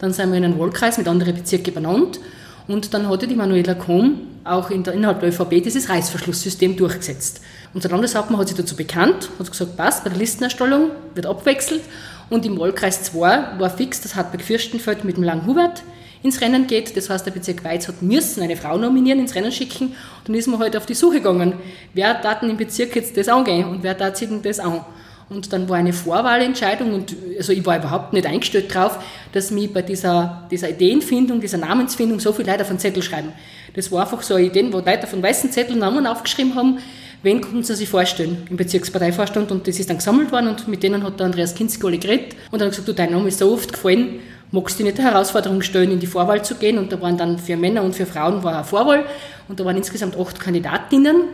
Dann 0.00 0.12
sind 0.12 0.30
wir 0.30 0.38
in 0.38 0.44
einem 0.44 0.58
Wahlkreis 0.58 0.98
mit 0.98 1.06
anderen 1.06 1.34
Bezirken 1.34 1.72
benannt. 1.72 2.18
Und 2.66 2.92
dann 2.92 3.08
hatte 3.08 3.28
die 3.28 3.36
Manuela 3.36 3.74
Kohm 3.74 4.20
auch 4.44 4.70
in 4.70 4.82
der, 4.82 4.94
innerhalb 4.94 5.20
der 5.20 5.28
ÖVP 5.28 5.62
dieses 5.62 5.88
Reißverschlusssystem 5.88 6.76
durchgesetzt. 6.76 7.40
Unser 7.74 7.90
Landeshauptmann 7.90 8.40
hat 8.40 8.48
sich 8.48 8.56
dazu 8.56 8.74
bekannt, 8.74 9.30
hat 9.38 9.50
gesagt, 9.50 9.76
passt, 9.76 10.02
bei 10.02 10.10
der 10.10 10.18
Listenerstellung 10.18 10.90
wird 11.14 11.26
abwechselt. 11.26 11.82
Und 12.30 12.44
im 12.44 12.58
Wahlkreis 12.58 13.04
2 13.04 13.60
war 13.60 13.70
fix, 13.70 14.00
dass 14.00 14.16
Hartberg-Fürstenfeld 14.16 15.04
mit 15.04 15.16
dem 15.16 15.22
Lang-Hubert 15.22 15.82
ins 16.22 16.40
Rennen 16.40 16.66
geht. 16.66 16.96
Das 16.96 17.10
heißt, 17.10 17.26
der 17.26 17.32
Bezirk 17.32 17.64
Weiz 17.64 17.88
hat 17.88 18.02
müssen 18.02 18.42
eine 18.42 18.56
Frau 18.56 18.76
nominieren, 18.76 19.18
ins 19.18 19.34
Rennen 19.34 19.52
schicken. 19.52 19.88
Und 19.88 20.28
dann 20.28 20.34
ist 20.34 20.48
man 20.48 20.60
halt 20.60 20.76
auf 20.76 20.86
die 20.86 20.94
Suche 20.94 21.16
gegangen. 21.16 21.54
Wer 21.94 22.14
darf 22.14 22.42
im 22.42 22.56
Bezirk 22.56 22.96
jetzt 22.96 23.16
das 23.16 23.28
angehen 23.28 23.68
und 23.68 23.82
wer 23.82 23.94
darf 23.94 24.16
sich 24.16 24.28
denn 24.28 24.42
das 24.42 24.58
an? 24.58 24.84
Und 25.28 25.52
dann 25.52 25.68
war 25.68 25.78
eine 25.78 25.92
Vorwahlentscheidung 25.92 26.92
und 26.92 27.16
also 27.38 27.52
ich 27.52 27.64
war 27.64 27.78
überhaupt 27.78 28.12
nicht 28.12 28.26
eingestellt 28.26 28.74
drauf, 28.74 28.98
dass 29.32 29.50
mich 29.50 29.72
bei 29.72 29.80
dieser, 29.80 30.46
dieser 30.50 30.68
Ideenfindung, 30.68 31.40
dieser 31.40 31.58
Namensfindung 31.58 32.20
so 32.20 32.32
viele 32.32 32.50
Leute 32.50 32.62
auf 32.62 32.68
den 32.68 32.78
Zettel 32.78 33.02
schreiben. 33.02 33.32
Das 33.74 33.90
war 33.90 34.02
einfach 34.02 34.20
so 34.22 34.34
eine 34.34 34.46
Idee, 34.46 34.70
wo 34.70 34.78
Leute 34.78 35.06
von 35.06 35.22
weißen 35.22 35.50
Zetteln 35.50 35.78
Namen 35.78 36.06
aufgeschrieben 36.06 36.54
haben, 36.54 36.78
wen 37.22 37.40
konnten 37.40 37.62
sie 37.62 37.74
sich 37.74 37.88
vorstellen 37.88 38.46
im 38.50 38.56
Bezirksparteivorstand 38.56 39.50
und 39.52 39.66
das 39.66 39.78
ist 39.78 39.88
dann 39.88 39.98
gesammelt 39.98 40.32
worden 40.32 40.48
und 40.48 40.68
mit 40.68 40.82
denen 40.82 41.02
hat 41.02 41.18
der 41.18 41.26
Andreas 41.26 41.54
Kinski 41.54 41.86
alle 41.86 41.98
geredet 41.98 42.34
und 42.50 42.60
dann 42.60 42.66
hat 42.66 42.72
gesagt, 42.72 42.88
du, 42.88 42.92
dein 42.92 43.12
Name 43.12 43.28
ist 43.28 43.38
so 43.38 43.52
oft 43.52 43.72
gefallen, 43.72 44.20
magst 44.52 44.78
du 44.78 44.84
nicht 44.84 44.98
der 44.98 45.06
Herausforderung 45.06 45.62
stellen, 45.62 45.90
in 45.90 45.98
die 45.98 46.06
Vorwahl 46.06 46.44
zu 46.44 46.54
gehen. 46.54 46.78
Und 46.78 46.92
da 46.92 47.00
waren 47.00 47.16
dann 47.16 47.38
für 47.38 47.56
Männer 47.56 47.82
und 47.82 47.94
für 47.94 48.06
Frauen 48.06 48.42
war 48.44 48.54
eine 48.54 48.64
Vorwahl. 48.64 49.06
Und 49.48 49.58
da 49.58 49.64
waren 49.64 49.76
insgesamt 49.76 50.16
acht 50.16 50.38
Kandidatinnen 50.38 51.24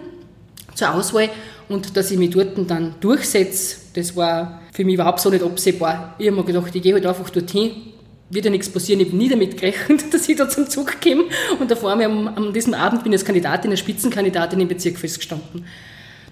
zur 0.74 0.94
Auswahl. 0.94 1.28
Und 1.68 1.96
dass 1.96 2.10
ich 2.10 2.18
mich 2.18 2.30
dort 2.30 2.56
dann 2.70 2.94
durchsetze, 3.00 3.76
das 3.94 4.16
war 4.16 4.62
für 4.72 4.84
mich 4.84 4.94
überhaupt 4.94 5.20
so 5.20 5.28
nicht 5.28 5.42
absehbar. 5.42 6.14
Ich 6.18 6.28
habe 6.28 6.36
mir 6.36 6.44
gedacht, 6.44 6.74
ich 6.74 6.82
gehe 6.82 6.94
halt 6.94 7.04
einfach 7.04 7.28
dorthin, 7.28 7.72
wird 8.30 8.44
ja 8.44 8.50
nichts 8.50 8.70
passieren. 8.70 9.00
Ich 9.00 9.08
habe 9.08 9.16
nie 9.16 9.28
damit 9.28 9.56
gerechnet, 9.56 10.04
dass 10.14 10.28
ich 10.28 10.36
da 10.36 10.48
zum 10.48 10.68
Zug 10.68 11.00
komme. 11.02 11.24
Und 11.58 11.70
da 11.70 11.76
vor 11.76 11.90
allem 11.90 12.28
an 12.28 12.52
diesem 12.52 12.74
Abend 12.74 13.02
bin 13.02 13.12
ich 13.12 13.18
als 13.18 13.26
Kandidatin, 13.26 13.70
als 13.70 13.80
Spitzenkandidatin 13.80 14.60
im 14.60 14.68
Bezirk 14.68 14.96
festgestanden. 14.96 15.66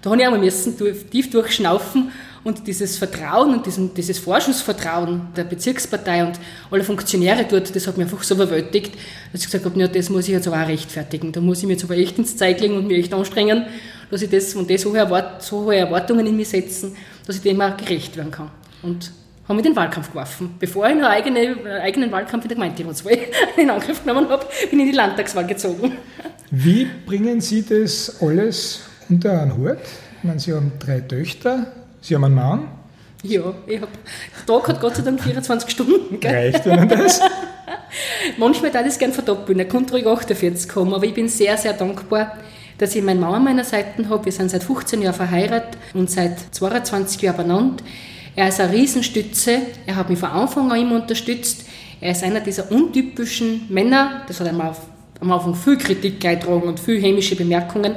Da 0.06 0.12
habe 0.12 0.22
ich 0.22 0.28
auch 0.28 0.30
mal 0.30 0.38
müssen, 0.38 0.76
tief 1.10 1.30
durchschnaufen 1.30 2.12
und 2.44 2.64
dieses 2.68 2.96
Vertrauen 2.96 3.54
und 3.54 3.66
diesen, 3.66 3.92
dieses 3.92 4.20
Vorschussvertrauen 4.20 5.22
der 5.36 5.42
Bezirkspartei 5.42 6.24
und 6.24 6.38
alle 6.70 6.84
Funktionäre 6.84 7.44
dort, 7.44 7.74
das 7.74 7.88
hat 7.88 7.96
mich 7.96 8.04
einfach 8.04 8.22
so 8.22 8.36
überwältigt, 8.36 8.94
dass 9.32 9.40
ich 9.40 9.46
gesagt 9.46 9.64
habe, 9.64 9.80
ja, 9.80 9.88
das 9.88 10.08
muss 10.08 10.28
ich 10.28 10.34
jetzt 10.34 10.46
aber 10.46 10.62
auch 10.62 10.68
rechtfertigen. 10.68 11.32
Da 11.32 11.40
muss 11.40 11.58
ich 11.58 11.66
mir 11.66 11.72
jetzt 11.72 11.82
aber 11.82 11.96
echt 11.96 12.16
ins 12.18 12.36
Zeug 12.36 12.60
legen 12.60 12.76
und 12.76 12.86
mich 12.86 12.98
echt 12.98 13.14
anstrengen, 13.14 13.64
dass 14.08 14.22
ich 14.22 14.30
das 14.30 14.54
und 14.54 14.70
das 14.70 14.82
so 14.82 14.90
hohe, 14.90 14.98
Erwart 14.98 15.42
so 15.42 15.64
hohe 15.64 15.74
Erwartungen 15.74 16.24
in 16.24 16.36
mich 16.36 16.50
setzen, 16.50 16.96
dass 17.26 17.34
ich 17.34 17.42
dem 17.42 17.60
auch 17.60 17.76
gerecht 17.76 18.16
werden 18.16 18.30
kann. 18.30 18.52
Und 18.84 19.10
haben 19.48 19.58
in 19.58 19.64
den 19.64 19.74
Wahlkampf 19.74 20.10
geworfen. 20.10 20.54
Bevor 20.60 20.86
ich 20.86 20.92
einen 20.92 21.04
eigene, 21.04 21.80
eigenen 21.82 22.12
Wahlkampf 22.12 22.44
in 22.44 22.50
der 22.50 22.58
Gemeinderatswahl 22.58 23.18
in 23.56 23.70
Angriff 23.70 24.04
genommen 24.04 24.28
habe, 24.28 24.46
bin 24.70 24.78
ich 24.78 24.86
in 24.86 24.92
die 24.92 24.96
Landtagswahl 24.96 25.48
gezogen. 25.48 25.96
Wie 26.52 26.86
bringen 27.04 27.40
Sie 27.40 27.64
das 27.66 28.22
alles 28.22 28.85
unter 29.08 29.40
einen 29.40 29.56
Hut? 29.56 29.78
Ich 30.18 30.24
meine, 30.24 30.40
Sie 30.40 30.52
haben 30.52 30.72
drei 30.78 31.00
Töchter, 31.00 31.66
Sie 32.00 32.14
haben 32.14 32.24
einen 32.24 32.34
Mann? 32.34 32.68
Ja, 33.22 33.54
ich 33.66 33.80
habe. 33.80 33.90
Der 34.38 34.46
Tag 34.46 34.68
hat 34.68 34.80
Gott 34.80 34.96
sei 34.96 35.02
Dank 35.02 35.22
24 35.22 35.70
Stunden. 35.70 36.20
Gell? 36.20 36.32
Reicht 36.52 36.66
Ihnen 36.66 36.88
das? 36.88 37.20
Manchmal 38.38 38.72
würde 38.72 38.86
ich 38.86 38.94
es 38.94 38.98
gerne 38.98 39.14
verdoppeln. 39.14 39.58
Er 39.58 39.66
konnte 39.66 39.94
ruhig 39.94 40.06
48 40.06 40.68
kommen, 40.68 40.94
aber 40.94 41.04
ich 41.04 41.14
bin 41.14 41.28
sehr, 41.28 41.56
sehr 41.56 41.72
dankbar, 41.72 42.36
dass 42.78 42.94
ich 42.94 43.02
meinen 43.02 43.20
Mann 43.20 43.34
an 43.34 43.44
meiner 43.44 43.64
Seite 43.64 44.08
habe. 44.08 44.24
Wir 44.26 44.32
sind 44.32 44.50
seit 44.50 44.62
15 44.62 45.02
Jahren 45.02 45.14
verheiratet 45.14 45.78
und 45.94 46.10
seit 46.10 46.38
22 46.54 47.22
Jahren 47.22 47.36
benannt. 47.36 47.82
Er 48.36 48.48
ist 48.48 48.60
eine 48.60 48.72
Riesenstütze. 48.72 49.62
Er 49.86 49.96
hat 49.96 50.10
mich 50.10 50.18
von 50.18 50.28
Anfang 50.28 50.70
an 50.70 50.80
immer 50.80 50.96
unterstützt. 50.96 51.64
Er 52.00 52.12
ist 52.12 52.22
einer 52.22 52.40
dieser 52.40 52.70
untypischen 52.70 53.66
Männer, 53.70 54.22
das 54.28 54.40
hat 54.40 54.48
einmal 54.48 54.76
am 55.20 55.32
Anfang 55.32 55.54
viel 55.54 55.78
Kritik 55.78 56.22
eingetragen 56.24 56.68
und 56.68 56.78
viel 56.78 57.00
hämische 57.00 57.36
Bemerkungen, 57.36 57.94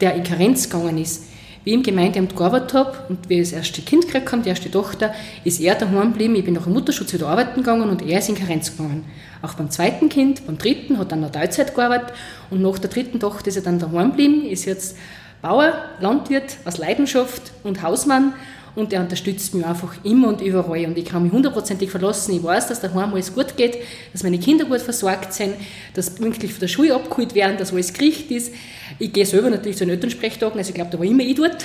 der 0.00 0.14
in 0.14 0.24
Karenz 0.24 0.70
gegangen 0.70 0.98
ist 0.98 1.24
wie 1.68 1.72
ich 1.72 1.76
im 1.76 1.82
Gemeindeamt 1.82 2.34
gearbeitet 2.34 2.72
habe 2.72 2.96
und 3.10 3.28
wie 3.28 3.40
ich 3.40 3.50
das 3.50 3.52
erste 3.52 3.82
Kind 3.82 4.06
gekriegt 4.06 4.32
habe, 4.32 4.40
die 4.40 4.48
erste 4.48 4.70
Tochter, 4.70 5.12
ist 5.44 5.60
er 5.60 5.74
daheim 5.74 6.12
geblieben. 6.12 6.34
Ich 6.36 6.44
bin 6.44 6.54
nach 6.54 6.64
dem 6.64 6.72
Mutterschutz 6.72 7.12
wieder 7.12 7.28
arbeiten 7.28 7.60
gegangen 7.60 7.90
und 7.90 8.00
er 8.00 8.20
ist 8.20 8.28
in 8.30 8.36
Karenz 8.36 8.74
gegangen. 8.74 9.04
Auch 9.42 9.52
beim 9.52 9.70
zweiten 9.70 10.08
Kind, 10.08 10.46
beim 10.46 10.56
dritten, 10.56 10.98
hat 10.98 11.12
dann 11.12 11.20
noch 11.20 11.30
Teilzeit 11.30 11.74
gearbeitet 11.74 12.14
und 12.48 12.62
nach 12.62 12.78
der 12.78 12.88
dritten 12.88 13.20
Tochter 13.20 13.48
ist 13.48 13.56
er 13.56 13.62
dann 13.62 13.78
daheim 13.78 14.12
geblieben, 14.12 14.46
ist 14.46 14.64
jetzt 14.64 14.96
Bauer, 15.42 15.74
Landwirt 16.00 16.56
aus 16.64 16.78
Leidenschaft 16.78 17.52
und 17.64 17.82
Hausmann 17.82 18.32
und 18.78 18.92
er 18.92 19.00
unterstützt 19.00 19.54
mich 19.54 19.66
einfach 19.66 19.92
immer 20.04 20.28
und 20.28 20.40
überall 20.40 20.86
und 20.86 20.96
ich 20.96 21.04
kann 21.04 21.24
mich 21.24 21.32
hundertprozentig 21.32 21.90
verlassen. 21.90 22.36
Ich 22.36 22.42
weiß, 22.42 22.68
dass 22.68 22.80
daheim 22.80 23.12
alles 23.12 23.34
gut 23.34 23.56
geht, 23.56 23.78
dass 24.12 24.22
meine 24.22 24.38
Kinder 24.38 24.64
gut 24.66 24.80
versorgt 24.80 25.32
sind, 25.32 25.54
dass 25.94 26.14
pünktlich 26.14 26.52
von 26.52 26.60
der 26.60 26.68
Schule 26.68 26.94
abgeholt 26.94 27.34
werden, 27.34 27.58
dass 27.58 27.72
alles 27.72 27.92
gerichtet 27.92 28.30
ist. 28.30 28.54
Ich 29.00 29.12
gehe 29.12 29.26
selber 29.26 29.50
natürlich 29.50 29.78
zu 29.78 29.84
den 29.84 29.94
Elternsprechtagen, 29.94 30.56
also 30.56 30.68
ich 30.68 30.74
glaube, 30.74 30.90
da 30.92 30.98
war 30.98 31.04
immer 31.04 31.24
ich 31.24 31.34
dort 31.34 31.64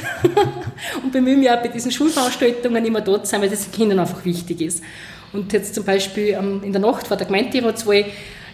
und 1.03 1.11
bemühe 1.11 1.37
mich 1.37 1.51
auch 1.51 1.61
bei 1.61 1.67
diesen 1.67 1.91
Schulveranstaltungen 1.91 2.83
immer 2.83 3.01
dort 3.01 3.27
zu 3.27 3.31
sein, 3.31 3.41
weil 3.41 3.49
das 3.49 3.63
den 3.63 3.71
Kindern 3.71 3.99
einfach 3.99 4.25
wichtig 4.25 4.61
ist. 4.61 4.81
Und 5.33 5.53
jetzt 5.53 5.75
zum 5.75 5.83
Beispiel 5.83 6.29
ähm, 6.39 6.61
in 6.63 6.71
der 6.71 6.81
Nacht 6.81 7.07
vor 7.07 7.17
der 7.17 7.27
Gemeinderatswahl 7.27 8.05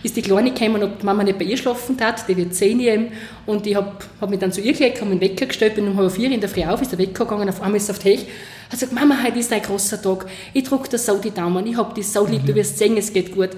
ist 0.03 0.15
die 0.15 0.21
Kleine 0.21 0.51
gekommen, 0.51 0.81
ob 0.83 0.99
die 0.99 1.05
Mama 1.05 1.23
nicht 1.23 1.37
bei 1.37 1.45
ihr 1.45 1.57
schlafen 1.57 1.97
tat, 1.97 2.27
die 2.27 2.37
wird 2.37 2.53
zehn 2.55 2.79
Jahre. 2.79 3.07
Und 3.45 3.67
ich 3.67 3.75
habe 3.75 3.91
hab 4.21 4.29
mich 4.29 4.39
dann 4.39 4.51
zu 4.51 4.61
ihr 4.61 4.73
gelegt, 4.73 5.01
habe 5.01 5.09
den 5.11 5.21
Wecker 5.21 5.45
gestellt, 5.45 5.75
bin 5.75 5.87
um 5.87 5.97
halb 5.97 6.11
vier 6.11 6.31
in 6.31 6.39
der 6.39 6.49
Früh 6.49 6.63
auf, 6.63 6.81
ist 6.81 6.91
der 6.91 6.99
Wecker 6.99 7.25
gegangen, 7.25 7.49
auf 7.49 7.61
einmal 7.61 7.77
ist 7.77 7.89
auf 7.89 7.99
die 7.99 8.11
Hech, 8.11 8.25
hat 8.65 8.71
gesagt, 8.71 8.93
Mama, 8.93 9.17
heute 9.23 9.39
ist 9.39 9.51
ein 9.51 9.61
großer 9.61 10.01
Tag, 10.01 10.25
ich 10.53 10.63
drücke 10.63 10.89
dir 10.89 10.97
so 10.97 11.17
die 11.17 11.31
Daumen, 11.31 11.65
ich 11.67 11.77
habe 11.77 11.93
dich 11.93 12.07
so 12.07 12.25
lieb, 12.25 12.45
du 12.45 12.55
wirst 12.55 12.77
sehen, 12.77 12.97
es 12.97 13.11
geht 13.11 13.35
gut. 13.35 13.49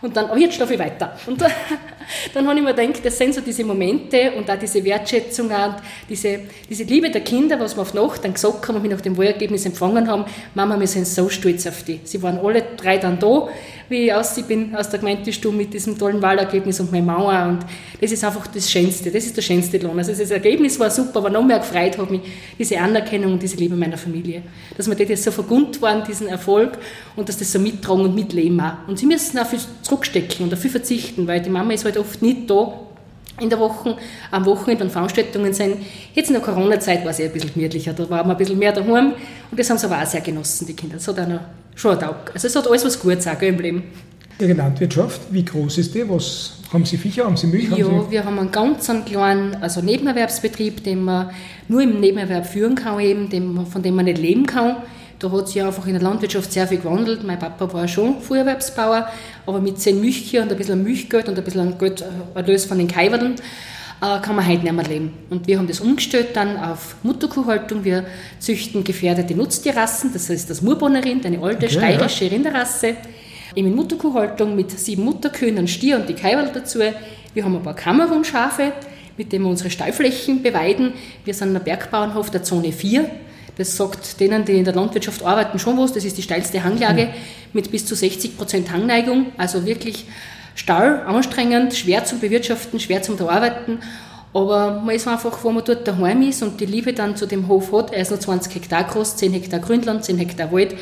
Und 0.00 0.16
dann, 0.16 0.30
oh, 0.30 0.36
jetzt 0.36 0.54
schlafe 0.54 0.74
ich 0.74 0.78
weiter. 0.78 1.16
Und 1.26 1.42
dann 2.34 2.46
habe 2.46 2.58
ich 2.58 2.64
mir 2.64 2.74
gedacht, 2.74 3.04
das 3.04 3.18
sind 3.18 3.34
so 3.34 3.40
diese 3.40 3.64
Momente 3.64 4.32
und 4.36 4.50
auch 4.50 4.58
diese 4.58 4.84
Wertschätzung 4.84 5.46
und 5.46 5.76
diese, 6.08 6.40
diese 6.68 6.84
Liebe 6.84 7.10
der 7.10 7.22
Kinder, 7.22 7.58
was 7.60 7.76
wir 7.76 7.82
auf 7.82 7.94
Nacht 7.94 8.24
dann 8.24 8.34
gesagt 8.34 8.66
haben 8.68 8.76
und 8.76 8.82
mich 8.82 8.90
nach 8.90 9.00
dem 9.00 9.16
Wahlergebnis 9.16 9.66
empfangen 9.66 10.08
haben, 10.08 10.24
Mama, 10.54 10.78
wir 10.78 10.86
sind 10.86 11.06
so 11.06 11.28
stolz 11.28 11.66
auf 11.66 11.82
dich. 11.82 12.00
Sie 12.04 12.22
waren 12.22 12.38
alle 12.38 12.62
drei 12.76 12.98
dann 12.98 13.18
da, 13.18 13.48
wie 13.88 14.06
ich 14.06 14.14
aus 14.14 14.34
bin 14.46 14.74
aus 14.74 14.88
der 14.90 15.00
Gemeindestube 15.00 15.56
mit 15.56 15.72
diesem 15.72 15.98
tollen 15.98 16.20
Wahlergebnis 16.22 16.80
und 16.80 16.92
meine 16.92 17.04
Mauer 17.04 17.46
und 17.48 17.60
das 18.00 18.12
ist 18.12 18.22
einfach 18.24 18.46
das 18.46 18.70
Schönste, 18.70 19.10
das 19.10 19.24
ist 19.24 19.36
der 19.36 19.42
schönste 19.42 19.78
Lohn. 19.78 19.98
Also 19.98 20.12
das 20.12 20.30
Ergebnis 20.30 20.78
war 20.78 20.90
super, 20.90 21.18
aber 21.18 21.30
noch 21.30 21.44
mehr 21.44 21.58
gefreut 21.58 21.98
hat 21.98 22.10
mich 22.10 22.20
diese 22.58 22.78
Anerkennung 22.78 23.32
und 23.32 23.42
diese 23.42 23.56
Liebe 23.56 23.74
meiner 23.74 23.98
Familie. 23.98 24.42
Dass 24.76 24.88
wir 24.88 25.06
das 25.06 25.24
so 25.24 25.30
vergund 25.30 25.80
waren, 25.82 26.04
diesen 26.04 26.28
Erfolg 26.28 26.78
und 27.16 27.28
dass 27.28 27.38
das 27.38 27.52
so 27.52 27.58
mittragen 27.58 28.04
und 28.04 28.14
mitleben 28.14 28.60
auch. 28.60 28.86
Und 28.86 28.98
sie 28.98 29.06
müssen 29.06 29.38
auch 29.38 29.46
viel 29.46 29.60
zurückstecken 29.82 30.44
und 30.44 30.52
dafür 30.52 30.70
verzichten, 30.70 31.26
weil 31.26 31.40
die 31.40 31.50
Mama 31.50 31.72
ist 31.72 31.84
halt 31.84 31.97
oft 31.98 32.22
nicht 32.22 32.48
da 32.50 32.72
in 33.40 33.50
der 33.50 33.58
Woche, 33.58 33.96
am 34.30 34.44
Wochenende 34.46 34.84
und 34.84 34.90
Veranstaltungen 34.90 35.52
sind. 35.52 35.76
Jetzt 36.14 36.28
in 36.28 36.34
der 36.34 36.42
Corona-Zeit 36.42 37.04
war 37.04 37.10
es 37.10 37.20
ein 37.20 37.32
bisschen 37.32 37.54
gemütlicher, 37.54 37.92
da 37.92 38.08
waren 38.10 38.26
wir 38.26 38.32
ein 38.32 38.36
bisschen 38.36 38.58
mehr 38.58 38.72
daheim 38.72 39.14
und 39.50 39.58
das 39.58 39.70
haben 39.70 39.78
sie 39.78 39.86
aber 39.86 40.02
auch 40.02 40.06
sehr 40.06 40.20
genossen, 40.20 40.66
die 40.66 40.74
Kinder. 40.74 40.96
Das 40.96 41.06
hat 41.08 41.20
auch 41.20 41.28
noch 41.28 41.40
schon 41.74 41.98
Tag. 41.98 42.32
Also 42.34 42.48
es 42.48 42.56
hat 42.56 42.66
alles 42.66 42.84
was 42.84 42.98
Gutes 42.98 43.26
auch 43.26 43.40
im 43.40 43.58
Leben. 43.58 43.82
Ihre 44.40 44.52
Landwirtschaft, 44.52 45.20
wie 45.30 45.44
groß 45.44 45.78
ist 45.78 45.94
die? 45.94 46.08
Was, 46.08 46.58
haben 46.72 46.84
Sie 46.84 46.96
Viecher, 46.96 47.24
haben 47.24 47.36
Sie 47.36 47.48
Milch? 47.48 47.70
Ja, 47.76 47.86
haben 47.86 48.04
Sie 48.06 48.10
wir 48.12 48.24
haben 48.24 48.38
einen 48.38 48.52
ganz 48.52 48.88
einen 48.88 49.04
kleinen 49.04 49.56
also 49.56 49.80
Nebenerwerbsbetrieb, 49.80 50.84
den 50.84 51.02
man 51.02 51.30
nur 51.66 51.82
im 51.82 51.98
Nebenerwerb 51.98 52.46
führen 52.46 52.76
kann, 52.76 53.00
eben, 53.00 53.28
den, 53.28 53.66
von 53.66 53.82
dem 53.82 53.96
man 53.96 54.04
nicht 54.04 54.18
leben 54.18 54.46
kann. 54.46 54.76
Da 55.18 55.32
hat 55.32 55.48
sich 55.48 55.60
einfach 55.60 55.86
in 55.86 55.94
der 55.94 56.02
Landwirtschaft 56.02 56.52
sehr 56.52 56.68
viel 56.68 56.78
gewandelt. 56.78 57.24
Mein 57.24 57.38
Papa 57.38 57.72
war 57.72 57.88
schon 57.88 58.20
Fuhrerwerbsbauer, 58.20 59.08
aber 59.46 59.60
mit 59.60 59.80
zehn 59.80 60.00
Milchkühen 60.00 60.44
und 60.44 60.52
ein 60.52 60.56
bisschen 60.56 60.82
Milchgeld 60.82 61.28
und 61.28 61.36
ein 61.36 61.44
bisschen 61.44 61.76
Geld 61.76 62.02
äh, 62.02 62.38
Erlös 62.38 62.66
von 62.66 62.78
den 62.78 62.86
Kaiwerln 62.86 63.34
äh, 64.00 64.20
kann 64.20 64.36
man 64.36 64.46
heute 64.46 64.62
nicht 64.62 64.72
mehr 64.72 64.84
leben. 64.84 65.12
Und 65.28 65.48
wir 65.48 65.58
haben 65.58 65.66
das 65.66 65.80
umgestellt 65.80 66.28
dann 66.34 66.56
auf 66.56 66.94
Mutterkuhhaltung. 67.02 67.82
Wir 67.82 68.06
züchten 68.38 68.84
gefährdete 68.84 69.34
Nutztierrassen, 69.34 70.12
das 70.12 70.30
ist 70.30 70.50
das 70.50 70.62
Murbonerin, 70.62 71.24
eine 71.24 71.42
alte 71.42 71.66
okay, 71.66 71.74
steirische 71.74 72.26
ja. 72.26 72.30
Rinderrasse. 72.30 72.94
Eben 73.56 73.68
in 73.68 73.74
Mutterkuhhaltung 73.74 74.54
mit 74.54 74.70
sieben 74.78 75.02
Mutterkühen, 75.02 75.58
einem 75.58 75.66
Stier 75.66 75.96
und 75.96 76.08
die 76.08 76.14
Kaiwerl 76.14 76.52
dazu. 76.54 76.78
Wir 77.34 77.44
haben 77.44 77.56
ein 77.56 77.62
paar 77.62 77.74
Kamerun-Schafe, 77.74 78.72
mit 79.16 79.32
denen 79.32 79.46
wir 79.46 79.50
unsere 79.50 79.70
Stallflächen 79.70 80.44
beweiden. 80.44 80.92
Wir 81.24 81.34
sind 81.34 81.56
ein 81.56 81.64
Bergbauernhof 81.64 82.30
der 82.30 82.44
Zone 82.44 82.70
4 82.70 83.10
das 83.58 83.76
sagt 83.76 84.20
denen, 84.20 84.44
die 84.44 84.52
in 84.52 84.64
der 84.64 84.74
Landwirtschaft 84.74 85.22
arbeiten, 85.24 85.58
schon 85.58 85.76
was. 85.76 85.92
Das 85.92 86.04
ist 86.04 86.16
die 86.16 86.22
steilste 86.22 86.62
Hanglage 86.62 87.06
mhm. 87.06 87.10
mit 87.52 87.70
bis 87.70 87.84
zu 87.84 87.94
60 87.94 88.38
Prozent 88.38 88.70
Hangneigung. 88.70 89.26
Also 89.36 89.66
wirklich 89.66 90.06
Stall, 90.54 91.02
anstrengend, 91.06 91.74
schwer 91.74 92.04
zum 92.04 92.20
Bewirtschaften, 92.20 92.80
schwer 92.80 93.02
zum 93.02 93.16
Bearbeiten. 93.16 93.80
Aber 94.32 94.80
man 94.84 94.94
ist 94.94 95.08
einfach, 95.08 95.42
wo 95.42 95.50
man 95.50 95.64
dort 95.64 95.86
daheim 95.88 96.22
ist 96.22 96.42
und 96.42 96.60
die 96.60 96.66
Liebe 96.66 96.92
dann 96.92 97.16
zu 97.16 97.26
dem 97.26 97.48
Hof 97.48 97.72
hat. 97.72 97.92
Er 97.92 98.02
ist 98.02 98.10
nur 98.10 98.20
20 98.20 98.54
Hektar 98.54 98.84
groß, 98.84 99.16
10 99.16 99.32
Hektar 99.32 99.58
Grünland, 99.60 100.04
10 100.04 100.18
Hektar 100.18 100.52
Wald. 100.52 100.74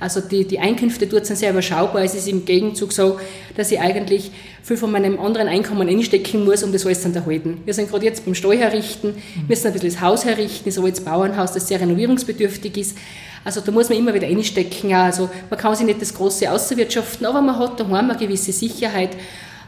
Also 0.00 0.20
die, 0.20 0.46
die 0.46 0.58
Einkünfte 0.58 1.06
dort 1.06 1.26
sind 1.26 1.36
sehr 1.36 1.50
überschaubar. 1.50 2.02
Es 2.02 2.14
ist 2.14 2.28
im 2.28 2.44
Gegenzug 2.44 2.92
so, 2.92 3.18
dass 3.56 3.70
ich 3.70 3.80
eigentlich 3.80 4.30
viel 4.66 4.76
von 4.76 4.90
meinem 4.90 5.20
anderen 5.20 5.46
Einkommen 5.46 5.88
einstecken 5.88 6.44
muss, 6.44 6.64
um 6.64 6.72
das 6.72 6.84
alles 6.84 7.00
zu 7.00 7.12
erhalten. 7.14 7.62
Wir 7.64 7.72
sind 7.72 7.88
gerade 7.88 8.04
jetzt 8.04 8.24
beim 8.24 8.34
Stall 8.34 8.58
herrichten, 8.58 9.14
müssen 9.46 9.68
ein 9.68 9.72
bisschen 9.72 9.90
das 9.90 10.00
Haus 10.00 10.24
herrichten, 10.24 10.64
das 10.64 10.76
altes 10.76 11.04
Bauernhaus, 11.04 11.52
das 11.52 11.68
sehr 11.68 11.80
renovierungsbedürftig 11.80 12.76
ist. 12.76 12.98
Also 13.44 13.60
da 13.60 13.70
muss 13.70 13.88
man 13.90 13.96
immer 13.96 14.12
wieder 14.12 14.26
einstecken. 14.26 14.92
Also 14.92 15.30
man 15.48 15.60
kann 15.60 15.76
sich 15.76 15.86
nicht 15.86 16.02
das 16.02 16.12
Große 16.12 16.50
außerwirtschaften, 16.50 17.26
aber 17.26 17.40
man 17.42 17.56
hat 17.56 17.78
daheim 17.78 18.10
eine 18.10 18.18
gewisse 18.18 18.50
Sicherheit. 18.50 19.10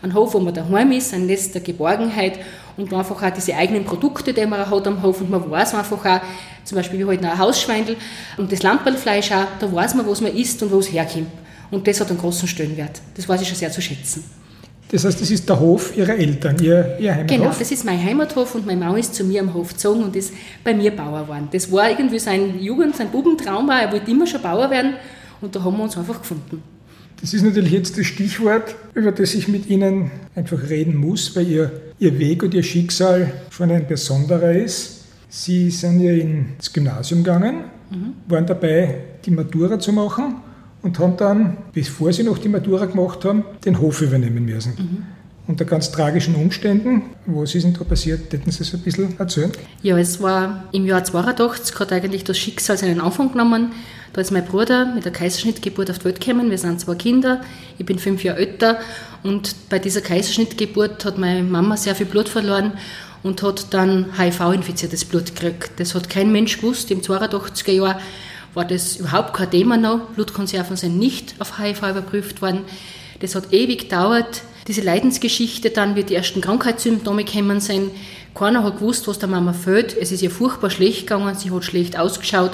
Ein 0.03 0.15
Hof, 0.15 0.35
wo 0.35 0.41
man 0.41 0.53
daheim 0.53 0.91
ist, 0.91 1.15
ein 1.15 1.27
Nest 1.27 1.55
der 1.55 1.61
Geborgenheit 1.61 2.41
und 2.77 2.93
einfach 2.93 3.23
auch 3.23 3.31
diese 3.31 3.55
eigenen 3.55 3.85
Produkte, 3.85 4.33
die 4.33 4.47
man 4.47 4.69
hat 4.69 4.87
am 4.89 5.01
Hof 5.01 5.21
und 5.21 5.31
man 5.31 5.49
weiß 5.49 5.75
einfach 5.75 6.05
auch, 6.05 6.21
zum 6.65 6.75
Beispiel 6.75 6.99
wie 6.99 7.05
halt 7.05 7.25
ein 7.25 7.39
Hausschweindel 7.39 7.95
und 8.37 8.51
das 8.51 8.65
Lamperlfleisch 8.65 9.31
auch, 9.31 9.47
da 9.61 9.73
weiß 9.73 9.95
man, 9.95 10.09
was 10.09 10.21
man 10.21 10.35
isst 10.37 10.61
und 10.61 10.73
wo 10.73 10.81
es 10.81 10.93
herkommt. 10.93 11.29
Und 11.71 11.87
das 11.87 12.01
hat 12.01 12.11
einen 12.11 12.19
großen 12.19 12.49
Stellenwert. 12.49 13.01
Das 13.15 13.29
weiß 13.29 13.43
ich 13.43 13.49
schon 13.49 13.57
sehr 13.57 13.71
zu 13.71 13.81
schätzen. 13.81 14.38
Das 14.91 15.05
heißt, 15.05 15.21
das 15.21 15.31
ist 15.31 15.47
der 15.49 15.61
Hof 15.61 15.95
Ihrer 15.97 16.17
Eltern, 16.17 16.57
Ihr, 16.63 16.97
Ihr 16.99 17.15
Heimathof? 17.15 17.37
Genau, 17.37 17.55
das 17.59 17.71
ist 17.71 17.85
mein 17.85 18.03
Heimathof 18.03 18.55
und 18.55 18.67
meine 18.67 18.81
Mama 18.81 18.97
ist 18.97 19.15
zu 19.15 19.23
mir 19.23 19.43
am 19.43 19.53
Hof 19.53 19.69
gezogen 19.69 20.03
und 20.03 20.17
ist 20.17 20.33
bei 20.65 20.73
mir 20.73 20.91
Bauer 20.91 21.23
geworden. 21.23 21.49
Das 21.53 21.71
war 21.71 21.91
irgendwie 21.91 22.19
sein 22.19 22.59
Jugend, 22.59 22.97
sein 22.97 23.11
Bubentraum 23.11 23.69
war, 23.69 23.83
er 23.83 23.93
wollte 23.93 24.11
immer 24.11 24.27
schon 24.27 24.41
Bauer 24.41 24.71
werden 24.71 24.95
und 25.43 25.55
da 25.55 25.63
haben 25.63 25.77
wir 25.77 25.85
uns 25.85 25.97
einfach 25.99 26.21
gefunden. 26.21 26.63
Das 27.21 27.35
ist 27.35 27.43
natürlich 27.43 27.73
jetzt 27.73 27.99
das 27.99 28.07
Stichwort, 28.07 28.77
über 28.95 29.13
das 29.13 29.35
ich 29.35 29.49
mit 29.49 29.69
Ihnen 29.69 30.11
einfach 30.35 30.69
reden 30.71 30.97
muss, 30.97 31.35
weil 31.37 31.49
Ihr, 31.49 31.71
Ihr 31.99 32.19
Weg 32.19 32.43
und 32.43 32.55
Ihr 32.55 32.63
Schicksal 32.63 33.31
schon 33.51 33.71
ein 33.71 33.87
besonderer 33.87 34.53
ist. 34.53 35.05
Sie 35.29 35.71
sind 35.71 36.01
ja 36.01 36.13
ins 36.13 36.73
Gymnasium 36.73 37.25
gegangen, 37.25 37.65
mhm. 37.91 38.15
waren 38.27 38.47
dabei, 38.47 38.95
die 39.25 39.33
Matura 39.33 39.79
zu 39.79 39.93
machen 39.93 40.37
und 40.83 40.99
haben 40.99 41.17
dann, 41.17 41.57
bevor 41.73 42.13
sie 42.13 42.23
noch 42.23 42.39
die 42.39 42.49
Matura 42.49 42.87
gemacht 42.87 43.25
haben, 43.25 43.45
den 43.65 43.81
Hof 43.81 44.01
übernehmen 44.01 44.45
müssen. 44.45 44.75
Mhm. 44.79 45.07
Unter 45.49 45.65
ganz 45.65 45.91
tragischen 45.91 46.35
Umständen. 46.35 47.03
Was 47.25 47.55
ist 47.55 47.65
denn 47.65 47.73
da 47.73 47.83
passiert? 47.83 48.31
Hätten 48.33 48.51
Sie 48.51 48.63
es 48.63 48.75
ein 48.75 48.81
bisschen 48.81 49.19
erzählen? 49.19 49.51
Ja, 49.83 49.97
es 49.97 50.21
war 50.21 50.65
im 50.73 50.85
Jahr 50.85 51.03
82, 51.03 51.79
hat 51.81 51.91
eigentlich 51.91 52.23
das 52.25 52.37
Schicksal 52.37 52.77
seinen 52.77 53.01
Anfang 53.01 53.33
genommen. 53.33 53.73
Da 54.13 54.21
ist 54.21 54.31
mein 54.31 54.45
Bruder 54.45 54.95
mit 54.95 55.07
der 55.07 55.13
Kaiserschnittgeburt 55.13 55.91
auf 55.91 56.01
die 56.01 56.07
Welt 56.07 56.21
gekommen. 56.21 56.51
Wir 56.51 56.59
sind 56.59 56.81
zwei 56.81 56.95
Kinder. 56.97 57.41
Ich 57.79 57.87
bin 57.87 57.99
fünf 57.99 58.25
Jahre 58.25 58.41
älter. 58.41 58.79
Und 59.23 59.55
bei 59.71 59.79
dieser 59.79 60.03
Kaiserschnittgeburt 60.03 61.05
hat 61.07 61.17
meine 61.17 61.43
Mama 61.43 61.79
sehr 61.79 61.95
viel 61.95 62.07
Blut 62.07 62.29
verloren 62.29 62.73
und 63.23 63.43
hat 63.43 63.73
dann 63.73 64.19
HIV-infiziertes 64.19 65.07
Blut 65.07 65.35
gekriegt. 65.35 65.73
Das 65.79 65.95
hat 65.95 66.11
kein 66.11 66.31
Mensch 66.31 66.61
gewusst 66.61 66.91
im 66.91 67.01
82er 67.01 67.73
Jahr 67.73 68.01
war 68.59 68.65
das 68.65 68.97
überhaupt 68.97 69.35
kein 69.35 69.53
Thema 69.53 69.77
noch. 69.77 70.01
Blutkonserven 70.17 70.77
sind 70.77 70.99
nicht 70.99 71.37
auf 71.39 71.59
HIV 71.59 71.79
überprüft 71.79 72.43
worden. 72.43 72.65
Das 73.21 73.37
hat 73.37 73.53
ewig 73.53 73.83
gedauert. 73.83 74.43
Diese 74.67 74.81
Leidensgeschichte 74.83 75.71
dann, 75.71 75.95
wie 75.95 76.03
die 76.03 76.17
ersten 76.17 76.41
Krankheitssymptome 76.41 77.25
gekommen 77.25 77.61
sind. 77.61 77.93
Keiner 78.35 78.65
hat 78.65 78.79
gewusst, 78.79 79.07
was 79.07 79.21
der 79.21 79.29
Mama 79.29 79.53
fehlt. 79.53 79.97
Es 79.97 80.11
ist 80.11 80.23
ihr 80.23 80.31
furchtbar 80.33 80.71
schlecht 80.71 81.07
gegangen. 81.07 81.37
Sie 81.37 81.53
hat 81.53 81.65
schlecht 81.65 81.97
ausgeschaut. 81.97 82.51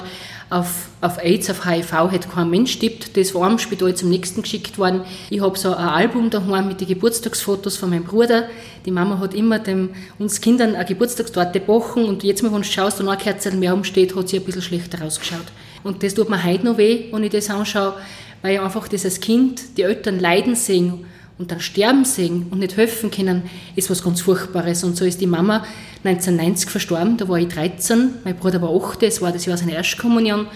Auf, 0.51 0.89
auf 1.01 1.17
AIDS, 1.23 1.49
auf 1.49 1.65
HIV 1.65 1.91
hat 1.91 2.31
kein 2.31 2.51
Mensch 2.51 2.77
tippt. 2.77 3.17
Das 3.17 3.33
war 3.33 3.47
am 3.47 3.57
Spital 3.57 3.95
zum 3.95 4.09
nächsten 4.09 4.43
geschickt 4.43 4.77
worden. 4.77 5.01
Ich 5.31 5.41
habe 5.41 5.57
so 5.57 5.73
ein 5.73 5.87
Album 5.87 6.29
daheim 6.29 6.67
mit 6.67 6.81
den 6.81 6.87
Geburtstagsfotos 6.87 7.77
von 7.77 7.89
meinem 7.89 8.03
Bruder. 8.03 8.47
Die 8.85 8.91
Mama 8.91 9.17
hat 9.17 9.33
immer 9.33 9.57
dem, 9.57 9.89
uns 10.19 10.39
Kindern 10.39 10.75
eine 10.75 10.85
Geburtstagstorte 10.85 11.59
gebacken 11.59 12.05
und 12.05 12.23
jetzt, 12.23 12.43
wenn 12.43 12.53
du 12.53 12.63
schaust, 12.63 13.01
noch 13.01 13.11
ein 13.11 13.17
Kerzel 13.17 13.55
mehr 13.55 13.73
umsteht, 13.73 14.15
hat 14.15 14.29
sie 14.29 14.37
ein 14.37 14.45
bisschen 14.45 14.61
schlechter 14.61 15.03
ausgeschaut. 15.03 15.45
Und 15.85 16.01
das 16.01 16.15
tut 16.15 16.31
mir 16.31 16.43
heute 16.43 16.65
noch 16.65 16.79
weh, 16.79 17.05
wenn 17.11 17.23
ich 17.23 17.31
das 17.31 17.47
anschaue, 17.51 17.93
weil 18.41 18.55
ich 18.55 18.59
einfach 18.59 18.87
dieses 18.87 19.19
Kind, 19.19 19.77
die 19.77 19.83
Eltern 19.83 20.19
leiden 20.19 20.55
sehen 20.55 21.05
und 21.37 21.51
dann 21.51 21.59
sterben 21.59 22.05
sehen 22.05 22.47
und 22.49 22.57
nicht 22.57 22.75
helfen 22.75 23.11
können, 23.11 23.43
ist 23.75 23.91
was 23.91 24.03
ganz 24.03 24.21
Furchtbares. 24.21 24.83
Und 24.83 24.97
so 24.97 25.05
ist 25.05 25.21
die 25.21 25.27
Mama 25.27 25.63
1990 26.03 26.71
verstorben, 26.71 27.17
da 27.17 27.29
war 27.29 27.37
ich 27.37 27.49
13, 27.49 28.15
mein 28.23 28.35
Bruder 28.35 28.63
war 28.63 28.75
8, 28.75 29.03
es 29.03 29.21
war 29.21 29.31
das 29.31 29.45
Jahr 29.45 29.57
seiner 29.57 29.73
Erstkommunion. 29.73 30.47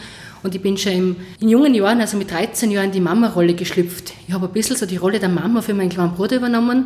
Und 0.41 0.55
ich 0.55 0.61
bin 0.63 0.77
schon 0.77 0.93
im, 0.93 1.15
in 1.39 1.49
jungen 1.49 1.75
Jahren, 1.75 2.01
also 2.01 2.17
mit 2.17 2.31
13 2.31 2.71
Jahren, 2.71 2.85
in 2.85 2.93
die 2.93 2.99
Mama-Rolle 2.99 3.53
geschlüpft. 3.53 4.13
Ich 4.27 4.33
habe 4.33 4.47
ein 4.47 4.51
bisschen 4.51 4.77
so 4.77 4.87
die 4.87 4.97
Rolle 4.97 5.19
der 5.19 5.29
Mama 5.29 5.61
für 5.61 5.75
meinen 5.75 5.89
kleinen 5.89 6.15
Bruder 6.15 6.37
übernommen. 6.37 6.85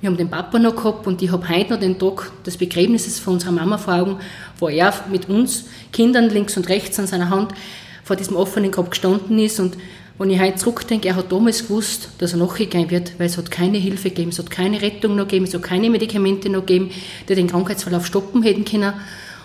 Wir 0.00 0.08
haben 0.08 0.16
den 0.16 0.30
Papa 0.30 0.58
noch 0.58 0.76
gehabt 0.76 1.06
und 1.06 1.20
ich 1.20 1.30
habe 1.30 1.46
heute 1.46 1.74
noch 1.74 1.80
den 1.80 1.98
Tag 1.98 2.30
des 2.44 2.56
Begräbnisses 2.56 3.18
von 3.18 3.34
unserer 3.34 3.52
Mama 3.52 3.76
vor 3.76 3.94
Augen, 3.94 4.16
wo 4.58 4.68
er 4.68 4.94
mit 5.10 5.28
uns 5.28 5.66
Kindern 5.92 6.30
links 6.30 6.56
und 6.56 6.70
rechts 6.70 6.98
an 6.98 7.06
seiner 7.06 7.28
Hand 7.28 7.52
vor 8.02 8.16
diesem 8.16 8.34
offenen 8.34 8.70
Grab 8.70 8.90
gestanden 8.90 9.38
ist 9.38 9.60
und 9.60 9.76
wenn 10.18 10.30
ich 10.30 10.40
heute 10.40 10.56
zurückdenke, 10.56 11.08
er 11.08 11.16
hat 11.16 11.32
damals 11.32 11.66
gewusst, 11.66 12.10
dass 12.18 12.32
er 12.32 12.38
nachgehen 12.38 12.90
wird, 12.90 13.18
weil 13.18 13.26
es 13.26 13.38
hat 13.38 13.50
keine 13.50 13.78
Hilfe 13.78 14.10
gegeben, 14.10 14.30
es 14.30 14.38
hat 14.38 14.50
keine 14.50 14.82
Rettung 14.82 15.16
noch 15.16 15.24
gegeben, 15.24 15.46
es 15.46 15.54
hat 15.54 15.62
keine 15.62 15.88
Medikamente 15.88 16.50
noch 16.50 16.66
gegeben, 16.66 16.90
die 17.26 17.34
den 17.34 17.46
Krankheitsverlauf 17.46 18.06
stoppen 18.06 18.42
hätten 18.42 18.66
können. 18.66 18.92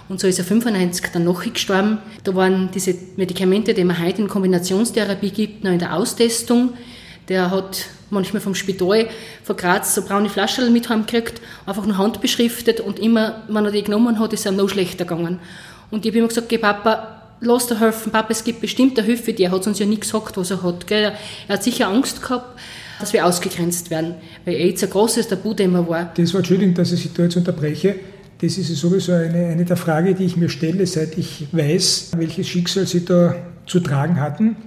Und 0.10 0.20
so 0.20 0.28
ist 0.28 0.38
er 0.38 0.44
95 0.44 1.12
dann 1.13 1.24
noch 1.24 1.44
gestorben. 1.44 2.00
Da 2.26 2.36
waren 2.36 2.70
diese 2.74 2.94
Medikamente, 3.15 3.74
die 3.74 3.86
man 3.86 4.02
heute 4.02 4.22
in 4.22 4.28
Kombinationstherapie 4.28 5.32
gibt, 5.32 5.63
noch 5.63 5.72
in 5.72 5.80
der 5.80 5.96
Austestung. 5.96 6.74
Der 7.30 7.52
hat 7.52 7.86
manchmal 8.10 8.42
vom 8.42 8.56
Spital 8.56 9.08
von 9.44 9.58
Graz 9.58 9.96
so 9.96 10.04
braune 10.04 10.30
Flaschen 10.30 10.72
mit 10.72 10.90
heimgekriegt, 10.90 11.42
einfach 11.66 11.86
nur 11.86 11.98
handbeschriftet 11.98 12.80
und 12.80 13.00
immer, 13.00 13.44
wenn 13.48 13.66
er 13.66 13.72
die 13.72 13.84
genommen 13.84 14.20
hat, 14.20 14.34
ist 14.34 14.46
er 14.46 14.52
noch 14.52 14.70
schlechter 14.70 15.06
gegangen. 15.06 15.40
Und 15.92 16.06
ich 16.06 16.12
habe 16.12 16.20
immer 16.20 16.28
gesagt, 16.28 16.50
geh 16.50 16.58
Papa, 16.58 17.22
lass 17.42 17.68
dir 17.68 17.80
helfen, 17.80 18.12
Papa, 18.12 18.30
es 18.32 18.44
gibt 18.44 18.62
bestimmt 18.62 18.98
eine 18.98 19.08
Hilfe, 19.08 19.34
die 19.34 19.50
hat 19.50 19.68
uns 19.68 19.80
ja 19.80 19.86
nie 19.86 20.00
gesagt, 20.00 20.38
was 20.38 20.52
er 20.52 20.64
hat. 20.64 20.88
Gell? 20.88 21.14
Er 21.48 21.54
hat 21.54 21.64
sicher 21.64 21.88
Angst 21.88 22.22
gehabt, 22.22 22.60
dass 23.00 23.14
wir 23.14 23.26
ausgegrenzt 23.26 23.90
werden, 23.90 24.16
weil 24.46 24.56
jetzt 24.56 24.84
ein 24.84 24.90
großes 24.90 25.28
Tabu 25.28 25.54
immer 25.54 25.88
war. 25.88 26.12
Das 26.16 26.34
war, 26.34 26.40
Entschuldigung, 26.40 26.74
dass 26.76 26.92
ich 26.92 27.02
Sie 27.02 27.12
da 27.14 27.24
jetzt 27.24 27.36
unterbreche. 27.36 27.96
Das 28.42 28.58
ist 28.58 28.76
sowieso 28.76 29.14
eine, 29.14 29.48
eine 29.48 29.66
der 29.66 29.78
Fragen, 29.78 30.16
die 30.16 30.26
ich 30.26 30.36
mir 30.36 30.50
stelle, 30.50 30.86
seit 30.86 31.18
ich 31.18 31.48
weiß, 31.52 32.12
welches 32.18 32.48
Schicksal 32.48 32.86
Sie 32.86 33.06
da 33.06 33.36
zu 33.66 33.80
tragen 33.80 34.20
hatten. 34.20 34.58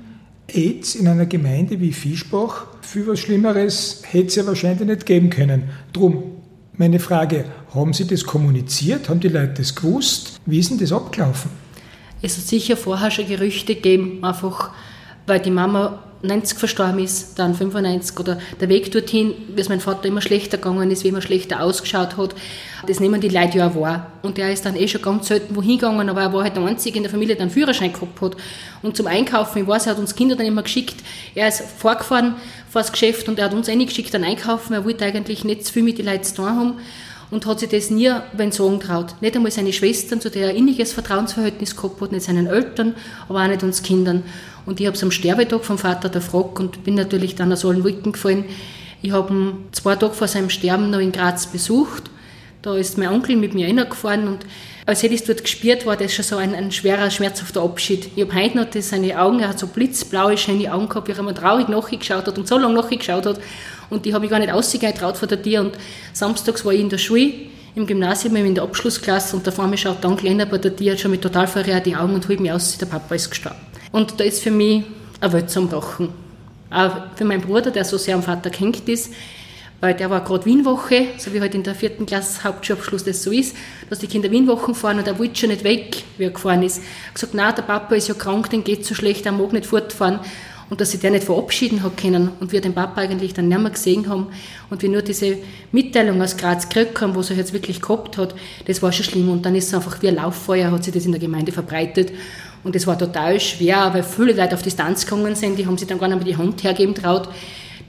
AIDS 0.48 0.94
in 0.94 1.06
einer 1.08 1.26
Gemeinde 1.26 1.80
wie 1.80 1.92
Fischbach, 1.92 2.66
viel 2.80 3.06
was 3.06 3.20
Schlimmeres 3.20 4.02
hätte 4.10 4.28
es 4.28 4.34
ja 4.36 4.46
wahrscheinlich 4.46 4.86
nicht 4.86 5.06
geben 5.06 5.30
können. 5.30 5.64
Drum, 5.92 6.22
meine 6.72 6.98
Frage, 6.98 7.44
haben 7.74 7.92
Sie 7.92 8.06
das 8.06 8.24
kommuniziert? 8.24 9.08
Haben 9.08 9.20
die 9.20 9.28
Leute 9.28 9.54
das 9.58 9.74
gewusst? 9.74 10.40
Wie 10.46 10.58
ist 10.58 10.70
denn 10.70 10.78
das 10.78 10.92
abgelaufen? 10.92 11.50
Es 12.22 12.36
hat 12.36 12.44
sicher 12.44 12.76
vorher 12.76 13.10
schon 13.10 13.26
Gerüchte 13.26 13.74
gegeben, 13.74 14.24
einfach 14.24 14.70
weil 15.26 15.40
die 15.40 15.50
Mama 15.50 16.02
90 16.22 16.58
verstorben 16.58 16.98
ist, 16.98 17.38
dann 17.38 17.54
95 17.54 18.18
oder 18.18 18.38
der 18.60 18.68
Weg 18.68 18.90
dorthin, 18.90 19.34
wie 19.54 19.60
es 19.60 19.68
mein 19.68 19.80
Vater 19.80 20.06
immer 20.06 20.20
schlechter 20.20 20.56
gegangen 20.56 20.90
ist, 20.90 21.04
wie 21.04 21.08
immer 21.08 21.22
schlechter 21.22 21.60
ausgeschaut 21.62 22.16
hat, 22.16 22.34
das 22.86 22.98
nehmen 22.98 23.20
die 23.20 23.28
Leute 23.28 23.58
ja 23.58 23.74
wahr. 23.74 24.10
Und 24.22 24.36
der 24.36 24.52
ist 24.52 24.66
dann 24.66 24.74
eh 24.74 24.88
schon 24.88 25.02
ganz 25.02 25.28
selten 25.28 25.54
wohin 25.54 25.78
gegangen, 25.78 26.08
aber 26.08 26.22
er 26.22 26.32
war 26.32 26.42
halt 26.42 26.56
der 26.56 26.64
Einzige 26.64 26.96
in 26.96 27.04
der 27.04 27.12
Familie, 27.12 27.36
der 27.36 27.42
einen 27.42 27.52
Führerschein 27.52 27.92
gehabt 27.92 28.20
hat. 28.20 28.36
Und 28.82 28.96
zum 28.96 29.06
Einkaufen, 29.06 29.62
ich 29.62 29.68
weiß, 29.68 29.86
er 29.86 29.92
hat 29.92 29.98
uns 29.98 30.16
Kinder 30.16 30.34
dann 30.34 30.46
immer 30.46 30.62
geschickt, 30.62 30.96
er 31.34 31.48
ist 31.48 31.62
vorgefahren 31.62 32.34
vor 32.68 32.82
das 32.82 32.90
Geschäft 32.90 33.28
und 33.28 33.38
er 33.38 33.46
hat 33.46 33.54
uns 33.54 33.68
eh 33.68 33.76
nicht 33.76 33.90
geschickt 33.90 34.12
dann 34.12 34.24
einkaufen, 34.24 34.74
er 34.74 34.84
wollte 34.84 35.04
eigentlich 35.04 35.44
nicht 35.44 35.64
zu 35.64 35.72
viel 35.72 35.82
mit 35.82 35.98
den 35.98 36.06
Leuten 36.06 36.24
zu 36.24 36.34
tun 36.34 36.46
haben 36.46 36.74
und 37.30 37.46
hat 37.46 37.60
sich 37.60 37.68
das 37.68 37.90
nie 37.90 38.10
wenn 38.32 38.52
sagen 38.52 38.80
traut. 38.80 39.14
Nicht 39.20 39.36
einmal 39.36 39.50
seine 39.50 39.72
Schwestern, 39.72 40.20
zu 40.20 40.30
der 40.30 40.48
er 40.48 40.54
inniges 40.54 40.92
Vertrauensverhältnis 40.92 41.76
gehabt 41.76 42.00
hat, 42.00 42.12
nicht 42.12 42.24
seinen 42.24 42.46
Eltern, 42.46 42.94
aber 43.28 43.42
auch 43.42 43.48
nicht 43.48 43.62
uns 43.62 43.82
Kindern. 43.82 44.22
Und 44.66 44.80
ich 44.80 44.86
habe 44.86 44.96
es 44.96 45.02
am 45.02 45.10
Sterbetag 45.10 45.64
vom 45.64 45.78
Vater 45.78 46.08
der 46.08 46.20
Frock 46.20 46.60
und 46.60 46.84
bin 46.84 46.94
natürlich 46.94 47.34
dann 47.34 47.52
aus 47.52 47.64
allen 47.64 47.84
Wolken 47.84 48.12
gefallen. 48.12 48.44
Ich 49.02 49.12
habe 49.12 49.32
ihn 49.32 49.52
zwei 49.72 49.96
Tage 49.96 50.14
vor 50.14 50.28
seinem 50.28 50.50
Sterben 50.50 50.90
noch 50.90 50.98
in 50.98 51.12
Graz 51.12 51.46
besucht. 51.46 52.04
Da 52.62 52.76
ist 52.76 52.98
mein 52.98 53.08
Onkel 53.08 53.36
mit 53.36 53.54
mir 53.54 53.66
reingefahren 53.66 54.26
und 54.26 54.44
als 54.88 55.02
hätte 55.02 55.14
ich 55.14 55.20
es 55.20 55.26
dort 55.26 55.42
gespürt, 55.42 55.84
war 55.84 55.98
das 55.98 56.14
schon 56.14 56.24
so 56.24 56.36
ein, 56.36 56.54
ein 56.54 56.72
schwerer, 56.72 57.10
schmerzhafter 57.10 57.60
Abschied. 57.60 58.08
Ich 58.16 58.22
habe 58.22 58.34
heute 58.34 58.56
noch 58.56 58.66
seine 58.80 59.20
Augen, 59.20 59.38
er 59.38 59.50
hat 59.50 59.58
so 59.58 59.66
blitzblaue, 59.66 60.38
schöne 60.38 60.72
Augen 60.72 60.88
gehabt, 60.88 61.08
wie 61.08 61.12
er 61.12 61.22
mir 61.22 61.34
traurig 61.34 61.68
nachgeschaut 61.68 62.26
hat 62.26 62.38
und 62.38 62.48
so 62.48 62.56
lange 62.56 62.72
nachgeschaut 62.72 63.26
hat. 63.26 63.38
Und 63.90 64.06
die 64.06 64.14
habe 64.14 64.24
ich 64.24 64.30
gar 64.30 64.38
nicht 64.38 64.50
ausgetraut 64.50 65.18
vor 65.18 65.28
der 65.28 65.42
Tür. 65.42 65.60
Und 65.60 65.72
samstags 66.14 66.64
war 66.64 66.72
ich 66.72 66.80
in 66.80 66.88
der 66.88 66.96
Schule, 66.96 67.34
im 67.74 67.86
Gymnasium, 67.86 68.34
in 68.36 68.54
der 68.54 68.64
Abschlussklasse 68.64 69.36
und 69.36 69.46
da 69.46 69.50
vor 69.50 69.66
mir 69.66 69.76
schaut 69.76 70.02
dann 70.02 70.16
kleiner 70.16 70.46
bei 70.46 70.56
der 70.56 70.74
Tür, 70.74 70.92
hat 70.92 71.00
schon 71.00 71.10
mit 71.10 71.20
total 71.20 71.46
verrät 71.46 71.84
die 71.84 71.94
Augen 71.94 72.14
und 72.14 72.26
holt 72.26 72.40
mich 72.40 72.50
aus, 72.50 72.78
der 72.78 72.86
Papa 72.86 73.14
ist 73.14 73.28
gestorben. 73.28 73.58
Und 73.92 74.18
da 74.18 74.24
ist 74.24 74.42
für 74.42 74.50
mich 74.50 74.84
eine 75.20 75.34
Welt 75.34 75.50
zusammengebrochen. 75.50 76.08
Auch 76.70 76.92
für 77.14 77.26
meinen 77.26 77.42
Bruder, 77.42 77.70
der 77.70 77.84
so 77.84 77.98
sehr 77.98 78.14
am 78.14 78.22
Vater 78.22 78.48
gehängt 78.48 78.88
ist, 78.88 79.12
weil 79.80 79.94
der 79.94 80.10
war 80.10 80.24
gerade 80.24 80.44
Wienwoche, 80.44 81.08
so 81.18 81.32
wie 81.32 81.40
halt 81.40 81.54
in 81.54 81.62
der 81.62 81.74
vierten 81.74 82.06
Klasse 82.06 82.44
Hauptschulabschluss 82.44 83.04
das 83.04 83.22
so 83.22 83.30
ist, 83.30 83.56
dass 83.88 84.00
die 84.00 84.08
Kinder 84.08 84.30
Wienwochen 84.30 84.74
fahren 84.74 84.98
und 84.98 85.06
er 85.06 85.18
wollte 85.18 85.36
schon 85.36 85.50
nicht 85.50 85.64
weg, 85.64 86.02
wie 86.16 86.24
er 86.24 86.30
gefahren 86.30 86.62
ist. 86.62 86.78
Er 86.78 87.08
hat 87.08 87.14
gesagt, 87.14 87.34
nein, 87.34 87.54
der 87.56 87.62
Papa 87.62 87.94
ist 87.94 88.08
ja 88.08 88.14
krank, 88.14 88.50
den 88.50 88.64
geht 88.64 88.84
so 88.84 88.94
schlecht, 88.94 89.26
er 89.26 89.32
mag 89.32 89.52
nicht 89.52 89.66
fortfahren 89.66 90.20
und 90.70 90.80
dass 90.80 90.90
sie 90.90 90.98
der 90.98 91.12
nicht 91.12 91.24
verabschieden 91.24 91.82
hat 91.82 91.96
können 91.96 92.30
und 92.40 92.52
wir 92.52 92.60
den 92.60 92.74
Papa 92.74 93.00
eigentlich 93.00 93.34
dann 93.34 93.48
nicht 93.48 93.60
mehr 93.60 93.70
gesehen 93.70 94.08
haben 94.08 94.26
und 94.68 94.82
wir 94.82 94.88
nur 94.88 95.02
diese 95.02 95.38
Mitteilung 95.72 96.20
aus 96.20 96.36
Graz 96.36 96.68
gekriegt 96.68 97.00
haben, 97.00 97.14
was 97.14 97.30
er 97.30 97.36
jetzt 97.36 97.52
wirklich 97.52 97.80
gehabt 97.80 98.18
hat, 98.18 98.34
das 98.66 98.82
war 98.82 98.92
schon 98.92 99.04
schlimm 99.04 99.30
und 99.30 99.46
dann 99.46 99.54
ist 99.54 99.68
es 99.68 99.74
einfach 99.74 100.02
wie 100.02 100.08
ein 100.08 100.16
Lauffeuer, 100.16 100.70
hat 100.70 100.84
sich 100.84 100.92
das 100.92 101.06
in 101.06 101.12
der 101.12 101.20
Gemeinde 101.20 101.52
verbreitet 101.52 102.12
und 102.64 102.74
das 102.74 102.86
war 102.86 102.98
total 102.98 103.38
schwer, 103.38 103.90
weil 103.94 104.02
viele 104.02 104.32
Leute 104.32 104.54
auf 104.54 104.62
Distanz 104.62 105.06
gegangen 105.06 105.36
sind, 105.36 105.56
die 105.58 105.66
haben 105.66 105.78
sich 105.78 105.88
dann 105.88 105.98
gar 105.98 106.08
nicht 106.08 106.16
mehr 106.16 106.26
die 106.26 106.36
Hand 106.36 106.62
hergeben 106.64 106.94
traut. 106.94 107.28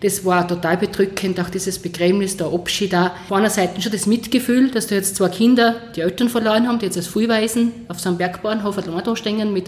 Das 0.02 0.24
war 0.24 0.48
total 0.48 0.78
bedrückend, 0.78 1.40
auch 1.42 1.50
dieses 1.50 1.78
Begräbnis, 1.78 2.38
der 2.38 2.48
Abschied 2.48 2.94
da. 2.94 3.08
Auf 3.26 3.34
einer 3.34 3.50
Seite 3.50 3.82
schon 3.82 3.92
das 3.92 4.06
Mitgefühl, 4.06 4.72
dass 4.72 4.88
da 4.88 4.96
jetzt 4.96 5.18
zwei 5.18 5.28
Kinder 5.28 5.76
die 5.94 6.02
Eltern 6.02 6.30
verloren 6.30 6.68
haben, 6.68 6.80
die 6.80 6.86
jetzt 6.86 6.96
als 6.96 7.08
Frühweisen 7.08 7.74
auf 7.90 8.00
so 8.00 8.08
einem 8.08 8.18
Bergbahnhof 8.18 8.78
da 8.78 9.16
stehen 9.18 9.52
mit 9.52 9.66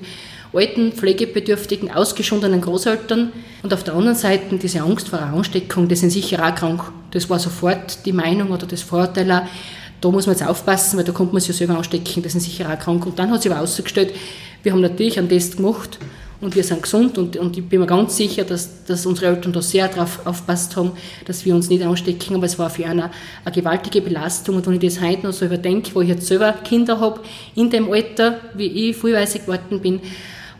alten, 0.53 0.93
pflegebedürftigen, 0.93 1.91
ausgeschundenen 1.91 2.61
Großeltern. 2.61 3.33
Und 3.61 3.73
auf 3.73 3.83
der 3.83 3.93
anderen 3.93 4.17
Seite 4.17 4.55
diese 4.57 4.81
Angst 4.81 5.09
vor 5.09 5.19
einer 5.19 5.33
Ansteckung, 5.33 5.89
die 5.89 5.95
sind 5.95 6.11
sicher 6.11 6.45
auch 6.45 6.55
krank. 6.55 6.81
Das 7.11 7.29
war 7.29 7.39
sofort 7.39 8.05
die 8.05 8.13
Meinung 8.13 8.51
oder 8.51 8.65
das 8.65 8.81
Vorurteil 8.81 9.29
auch, 9.31 9.41
da 9.99 10.09
muss 10.09 10.25
man 10.27 10.35
jetzt 10.35 10.47
aufpassen, 10.47 10.97
weil 10.97 11.03
da 11.03 11.11
kommt 11.11 11.33
man 11.33 11.41
sich 11.41 11.49
ja 11.49 11.55
selber 11.55 11.77
anstecken, 11.77 12.23
die 12.23 12.29
sind 12.29 12.41
sicher 12.41 12.71
auch 12.71 12.79
krank. 12.79 13.05
Und 13.05 13.19
dann 13.19 13.31
hat 13.31 13.43
sich 13.43 13.51
aber 13.51 13.61
ausgestellt, 13.61 14.13
wir 14.63 14.71
haben 14.71 14.81
natürlich 14.81 15.19
einen 15.19 15.29
Test 15.29 15.57
gemacht 15.57 15.99
und 16.41 16.55
wir 16.55 16.63
sind 16.63 16.81
gesund 16.81 17.17
und, 17.17 17.37
und 17.37 17.57
ich 17.57 17.65
bin 17.65 17.79
mir 17.79 17.85
ganz 17.85 18.17
sicher, 18.17 18.43
dass, 18.43 18.83
dass 18.85 19.05
unsere 19.05 19.27
Eltern 19.27 19.53
da 19.53 19.61
sehr 19.61 19.87
darauf 19.87 20.25
aufpasst 20.25 20.75
haben, 20.75 20.91
dass 21.25 21.45
wir 21.45 21.55
uns 21.55 21.69
nicht 21.69 21.83
anstecken, 21.83 22.35
aber 22.35 22.45
es 22.45 22.57
war 22.57 22.69
für 22.69 22.85
eine, 22.85 23.11
eine 23.45 23.55
gewaltige 23.55 24.01
Belastung 24.01 24.55
und 24.55 24.65
wenn 24.65 24.73
ich 24.73 24.79
das 24.79 25.01
heute 25.01 25.27
noch 25.27 25.33
so 25.33 25.45
überdenke, 25.45 25.91
wo 25.93 26.01
ich 26.01 26.09
jetzt 26.09 26.27
selber 26.27 26.53
Kinder 26.63 26.99
habe, 26.99 27.21
in 27.55 27.69
dem 27.69 27.91
Alter, 27.91 28.39
wie 28.55 28.89
ich 28.89 28.97
frühweise 28.97 29.39
geworden 29.39 29.79
bin, 29.79 30.01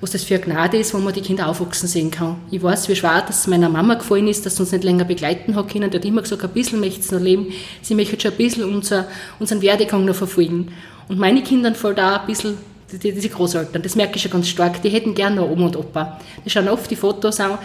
was 0.02 0.12
das 0.12 0.24
für 0.24 0.36
eine 0.36 0.44
Gnade 0.44 0.78
ist, 0.78 0.94
wo 0.94 0.98
man 0.98 1.13
die 1.13 1.22
Kinder 1.22 1.48
aufwachsen 1.48 1.88
sehen 1.88 2.10
kann. 2.10 2.38
Ich 2.50 2.62
weiß, 2.62 2.89
wie 2.89 2.96
schwer 2.96 3.24
das 3.26 3.46
meiner 3.46 3.70
Mama 3.70 3.94
gefallen 3.94 4.28
ist, 4.28 4.46
dass 4.46 4.56
sie 4.56 4.63
uns 4.63 4.72
nicht 4.72 4.84
länger 4.84 5.06
begleiten 5.06 5.56
hat 5.56 5.70
können. 5.70 5.91
Die 5.91 5.98
hat 5.98 6.06
immer 6.06 6.24
gesagt, 6.24 6.44
ein 6.44 6.50
bisschen 6.50 6.80
möchte 6.80 7.04
sie 7.04 7.13
noch 7.13 7.22
leben. 7.22 7.54
Sie 7.84 7.94
möchte 7.94 8.20
schon 8.20 8.32
ein 8.32 8.38
bisschen 8.38 8.63
unser, 8.63 9.08
unseren 9.39 9.62
Werdegang 9.62 10.04
noch 10.04 10.15
verfolgen. 10.15 10.74
Und 11.08 11.20
meine 11.20 11.44
Kinder 11.44 11.74
fallen 11.76 11.98
da 11.98 12.17
ein 12.17 12.26
bisschen 12.26 12.58
die, 12.98 13.12
diese 13.12 13.30
Großeltern, 13.30 13.82
das 13.82 13.96
merke 13.96 14.16
ich 14.16 14.22
schon 14.22 14.32
ganz 14.32 14.48
stark, 14.48 14.82
die 14.82 14.90
hätten 14.90 15.14
gerne 15.14 15.38
noch 15.38 15.50
Oma 15.50 15.68
und 15.68 15.78
Opa. 15.78 16.20
Die 16.46 16.50
schauen 16.50 16.68
oft 16.68 16.90
die 16.90 16.96
Fotos 16.96 17.40
an, 17.40 17.58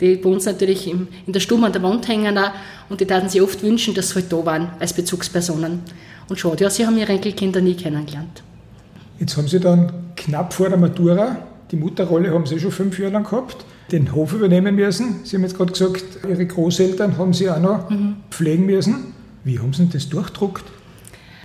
die 0.00 0.16
bei 0.16 0.28
uns 0.28 0.46
natürlich 0.46 0.88
im, 0.88 1.08
in 1.26 1.32
der 1.32 1.40
Stube 1.40 1.64
an 1.64 1.72
der 1.72 1.82
Wand 1.82 2.08
hängen 2.08 2.36
auch, 2.38 2.50
und 2.88 3.00
die 3.00 3.06
taten 3.06 3.28
sich 3.28 3.40
oft 3.40 3.62
wünschen, 3.62 3.94
dass 3.94 4.10
sie 4.10 4.16
halt 4.16 4.32
da 4.32 4.44
waren 4.44 4.68
als 4.78 4.92
Bezugspersonen. 4.92 5.80
Und 6.28 6.38
schade, 6.38 6.64
ja, 6.64 6.70
sie 6.70 6.86
haben 6.86 6.98
ihre 6.98 7.12
Enkelkinder 7.12 7.60
nie 7.60 7.74
kennengelernt. 7.74 8.42
Jetzt 9.18 9.36
haben 9.36 9.48
Sie 9.48 9.60
dann 9.60 9.92
knapp 10.16 10.52
vor 10.52 10.68
der 10.68 10.78
Matura, 10.78 11.36
die 11.70 11.76
Mutterrolle 11.76 12.32
haben 12.32 12.46
Sie 12.46 12.58
schon 12.58 12.72
fünf 12.72 12.98
Jahre 12.98 13.12
lang 13.12 13.24
gehabt, 13.24 13.64
den 13.92 14.12
Hof 14.12 14.32
übernehmen 14.32 14.74
müssen. 14.74 15.20
Sie 15.24 15.36
haben 15.36 15.42
jetzt 15.42 15.56
gerade 15.56 15.72
gesagt, 15.72 16.04
Ihre 16.28 16.46
Großeltern 16.46 17.16
haben 17.18 17.32
Sie 17.32 17.48
auch 17.48 17.60
noch 17.60 17.90
mhm. 17.90 18.16
pflegen 18.30 18.66
müssen. 18.66 19.14
Wie 19.44 19.58
haben 19.58 19.72
Sie 19.72 19.86
das 19.86 20.08
durchdruckt? 20.08 20.64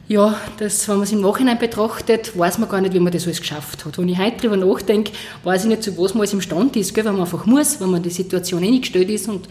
Ja, 0.10 0.36
das, 0.58 0.88
wenn 0.88 0.96
man 0.96 1.04
es 1.04 1.12
im 1.12 1.22
Nachhinein 1.22 1.60
betrachtet, 1.60 2.36
weiß 2.36 2.58
man 2.58 2.68
gar 2.68 2.82
nicht, 2.82 2.96
wie 2.96 3.00
man 3.00 3.14
das 3.14 3.26
alles 3.26 3.42
geschafft 3.42 3.86
hat. 3.86 3.96
Wenn 4.00 4.10
ich 4.10 4.18
heute 4.18 4.48
darüber 4.48 4.58
nachdenke, 4.58 5.12
weiß 5.44 5.66
ich 5.66 5.70
nicht, 5.70 5.84
zu 5.84 5.96
was 6.00 6.16
man 6.16 6.22
alles 6.22 6.34
imstand 6.34 6.76
ist, 6.78 6.96
gell, 6.96 7.06
wenn 7.06 7.12
man 7.12 7.22
einfach 7.22 7.46
muss, 7.46 7.80
wenn 7.80 7.92
man 7.92 8.02
die 8.02 8.10
Situation 8.10 8.64
eingestellt 8.64 9.08
ist. 9.12 9.30
Und 9.30 9.48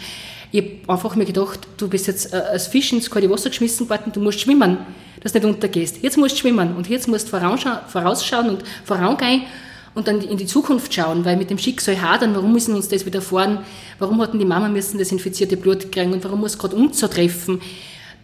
ich 0.50 0.64
habe 0.64 0.92
einfach 0.92 1.14
mir 1.14 1.26
gedacht, 1.26 1.60
du 1.76 1.86
bist 1.86 2.08
jetzt 2.08 2.34
äh, 2.34 2.38
als 2.38 2.66
Fisch 2.66 2.92
ins 2.92 3.08
kalte 3.08 3.30
Wasser 3.30 3.50
geschmissen 3.50 3.88
worden, 3.88 4.10
du 4.12 4.18
musst 4.18 4.40
schwimmen, 4.40 4.78
dass 5.20 5.30
du 5.30 5.38
nicht 5.38 5.46
untergehst. 5.46 6.02
Jetzt 6.02 6.16
musst 6.16 6.34
du 6.34 6.40
schwimmen 6.40 6.74
und 6.74 6.88
jetzt 6.88 7.06
musst 7.06 7.32
du 7.32 7.38
vorausschauen 7.38 8.48
und 8.48 8.64
vorangehen 8.82 9.42
und 9.94 10.08
dann 10.08 10.20
in 10.22 10.38
die 10.38 10.46
Zukunft 10.46 10.92
schauen, 10.92 11.24
weil 11.24 11.36
mit 11.36 11.50
dem 11.50 11.58
Schicksal 11.58 12.02
hadern, 12.02 12.34
warum 12.34 12.52
müssen 12.52 12.74
uns 12.74 12.88
das 12.88 13.06
widerfahren, 13.06 13.58
warum 14.00 14.20
hatten 14.20 14.40
die 14.40 14.44
Mama 14.44 14.68
müssen 14.68 14.98
das 14.98 15.12
infizierte 15.12 15.56
Blut 15.56 15.92
kriegen 15.92 16.12
und 16.12 16.24
warum 16.24 16.40
muss 16.40 16.58
gerade 16.58 16.74
uns 16.74 16.98
so 16.98 17.06
treffen 17.06 17.60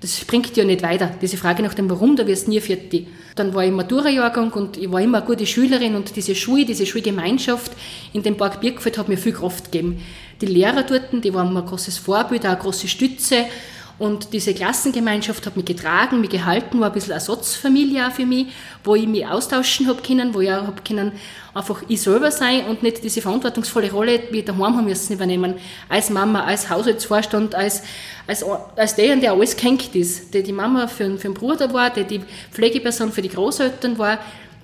das 0.05 0.23
bringt 0.27 0.55
ja 0.55 0.65
nicht 0.65 0.83
weiter. 0.83 1.11
Diese 1.23 1.39
Frage 1.39 1.63
nach 1.63 1.73
dem 1.73 1.89
Warum, 1.89 2.15
da 2.15 2.27
wirst 2.27 2.47
du 2.47 2.51
nie 2.51 2.61
fertig. 2.61 3.07
Dann 3.37 3.55
war 3.55 3.63
ich 3.63 3.71
im 3.71 3.77
Matura-Jahrgang 3.77 4.53
und 4.53 4.77
ich 4.77 4.93
war 4.93 5.01
immer 5.01 5.19
eine 5.19 5.27
gute 5.27 5.47
Schülerin 5.47 5.95
und 5.95 6.15
diese 6.15 6.35
Schule, 6.35 6.67
diese 6.67 6.85
Schulgemeinschaft 6.85 7.73
in 8.13 8.23
dem 8.23 8.37
Park 8.37 8.61
Birkfeld 8.61 8.99
hat 8.99 9.09
mir 9.09 9.17
viel 9.17 9.33
Kraft 9.33 9.73
gegeben. 9.73 10.03
Die 10.43 10.47
Lehrer 10.47 10.83
dort, 10.83 11.25
die 11.25 11.33
waren 11.33 11.55
mir 11.55 11.61
ein 11.61 11.67
großes 11.67 11.97
Vorbild, 11.97 12.45
auch 12.45 12.51
eine 12.51 12.59
große 12.59 12.87
Stütze 12.87 13.47
Und 13.97 14.33
diese 14.33 14.55
Klassengemeinschaft 14.55 15.47
hat 15.47 15.57
mich 15.57 15.67
getragen, 15.67 16.21
mich 16.21 16.31
gehalten, 16.31 16.81
war 16.81 16.89
ein 16.89 16.93
bisschen 16.93 17.13
Ersatzfamilie 17.13 18.09
auch 18.09 18.13
für 18.13 18.27
mich, 18.27 18.49
wo 18.83 18.97
ich 18.97 19.07
mich 19.07 19.25
austauschen 19.25 19.87
habe 19.87 20.03
können, 20.03 20.35
wo 20.35 20.41
ich 20.41 20.51
auch 20.51 20.67
hab 20.67 20.85
können 20.85 21.13
einfach 21.55 21.83
ich 21.87 22.03
selber 22.03 22.33
sein 22.33 22.67
und 22.67 22.83
nicht 22.83 23.05
diese 23.05 23.23
verantwortungsvolle 23.23 23.93
Rolle 23.93 24.25
wie 24.33 24.43
daheim 24.43 24.77
haben 24.77 24.85
müssen 24.85 25.13
übernehmen, 25.13 25.55
als 25.89 26.11
Mama, 26.11 26.43
als 26.43 26.69
Haushaltsvorstand, 26.69 27.55
als, 27.55 27.83
als, 28.27 28.45
als 28.75 28.97
der, 28.97 29.15
der 29.17 29.33
alles 29.33 29.57
gehängt 29.57 29.95
ist, 29.95 30.35
der 30.35 30.43
die 30.43 30.53
Mama 30.53 30.89
für, 30.89 31.17
für 31.17 31.29
den 31.29 31.35
Bruder 31.35 31.73
war, 31.73 31.91
der 31.91 32.03
die 32.03 32.21
Pflegeperson 32.51 33.13
für 33.13 33.23
die 33.23 33.29
Großeltern 33.29 33.97
war, 33.99 34.19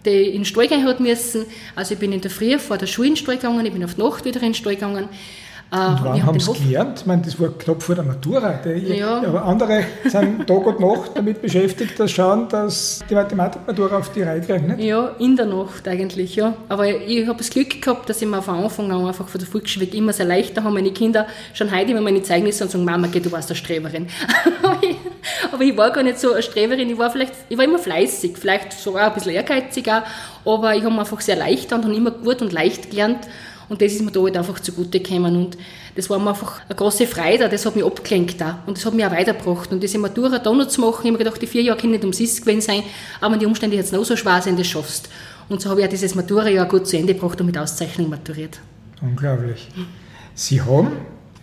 der 0.04 0.20
in 0.20 0.32
den 0.32 0.44
Stall 0.44 0.66
gehen 0.66 0.84
hat 0.84 0.98
müssen. 0.98 1.44
Also 1.76 1.94
ich 1.94 2.00
bin 2.00 2.12
in 2.12 2.20
der 2.20 2.30
Früh 2.30 2.58
vor 2.58 2.78
der 2.78 2.86
Schule 2.86 3.08
in 3.08 3.14
den 3.14 3.22
Stall 3.22 3.36
gegangen, 3.36 3.64
ich 3.64 3.72
bin 3.72 3.84
auf 3.84 3.94
die 3.94 4.02
Nacht 4.02 4.24
wieder 4.24 4.40
in 4.40 4.48
den 4.48 4.54
Stall 4.54 4.74
gegangen. 4.74 5.08
Äh, 5.72 5.76
und 5.76 6.04
wann 6.04 6.26
haben 6.26 6.40
Sie 6.40 6.52
gelernt? 6.52 7.00
Ich 7.00 7.06
meine, 7.06 7.22
das 7.22 7.38
war 7.38 7.48
knapp 7.50 7.82
vor 7.82 7.94
der 7.94 8.04
Matura. 8.04 8.58
Ja. 8.66 9.22
Aber 9.22 9.44
andere 9.44 9.84
sind 10.04 10.46
Tag 10.46 10.66
und 10.66 10.80
Nacht 10.80 11.12
damit 11.14 11.40
beschäftigt, 11.40 11.98
dass 11.98 12.10
schauen, 12.10 12.48
dass 12.48 13.00
die 13.08 13.14
Mathematikmatura 13.14 13.98
auf 13.98 14.12
die 14.12 14.22
Reihe 14.22 14.40
kriegen. 14.40 14.66
Nicht? 14.66 14.80
Ja, 14.80 15.12
in 15.18 15.36
der 15.36 15.46
Nacht 15.46 15.86
eigentlich, 15.86 16.36
ja. 16.36 16.54
Aber 16.68 16.86
ich 16.88 17.26
habe 17.26 17.38
das 17.38 17.50
Glück 17.50 17.80
gehabt, 17.80 18.08
dass 18.08 18.20
ich 18.20 18.28
mir 18.28 18.42
von 18.42 18.56
Anfang 18.56 18.90
an 18.90 19.06
einfach 19.06 19.28
von 19.28 19.38
der 19.38 19.48
Volksschule 19.48 19.86
weg 19.86 19.94
immer 19.94 20.12
sehr 20.12 20.26
leicht 20.26 20.56
da 20.56 20.64
haben 20.64 20.74
meine 20.74 20.92
Kinder 20.92 21.26
schon 21.54 21.74
heute 21.74 21.92
immer 21.92 22.00
meine 22.00 22.22
Zeugnisse 22.22 22.64
und 22.64 22.70
sagen, 22.70 22.84
Mama, 22.84 23.08
geh, 23.10 23.20
du 23.20 23.30
warst 23.30 23.50
eine 23.50 23.56
Streberin. 23.56 24.08
aber 25.52 25.62
ich 25.62 25.76
war 25.76 25.90
gar 25.90 26.02
nicht 26.02 26.18
so 26.18 26.32
eine 26.32 26.42
Streberin, 26.42 26.90
ich 26.90 26.98
war 26.98 27.10
vielleicht, 27.10 27.34
ich 27.48 27.56
war 27.56 27.64
immer 27.64 27.78
fleißig, 27.78 28.36
vielleicht 28.36 28.72
sogar 28.72 29.08
ein 29.08 29.14
bisschen 29.14 29.32
ehrgeiziger, 29.32 30.04
aber 30.44 30.74
ich 30.74 30.82
habe 30.82 30.94
mir 30.94 31.00
einfach 31.00 31.20
sehr 31.20 31.36
leicht 31.36 31.72
und 31.72 31.92
immer 31.92 32.10
gut 32.10 32.42
und 32.42 32.52
leicht 32.52 32.90
gelernt 32.90 33.28
und 33.70 33.80
das 33.80 33.92
ist 33.92 34.02
mir 34.02 34.10
da 34.10 34.20
halt 34.20 34.36
einfach 34.36 34.58
zugute 34.58 34.98
gekommen. 34.98 35.36
Und 35.36 35.56
das 35.94 36.10
war 36.10 36.18
mir 36.18 36.30
einfach 36.30 36.60
eine 36.68 36.74
große 36.74 37.06
Freude, 37.06 37.48
das 37.48 37.64
hat 37.64 37.76
mich 37.76 37.84
abgelenkt 37.84 38.42
auch. 38.42 38.66
Und 38.66 38.76
das 38.76 38.84
hat 38.84 38.94
mich 38.94 39.06
auch 39.06 39.12
weitergebracht. 39.12 39.70
Und 39.70 39.80
diese 39.80 39.96
Matura 39.96 40.40
da 40.40 40.52
noch 40.52 40.66
zu 40.66 40.80
machen, 40.80 41.02
ich 41.02 41.06
habe 41.06 41.12
mir 41.12 41.18
gedacht, 41.18 41.40
die 41.40 41.46
vier 41.46 41.62
Jahre 41.62 41.78
können 41.78 41.92
nicht 41.92 42.04
umsonst 42.04 42.44
gewesen 42.44 42.62
sein, 42.62 42.82
aber 43.20 43.36
die 43.36 43.46
Umstände 43.46 43.76
jetzt 43.76 43.92
noch 43.92 44.04
so 44.04 44.16
schwer 44.16 44.42
sind, 44.42 44.58
das 44.58 44.66
schaffst. 44.66 45.08
Und 45.48 45.62
so 45.62 45.70
habe 45.70 45.80
ich 45.80 45.86
auch 45.86 45.90
dieses 45.90 46.16
Matura-Jahr 46.16 46.66
gut 46.66 46.88
zu 46.88 46.98
Ende 46.98 47.14
gebracht 47.14 47.40
und 47.40 47.46
mit 47.46 47.56
Auszeichnung 47.56 48.10
maturiert. 48.10 48.58
Unglaublich. 49.02 49.68
Sie 50.34 50.60
haben, 50.60 50.90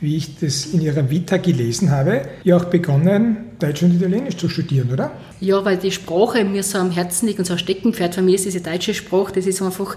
wie 0.02 0.18
ich 0.18 0.38
das 0.38 0.66
in 0.66 0.82
Ihrer 0.82 1.10
Vita 1.10 1.38
gelesen 1.38 1.92
habe, 1.92 2.24
ja 2.44 2.58
auch 2.58 2.66
begonnen, 2.66 3.38
Deutsch 3.60 3.84
und 3.84 3.96
Italienisch 3.96 4.36
zu 4.36 4.50
studieren, 4.50 4.92
oder? 4.92 5.12
Ja, 5.40 5.64
weil 5.64 5.78
die 5.78 5.92
Sprache 5.92 6.44
mir 6.44 6.64
so 6.64 6.78
am 6.78 6.92
Herzen 6.92 7.28
liegt 7.28 7.40
und 7.40 7.46
so 7.46 7.54
ein 7.54 7.60
Steckenpferd 7.60 8.16
von 8.16 8.26
mir 8.26 8.36
ist 8.36 8.44
diese 8.44 8.60
deutsche 8.60 8.94
Sprache, 8.94 9.32
das 9.34 9.46
ist 9.46 9.62
einfach 9.62 9.96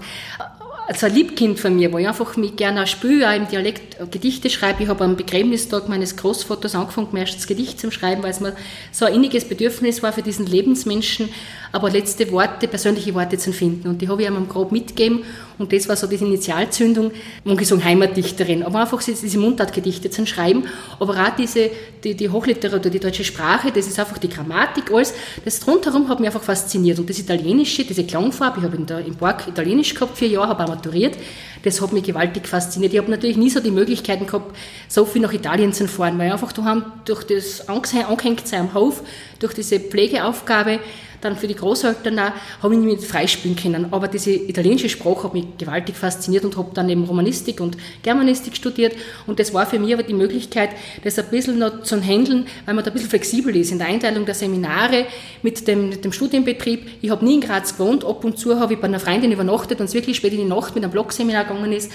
also 0.91 1.05
ein 1.05 1.15
Liebkind 1.15 1.57
von 1.57 1.73
mir, 1.73 1.93
wo 1.93 1.99
ich 1.99 2.07
einfach 2.07 2.35
mich 2.35 2.57
gerne 2.57 2.83
auch 2.83 2.87
spüre, 2.87 3.29
auch 3.29 3.35
im 3.35 3.47
Dialekt 3.47 4.11
Gedichte 4.11 4.49
schreibe. 4.49 4.83
Ich 4.83 4.89
habe 4.89 5.05
am 5.05 5.15
Begräbnistag 5.15 5.87
meines 5.87 6.17
Großvaters 6.17 6.75
angefangen, 6.75 7.07
mir 7.13 7.21
erst 7.21 7.37
das 7.37 7.47
Gedicht 7.47 7.79
zu 7.79 7.91
schreiben, 7.91 8.23
weil 8.23 8.31
es 8.31 8.41
mir 8.41 8.53
so 8.91 9.05
ein 9.05 9.13
inniges 9.13 9.45
Bedürfnis 9.45 10.03
war 10.03 10.11
für 10.11 10.21
diesen 10.21 10.45
Lebensmenschen, 10.45 11.29
aber 11.71 11.89
letzte 11.89 12.29
Worte, 12.33 12.67
persönliche 12.67 13.13
Worte 13.13 13.37
zu 13.37 13.53
finden. 13.53 13.87
Und 13.87 14.01
die 14.01 14.09
habe 14.09 14.21
ich 14.21 14.27
ihm 14.27 14.49
grob 14.49 14.73
mitgegeben. 14.73 15.23
Und 15.57 15.71
das 15.71 15.87
war 15.87 15.95
so 15.95 16.07
diese 16.07 16.25
Initialzündung, 16.25 17.11
kann 17.45 17.63
sagen 17.63 17.83
Heimatdichterin, 17.83 18.63
aber 18.63 18.81
einfach 18.81 19.01
diese 19.03 19.37
Mundartgedichte 19.37 20.09
zu 20.09 20.25
schreiben, 20.25 20.63
aber 20.99 21.13
auch 21.13 21.35
diese, 21.37 21.69
die, 22.03 22.15
die 22.15 22.29
Hochliteratur, 22.29 22.91
die 22.91 22.99
deutsche 22.99 23.23
Sprache, 23.23 23.71
das 23.71 23.85
ist 23.85 23.99
einfach 23.99 24.17
die 24.17 24.27
Grammatik, 24.27 24.91
alles, 24.91 25.13
das 25.45 25.65
rundherum 25.67 26.09
hat 26.09 26.19
mich 26.19 26.27
einfach 26.27 26.41
fasziniert. 26.41 26.97
Und 26.97 27.09
das 27.09 27.19
Italienische, 27.19 27.85
diese 27.85 28.03
Klangfarbe, 28.03 28.59
ich 28.59 28.65
habe 28.65 28.75
in 28.75 28.87
der, 28.87 29.05
im 29.05 29.15
Park 29.15 29.47
Italienisch 29.47 29.93
gehabt, 29.93 30.17
vier 30.17 30.29
Jahre, 30.29 30.49
habe 30.49 30.63
maturiert, 30.81 31.17
das 31.63 31.79
hat 31.79 31.93
mich 31.93 32.03
gewaltig 32.03 32.47
fasziniert. 32.47 32.93
Ich 32.93 32.99
habe 32.99 33.11
natürlich 33.11 33.37
nie 33.37 33.49
so 33.49 33.59
die 33.59 33.71
Möglichkeiten 33.71 34.25
gehabt, 34.25 34.55
so 34.87 35.05
viel 35.05 35.21
nach 35.21 35.33
Italien 35.33 35.73
zu 35.73 35.87
fahren, 35.87 36.17
weil 36.17 36.31
einfach 36.31 36.51
daheim 36.51 36.85
durch 37.05 37.23
das 37.23 37.67
Angehängtsein 37.69 38.61
am 38.61 38.73
Hof, 38.73 39.03
durch 39.39 39.53
diese 39.53 39.79
Pflegeaufgabe, 39.79 40.79
dann 41.21 41.37
für 41.37 41.47
die 41.47 41.55
Großeltern 41.55 42.19
auch, 42.19 42.31
habe 42.61 42.73
ich 42.73 42.79
nicht 42.79 42.99
mit 42.99 43.03
freispielen 43.03 43.55
können. 43.55 43.87
Aber 43.91 44.07
diese 44.07 44.31
italienische 44.31 44.89
Sprache 44.89 45.23
hat 45.23 45.33
mich 45.33 45.45
gewaltig 45.57 45.95
fasziniert 45.95 46.43
und 46.45 46.57
habe 46.57 46.71
dann 46.73 46.89
eben 46.89 47.03
Romanistik 47.03 47.61
und 47.61 47.77
Germanistik 48.03 48.55
studiert. 48.55 48.95
Und 49.27 49.39
das 49.39 49.53
war 49.53 49.65
für 49.65 49.79
mich 49.79 49.93
aber 49.93 50.03
die 50.03 50.13
Möglichkeit, 50.13 50.71
das 51.03 51.17
ein 51.19 51.25
bisschen 51.29 51.59
noch 51.59 51.83
zu 51.83 52.01
handeln, 52.01 52.45
weil 52.65 52.73
man 52.73 52.83
da 52.83 52.91
ein 52.91 52.93
bisschen 52.93 53.09
flexibel 53.09 53.55
ist 53.55 53.71
in 53.71 53.77
der 53.77 53.87
Einteilung 53.87 54.25
der 54.25 54.35
Seminare 54.35 55.05
mit 55.41 55.67
dem, 55.67 55.89
mit 55.89 56.03
dem 56.03 56.11
Studienbetrieb. 56.11 56.89
Ich 57.01 57.09
habe 57.09 57.23
nie 57.23 57.35
in 57.35 57.41
Graz 57.41 57.77
gewohnt, 57.77 58.03
ab 58.03 58.23
und 58.23 58.37
zu 58.37 58.59
habe 58.59 58.73
ich 58.73 58.79
bei 58.79 58.87
einer 58.87 58.99
Freundin 58.99 59.31
übernachtet 59.31 59.79
und 59.79 59.85
es 59.85 59.93
wirklich 59.93 60.17
spät 60.17 60.33
in 60.33 60.39
die 60.39 60.45
Nacht 60.45 60.75
mit 60.75 60.83
einem 60.83 60.91
Blogseminar 60.91 61.45
gegangen 61.45 61.71
ist. 61.71 61.91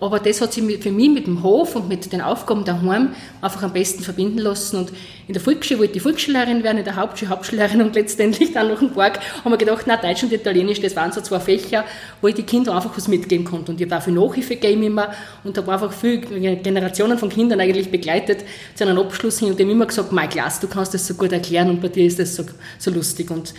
Aber 0.00 0.18
das 0.18 0.40
hat 0.40 0.52
sich 0.52 0.64
für 0.82 0.90
mich 0.90 1.10
mit 1.10 1.26
dem 1.26 1.42
Hof 1.42 1.76
und 1.76 1.88
mit 1.88 2.10
den 2.12 2.22
Aufgaben 2.22 2.64
daheim 2.64 3.10
einfach 3.42 3.62
am 3.62 3.72
besten 3.72 4.02
verbinden 4.02 4.38
lassen. 4.38 4.78
Und 4.78 4.92
in 5.26 5.34
der 5.34 5.42
Volksschule 5.42 5.80
wollte 5.80 5.96
ich 5.96 6.02
Volksschullehrerin 6.02 6.62
werden, 6.62 6.78
in 6.78 6.84
der 6.84 6.96
Hauptschule 6.96 7.30
Hauptschullehrerin 7.30 7.82
und 7.82 7.94
letztendlich 7.94 8.52
dann 8.52 8.68
noch 8.68 8.80
im 8.80 8.92
Park 8.92 9.20
haben 9.44 9.50
wir 9.50 9.58
gedacht, 9.58 9.84
na, 9.86 9.96
Deutsch 9.96 10.22
und 10.22 10.32
Italienisch, 10.32 10.80
das 10.80 10.96
waren 10.96 11.12
so 11.12 11.20
zwei 11.20 11.38
Fächer, 11.38 11.84
wo 12.22 12.28
ich 12.28 12.34
die 12.34 12.44
Kinder 12.44 12.74
einfach 12.74 12.96
was 12.96 13.08
mitgeben 13.08 13.44
konnte. 13.44 13.72
Und 13.72 13.80
ich 13.80 13.86
habe 13.86 13.98
auch 13.98 14.02
viel 14.02 14.14
Nachhilfe 14.14 14.56
gegeben 14.56 14.82
immer 14.82 15.12
und 15.44 15.56
habe 15.58 15.70
einfach 15.70 15.92
viele 15.92 16.20
Generationen 16.56 17.18
von 17.18 17.28
Kindern 17.28 17.60
eigentlich 17.60 17.90
begleitet 17.90 18.44
zu 18.74 18.84
einem 18.84 18.98
Abschluss 18.98 19.38
hin 19.38 19.50
und 19.50 19.58
dem 19.58 19.68
immer 19.68 19.86
gesagt, 19.86 20.12
mein 20.12 20.30
Klaas, 20.30 20.60
du 20.60 20.68
kannst 20.68 20.94
das 20.94 21.06
so 21.06 21.14
gut 21.14 21.32
erklären 21.32 21.68
und 21.68 21.82
bei 21.82 21.88
dir 21.88 22.06
ist 22.06 22.18
das 22.18 22.34
so, 22.34 22.44
so 22.78 22.90
lustig. 22.90 23.30
Und 23.30 23.52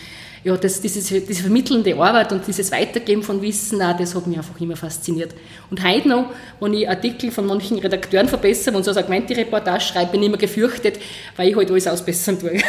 ja, 0.44 0.58
das, 0.58 0.82
dieses, 0.82 1.08
diese 1.08 1.42
vermittelnde 1.42 1.96
Arbeit 1.96 2.32
und 2.32 2.46
dieses 2.48 2.72
Weitergeben 2.72 3.22
von 3.22 3.42
Wissen, 3.42 3.82
auch, 3.82 3.96
das 3.96 4.16
hat 4.16 4.26
mich 4.26 4.38
einfach 4.38 4.60
immer 4.60 4.76
fasziniert. 4.76 5.36
Und 5.70 5.84
heute 5.84 6.08
noch, 6.10 6.26
wenn 6.60 6.74
ich 6.74 6.90
Artikel 6.90 7.32
von 7.32 7.46
manchen 7.46 7.78
Redakteuren 7.78 8.28
verbessere 8.28 8.76
und 8.76 8.84
so 8.84 8.92
eine 8.92 9.02
Segmente-Reportage 9.02 9.84
schreibe, 9.84 10.14
bin 10.14 10.22
ich 10.22 10.28
immer 10.30 10.38
gefürchtet, 10.38 11.00
weil 11.36 11.50
ich 11.50 11.56
halt 11.56 11.70
alles 11.70 11.88
ausbessern 11.88 12.40
tue. 12.40 12.54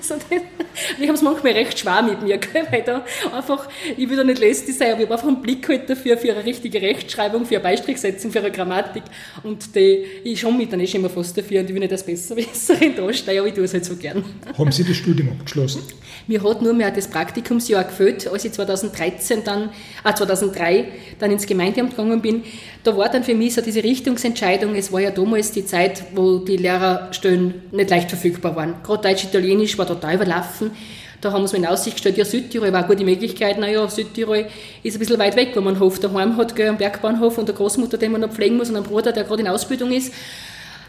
also 0.00 0.16
ich 0.98 1.08
habe 1.08 1.14
es 1.14 1.22
manchmal 1.22 1.52
recht 1.52 1.78
schwer 1.78 2.02
mit 2.02 2.22
mir, 2.22 2.38
weil 2.70 2.82
da 2.82 3.04
einfach, 3.36 3.68
ich 3.96 4.08
will 4.08 4.16
da 4.16 4.24
nicht 4.24 4.40
lästig 4.40 4.76
sein, 4.76 4.92
aber 4.92 5.00
ich 5.00 5.06
habe 5.06 5.14
einfach 5.14 5.28
einen 5.28 5.42
Blick 5.42 5.68
halt 5.68 5.88
dafür, 5.88 6.16
für 6.16 6.32
eine 6.32 6.44
richtige 6.44 6.80
Rechtschreibung, 6.80 7.46
für 7.46 7.56
eine 7.56 7.64
Beistrichsetzung, 7.64 8.30
für 8.30 8.40
eine 8.40 8.50
Grammatik 8.50 9.04
und 9.42 9.74
die, 9.74 10.04
ich 10.24 10.40
schon 10.40 10.56
mich 10.56 10.68
dann 10.68 10.80
eh 10.80 10.84
immer 10.84 11.10
fast 11.10 11.36
dafür 11.36 11.60
und 11.60 11.68
ich 11.68 11.74
will 11.74 11.80
nicht 11.80 11.92
als 11.92 12.04
Besserwisserin 12.04 12.94
dastehen, 12.96 13.38
aber 13.38 13.48
ich 13.48 13.54
tue 13.54 13.64
es 13.64 13.72
halt 13.72 13.84
so 13.84 13.96
gern. 13.96 14.24
Haben 14.56 14.72
Sie 14.72 14.84
das 14.84 14.96
Studium 14.96 15.30
abgeschlossen? 15.30 15.82
Mir 16.26 16.42
hat 16.42 16.62
nur 16.62 16.72
mehr 16.72 16.90
das 16.90 17.10
Praktikumsjahr 17.22 17.84
gefällt, 17.84 18.26
als 18.26 18.44
ich 18.44 18.52
2013 18.52 19.44
dann, 19.44 19.70
ah, 20.02 20.12
2003 20.12 20.86
dann 21.20 21.30
ins 21.30 21.46
Gemeindeamt 21.46 21.90
gegangen 21.90 22.20
bin. 22.20 22.42
Da 22.82 22.96
war 22.96 23.08
dann 23.08 23.22
für 23.22 23.34
mich 23.34 23.54
so 23.54 23.60
diese 23.60 23.84
Richtungsentscheidung. 23.84 24.74
Es 24.74 24.92
war 24.92 25.00
ja 25.00 25.10
damals 25.10 25.52
die 25.52 25.64
Zeit, 25.64 26.02
wo 26.14 26.38
die 26.38 26.56
Lehrerstellen 26.56 27.62
nicht 27.70 27.90
leicht 27.90 28.08
verfügbar 28.08 28.56
waren. 28.56 28.74
Gerade 28.82 29.08
Deutsch, 29.08 29.24
Italienisch 29.24 29.78
war 29.78 29.86
total 29.86 30.16
überlaufen. 30.16 30.72
Da 31.20 31.30
haben 31.30 31.48
wir 31.48 31.56
in 31.56 31.66
Aussicht 31.66 31.98
gestellt, 31.98 32.16
ja, 32.16 32.24
Südtirol 32.24 32.72
war 32.72 32.80
eine 32.80 32.88
gute 32.88 33.04
Möglichkeit. 33.04 33.56
Naja, 33.56 33.88
Südtirol 33.88 34.46
ist 34.82 34.96
ein 34.96 34.98
bisschen 34.98 35.20
weit 35.20 35.36
weg, 35.36 35.50
wo 35.54 35.60
man 35.60 35.74
einen 35.74 35.80
Hof 35.80 36.00
daheim 36.00 36.36
hat, 36.36 36.56
gell, 36.56 36.68
am 36.68 36.78
Bergbahnhof 36.78 37.38
und 37.38 37.48
eine 37.48 37.56
Großmutter, 37.56 37.96
den 37.96 38.10
man 38.10 38.22
noch 38.22 38.32
pflegen 38.32 38.56
muss 38.56 38.70
und 38.70 38.74
einen 38.74 38.84
Bruder, 38.84 39.12
der 39.12 39.22
gerade 39.22 39.42
in 39.42 39.46
Ausbildung 39.46 39.92
ist. 39.92 40.12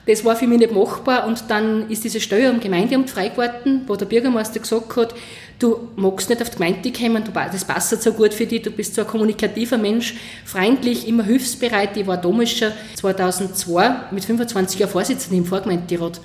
Das 0.06 0.26
war 0.26 0.36
für 0.36 0.48
mich 0.48 0.60
nicht 0.60 0.74
machbar. 0.74 1.26
Und 1.28 1.46
dann 1.50 1.90
ist 1.90 2.04
diese 2.04 2.20
Steuer 2.20 2.50
am 2.50 2.60
Gemeindeamt 2.60 3.10
frei 3.10 3.30
geworden, 3.30 3.84
wo 3.88 3.96
der 3.96 4.06
Bürgermeister 4.06 4.60
gesagt 4.60 4.96
hat, 4.98 5.16
du 5.60 5.90
magst 5.96 6.30
nicht 6.30 6.42
auf 6.42 6.50
die 6.50 6.58
Gemeinde 6.58 6.92
kommen, 6.92 7.24
das 7.34 7.64
passt 7.64 8.02
so 8.02 8.12
gut 8.12 8.34
für 8.34 8.46
dich, 8.46 8.64
du 8.64 8.72
bist 8.72 8.96
so 8.96 9.02
ein 9.02 9.08
kommunikativer 9.08 9.78
Mensch, 9.78 10.16
freundlich, 10.44 11.08
immer 11.08 11.24
hilfsbereit. 11.24 11.96
Ich 11.96 12.06
war 12.06 12.18
damals 12.18 12.52
schon 12.52 12.72
2002 12.96 13.96
mit 14.12 14.26
25 14.26 14.80
Jahren 14.80 14.92
Vorsitzende 14.92 15.38
im 15.38 15.46
Vorgemeinderat 15.46 16.20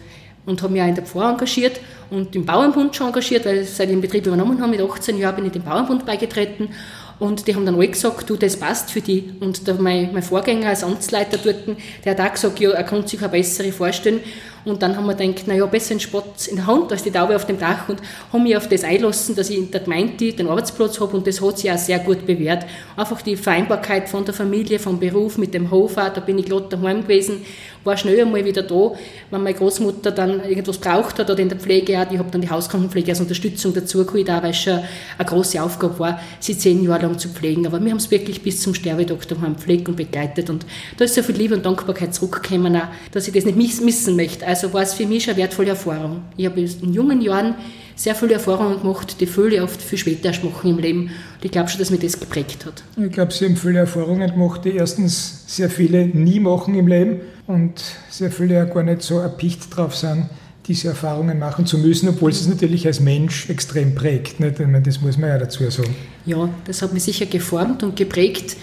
und 0.44 0.62
habe 0.62 0.72
mich 0.72 0.82
auch 0.82 0.88
in 0.88 0.94
der 0.94 1.04
Pfarr 1.04 1.30
engagiert 1.30 1.78
und 2.10 2.34
im 2.34 2.44
Bauernbund 2.46 2.96
schon 2.96 3.08
engagiert, 3.08 3.44
weil 3.44 3.64
seit 3.64 3.88
ich 3.88 3.94
den 3.94 4.00
Betrieb 4.00 4.26
übernommen 4.26 4.60
habe, 4.60 4.70
mit 4.70 4.80
18 4.80 5.18
Jahren 5.18 5.36
bin 5.36 5.46
ich 5.46 5.52
dem 5.52 5.62
Bauernbund 5.62 6.04
beigetreten 6.04 6.70
und 7.18 7.48
die 7.48 7.54
haben 7.54 7.66
dann 7.66 7.74
alle 7.74 7.88
gesagt, 7.88 8.30
du, 8.30 8.36
das 8.36 8.56
passt 8.56 8.90
für 8.90 9.00
die. 9.00 9.32
Und 9.40 9.66
der, 9.66 9.74
mein, 9.74 10.12
mein 10.12 10.22
Vorgänger 10.22 10.68
als 10.68 10.84
Amtsleiter 10.84 11.38
dort, 11.38 11.76
der 12.04 12.12
hat 12.12 12.20
auch 12.20 12.32
gesagt, 12.32 12.60
ja, 12.60 12.70
er 12.70 12.84
konnte 12.84 13.08
sich 13.08 13.20
eine 13.20 13.28
bessere 13.28 13.72
vorstellen. 13.72 14.20
Und 14.64 14.82
dann 14.82 14.96
haben 14.96 15.06
wir 15.06 15.14
gedacht, 15.14 15.46
naja, 15.46 15.66
besser 15.66 15.94
ein 15.94 16.00
Spott 16.00 16.46
in 16.48 16.56
der 16.56 16.66
Hand 16.66 16.90
als 16.92 17.02
die 17.02 17.10
Taube 17.10 17.36
auf 17.36 17.46
dem 17.46 17.58
Dach 17.58 17.88
und 17.88 18.00
haben 18.32 18.42
mich 18.42 18.56
auf 18.56 18.68
das 18.68 18.84
einlassen, 18.84 19.34
dass 19.34 19.50
ich 19.50 19.58
in 19.58 19.70
der 19.70 19.80
Gemeinde 19.80 20.32
den 20.32 20.48
Arbeitsplatz 20.48 21.00
habe 21.00 21.16
und 21.16 21.26
das 21.26 21.40
hat 21.40 21.58
sich 21.58 21.70
auch 21.70 21.78
sehr 21.78 21.98
gut 21.98 22.26
bewährt. 22.26 22.66
Einfach 22.96 23.22
die 23.22 23.36
Vereinbarkeit 23.36 24.08
von 24.08 24.24
der 24.24 24.34
Familie, 24.34 24.78
vom 24.78 24.98
Beruf 24.98 25.38
mit 25.38 25.54
dem 25.54 25.70
Hof 25.70 25.96
auch, 25.96 26.12
da 26.12 26.20
bin 26.20 26.38
ich 26.38 26.46
gerade 26.46 26.66
daheim 26.68 27.02
gewesen, 27.02 27.42
war 27.84 27.96
schnell 27.96 28.20
einmal 28.20 28.44
wieder 28.44 28.62
da, 28.62 28.92
wenn 29.30 29.42
meine 29.42 29.54
Großmutter 29.54 30.10
dann 30.10 30.44
irgendwas 30.44 30.78
braucht 30.78 31.18
hat 31.18 31.30
oder 31.30 31.40
in 31.40 31.48
der 31.48 31.58
Pflege 31.58 31.98
auch, 31.98 32.10
ich 32.10 32.18
habe 32.18 32.30
dann 32.30 32.40
die 32.40 32.50
Hauskrankenpflege 32.50 33.12
als 33.12 33.20
Unterstützung 33.20 33.72
dazu 33.72 34.04
geholt, 34.04 34.28
weil 34.28 34.50
es 34.50 34.58
schon 34.58 34.80
eine 35.16 35.28
große 35.28 35.62
Aufgabe 35.62 35.98
war, 35.98 36.20
sie 36.40 36.56
zehn 36.56 36.84
Jahre 36.84 37.02
lang 37.02 37.18
zu 37.18 37.28
pflegen. 37.28 37.66
Aber 37.66 37.82
wir 37.82 37.90
haben 37.90 37.98
es 37.98 38.10
wirklich 38.10 38.42
bis 38.42 38.60
zum 38.60 38.74
Sterbetag 38.74 39.26
daheim 39.28 39.54
gepflegt 39.54 39.88
und 39.88 39.96
begleitet 39.96 40.50
und 40.50 40.66
da 40.96 41.04
ist 41.04 41.14
so 41.14 41.22
viel 41.22 41.36
Liebe 41.36 41.54
und 41.54 41.64
Dankbarkeit 41.64 42.14
zurückgekommen, 42.14 42.76
auch, 42.76 42.88
dass 43.12 43.26
ich 43.26 43.34
das 43.34 43.44
nicht 43.44 43.80
missen 43.80 44.16
möchte. 44.16 44.46
Also 44.48 44.72
war 44.72 44.80
es 44.80 44.94
für 44.94 45.04
mich 45.04 45.24
schon 45.24 45.34
eine 45.34 45.42
wertvolle 45.42 45.68
Erfahrung. 45.68 46.22
Ich 46.38 46.46
habe 46.46 46.58
in 46.58 46.94
jungen 46.94 47.20
Jahren 47.20 47.54
sehr 47.94 48.14
viele 48.14 48.32
Erfahrungen 48.32 48.80
gemacht, 48.80 49.20
die 49.20 49.26
viele 49.26 49.62
oft 49.62 49.82
viel 49.82 49.98
später 49.98 50.28
erst 50.28 50.42
machen 50.42 50.70
im 50.70 50.78
Leben. 50.78 51.00
Und 51.02 51.44
ich 51.44 51.50
glaube 51.50 51.68
schon, 51.68 51.78
dass 51.80 51.90
mir 51.90 51.98
das 51.98 52.18
geprägt 52.18 52.64
hat. 52.64 52.82
Ich 52.96 53.12
glaube, 53.12 53.30
Sie 53.30 53.44
haben 53.44 53.56
viele 53.56 53.80
Erfahrungen 53.80 54.30
gemacht, 54.30 54.64
die 54.64 54.70
erstens 54.70 55.44
sehr 55.48 55.68
viele 55.68 56.06
nie 56.06 56.40
machen 56.40 56.74
im 56.76 56.88
Leben 56.88 57.20
und 57.46 57.74
sehr 58.08 58.30
viele 58.30 58.54
ja 58.54 58.64
gar 58.64 58.84
nicht 58.84 59.02
so 59.02 59.18
erpicht 59.18 59.76
drauf 59.76 59.94
sind, 59.94 60.30
diese 60.66 60.88
Erfahrungen 60.88 61.38
machen 61.38 61.66
zu 61.66 61.76
müssen, 61.76 62.08
obwohl 62.08 62.30
es 62.30 62.40
es 62.40 62.48
natürlich 62.48 62.86
als 62.86 63.00
Mensch 63.00 63.50
extrem 63.50 63.94
prägt. 63.94 64.40
Nicht? 64.40 64.60
Ich 64.60 64.66
meine, 64.66 64.80
das 64.80 65.02
muss 65.02 65.18
man 65.18 65.28
ja 65.28 65.36
dazu 65.36 65.68
sagen. 65.68 65.94
Ja, 66.24 66.48
das 66.64 66.80
hat 66.80 66.94
mich 66.94 67.02
sicher 67.02 67.26
geformt 67.26 67.82
und 67.82 67.96
geprägt. 67.96 68.56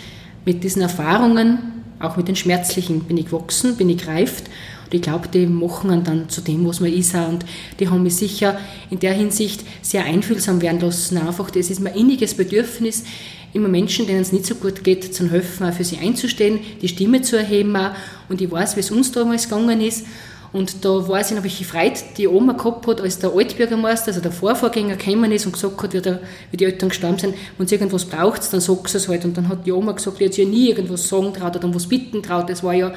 Mit 0.45 0.63
diesen 0.63 0.81
Erfahrungen, 0.81 1.59
auch 1.99 2.17
mit 2.17 2.27
den 2.27 2.35
schmerzlichen, 2.35 3.01
bin 3.01 3.17
ich 3.17 3.25
gewachsen, 3.25 3.77
bin 3.77 3.87
ich 3.89 3.97
gereift. 3.97 4.45
Und 4.95 5.01
ich 5.01 5.01
glaube, 5.01 5.27
die 5.27 5.45
machen 5.45 5.89
einen 5.89 6.05
dann 6.05 6.29
zu 6.29 6.39
dem, 6.39 6.65
was 6.65 6.79
man 6.79 6.93
ist. 6.93 7.13
Und 7.15 7.43
die 7.81 7.89
haben 7.89 8.03
mich 8.03 8.15
sicher 8.15 8.57
in 8.89 8.99
der 8.99 9.11
Hinsicht 9.11 9.61
sehr 9.81 10.05
einfühlsam 10.05 10.61
werden 10.61 10.79
lassen. 10.79 11.17
Einfach, 11.17 11.51
das 11.51 11.69
ist 11.69 11.81
mein 11.81 11.95
inniges 11.95 12.33
Bedürfnis, 12.33 13.03
immer 13.51 13.67
Menschen, 13.67 14.07
denen 14.07 14.21
es 14.21 14.31
nicht 14.31 14.45
so 14.45 14.55
gut 14.55 14.85
geht, 14.85 15.13
zu 15.13 15.29
helfen, 15.29 15.67
auch 15.67 15.73
für 15.73 15.83
sie 15.83 15.97
einzustehen, 15.97 16.59
die 16.81 16.87
Stimme 16.87 17.21
zu 17.23 17.35
erheben. 17.35 17.75
Auch. 17.75 17.91
Und 18.29 18.39
ich 18.39 18.49
weiß, 18.49 18.77
wie 18.77 18.79
es 18.79 18.89
uns 18.89 19.11
damals 19.11 19.49
gegangen 19.49 19.81
ist. 19.81 20.05
Und 20.53 20.85
da 20.85 21.05
weiß 21.05 21.31
ich 21.31 21.35
noch, 21.35 21.43
welche 21.43 21.65
Freude 21.65 21.99
die 22.17 22.29
Oma 22.29 22.53
gehabt 22.53 22.87
hat, 22.87 23.01
als 23.01 23.19
der 23.19 23.33
Altbürgermeister, 23.33 24.07
also 24.07 24.21
der 24.21 24.31
Vorvorgänger, 24.31 24.95
gekommen 24.95 25.33
ist 25.33 25.45
und 25.45 25.51
gesagt 25.51 25.83
hat, 25.83 25.93
wie, 25.93 25.99
der, 25.99 26.21
wie 26.51 26.55
die 26.55 26.63
Eltern 26.63 26.87
gestorben 26.87 27.19
sind, 27.19 27.35
wenn 27.57 27.67
sie 27.67 27.75
irgendwas 27.75 28.05
braucht, 28.05 28.53
dann 28.53 28.61
sagt 28.61 28.87
sie 28.87 28.95
es 28.95 29.09
halt. 29.09 29.25
Und 29.25 29.35
dann 29.35 29.49
hat 29.49 29.65
die 29.65 29.73
Oma 29.73 29.91
gesagt, 29.91 30.21
die 30.21 30.25
hat 30.25 30.33
sich 30.33 30.45
ja 30.45 30.49
nie 30.49 30.69
irgendwas 30.69 31.09
sagen 31.09 31.33
traut 31.33 31.57
oder 31.57 31.65
um 31.65 31.75
was 31.75 31.87
bitten 31.87 32.23
traut. 32.23 32.49
Das 32.49 32.63
war 32.63 32.73
ja 32.73 32.93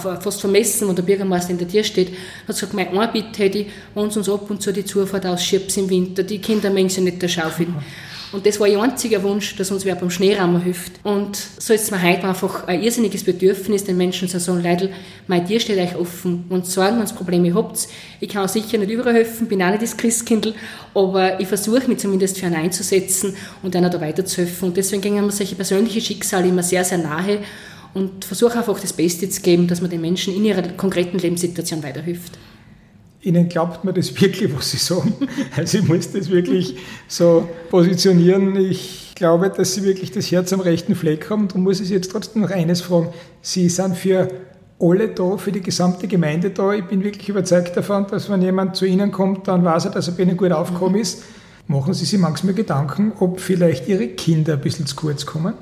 fast 0.00 0.40
vermessen, 0.40 0.88
wenn 0.88 0.96
der 0.96 1.02
Bürgermeister 1.02 1.50
in 1.50 1.58
der 1.58 1.68
Tür 1.68 1.84
steht. 1.84 2.08
Hat 2.48 2.54
gesagt, 2.54 2.74
mein 2.74 3.12
Bitte 3.12 3.42
hätte 3.42 3.58
ich, 3.58 3.66
wenn 3.94 4.04
uns 4.04 4.28
ab 4.28 4.50
und 4.50 4.62
zu 4.62 4.72
die 4.72 4.84
Zufahrt 4.84 5.26
ausschiebst 5.26 5.78
im 5.78 5.90
Winter, 5.90 6.22
die 6.22 6.38
Kinder 6.38 6.70
mengen 6.70 6.88
sich 6.88 7.04
nicht 7.04 7.20
der 7.20 7.28
schaufeln. 7.28 7.74
Und 8.32 8.46
das 8.46 8.58
war 8.58 8.66
ihr 8.66 8.80
einziger 8.80 9.22
Wunsch, 9.22 9.56
dass 9.56 9.70
uns 9.70 9.84
wer 9.84 9.94
beim 9.94 10.08
Schneerahmen 10.08 10.62
hilft. 10.62 10.92
Und 11.04 11.36
so 11.36 11.74
ist 11.74 11.82
es 11.82 11.90
mir 11.90 12.02
heute 12.02 12.26
einfach 12.26 12.66
ein 12.66 12.82
irrsinniges 12.82 13.24
Bedürfnis, 13.24 13.84
den 13.84 13.98
Menschen 13.98 14.26
zu 14.26 14.40
sagen, 14.40 14.62
Leute, 14.62 14.90
mein 15.26 15.46
Tier 15.46 15.60
steht 15.60 15.78
euch 15.78 15.94
offen 15.96 16.46
und 16.48 16.66
sagen, 16.66 16.98
wenn 16.98 17.06
ihr 17.06 17.12
Probleme 17.12 17.54
habt. 17.54 17.86
Ich 18.20 18.30
kann 18.30 18.44
auch 18.44 18.48
sicher 18.48 18.78
nicht 18.78 18.90
überall 18.90 19.14
helfen, 19.14 19.48
bin 19.48 19.62
auch 19.62 19.68
nicht 19.68 19.82
das 19.82 19.98
Christkindl, 19.98 20.54
aber 20.94 21.40
ich 21.40 21.46
versuche 21.46 21.86
mich 21.88 21.98
zumindest 21.98 22.38
für 22.38 22.46
einen 22.46 22.54
einzusetzen 22.54 23.36
und 23.62 23.76
einer 23.76 23.90
da 23.90 24.00
weiterzuhelfen. 24.00 24.68
Und 24.68 24.78
deswegen 24.78 25.02
gingen 25.02 25.26
mir 25.26 25.32
solche 25.32 25.54
persönliche 25.54 26.00
Schicksale 26.00 26.48
immer 26.48 26.62
sehr, 26.62 26.84
sehr 26.84 26.98
nahe 26.98 27.40
und 27.94 28.24
versuche 28.24 28.58
einfach 28.58 28.78
das 28.80 28.92
Beste 28.92 29.28
zu 29.28 29.42
geben, 29.42 29.66
dass 29.68 29.80
man 29.80 29.90
den 29.90 30.00
Menschen 30.00 30.34
in 30.34 30.44
ihrer 30.44 30.62
konkreten 30.62 31.18
Lebenssituation 31.18 31.82
weiterhilft. 31.82 32.38
Ihnen 33.22 33.48
glaubt 33.48 33.84
man 33.84 33.94
das 33.94 34.20
wirklich, 34.20 34.54
was 34.54 34.72
Sie 34.72 34.78
sagen? 34.78 35.14
Also 35.56 35.78
ich 35.78 35.86
muss 35.86 36.10
das 36.10 36.28
wirklich 36.28 36.76
so 37.06 37.48
positionieren. 37.70 38.56
Ich 38.56 39.12
glaube, 39.14 39.48
dass 39.48 39.74
Sie 39.74 39.84
wirklich 39.84 40.10
das 40.10 40.30
Herz 40.32 40.52
am 40.52 40.60
rechten 40.60 40.96
Fleck 40.96 41.30
haben. 41.30 41.46
Darum 41.46 41.62
muss 41.62 41.80
ich 41.80 41.88
Sie 41.88 41.94
jetzt 41.94 42.10
trotzdem 42.10 42.42
noch 42.42 42.50
eines 42.50 42.80
fragen. 42.80 43.08
Sie 43.40 43.68
sind 43.68 43.96
für 43.96 44.28
alle 44.80 45.08
da, 45.08 45.36
für 45.36 45.52
die 45.52 45.60
gesamte 45.60 46.08
Gemeinde 46.08 46.50
da. 46.50 46.72
Ich 46.72 46.84
bin 46.84 47.04
wirklich 47.04 47.28
überzeugt 47.28 47.76
davon, 47.76 48.06
dass 48.08 48.28
wenn 48.28 48.42
jemand 48.42 48.74
zu 48.74 48.84
Ihnen 48.84 49.12
kommt, 49.12 49.46
dann 49.46 49.64
weiß 49.64 49.84
er, 49.84 49.90
dass 49.92 50.08
er 50.08 50.14
bei 50.14 50.24
Ihnen 50.24 50.36
gut 50.36 50.50
aufgekommen 50.50 51.00
ist. 51.00 51.22
Machen 51.68 51.94
Sie 51.94 52.04
sich 52.04 52.18
manchmal 52.18 52.54
Gedanken, 52.54 53.12
ob 53.20 53.38
vielleicht 53.38 53.86
Ihre 53.86 54.08
Kinder 54.08 54.54
ein 54.54 54.60
bisschen 54.60 54.86
zu 54.86 54.96
kurz 54.96 55.24
kommen? 55.24 55.54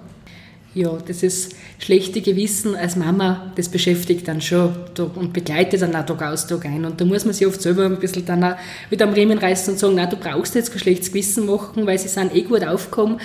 Ja, 0.72 0.96
das 1.04 1.24
ist 1.24 1.56
schlechte 1.80 2.20
Gewissen 2.20 2.76
als 2.76 2.94
Mama, 2.94 3.50
das 3.56 3.68
beschäftigt 3.68 4.28
dann 4.28 4.40
schon 4.40 4.72
und 5.16 5.32
begleitet 5.32 5.82
dann 5.82 5.96
auch 5.96 6.06
Tag 6.06 6.22
aus, 6.22 6.46
Tag 6.46 6.64
ein. 6.64 6.84
Und 6.84 7.00
da 7.00 7.04
muss 7.04 7.24
man 7.24 7.34
sich 7.34 7.44
oft 7.44 7.60
selber 7.60 7.86
ein 7.86 7.98
bisschen 7.98 8.24
dann 8.24 8.44
auch 8.44 8.54
wieder 8.88 9.08
am 9.08 9.12
Riemen 9.12 9.38
reißen 9.38 9.72
und 9.74 9.80
sagen, 9.80 9.94
na, 9.96 10.06
du 10.06 10.16
brauchst 10.16 10.54
jetzt 10.54 10.70
kein 10.70 10.78
schlechtes 10.78 11.08
Gewissen 11.08 11.46
machen, 11.46 11.86
weil 11.86 11.98
sie 11.98 12.06
sind 12.06 12.32
eh 12.36 12.42
gut 12.42 12.62
aufgekommen. 12.62 13.20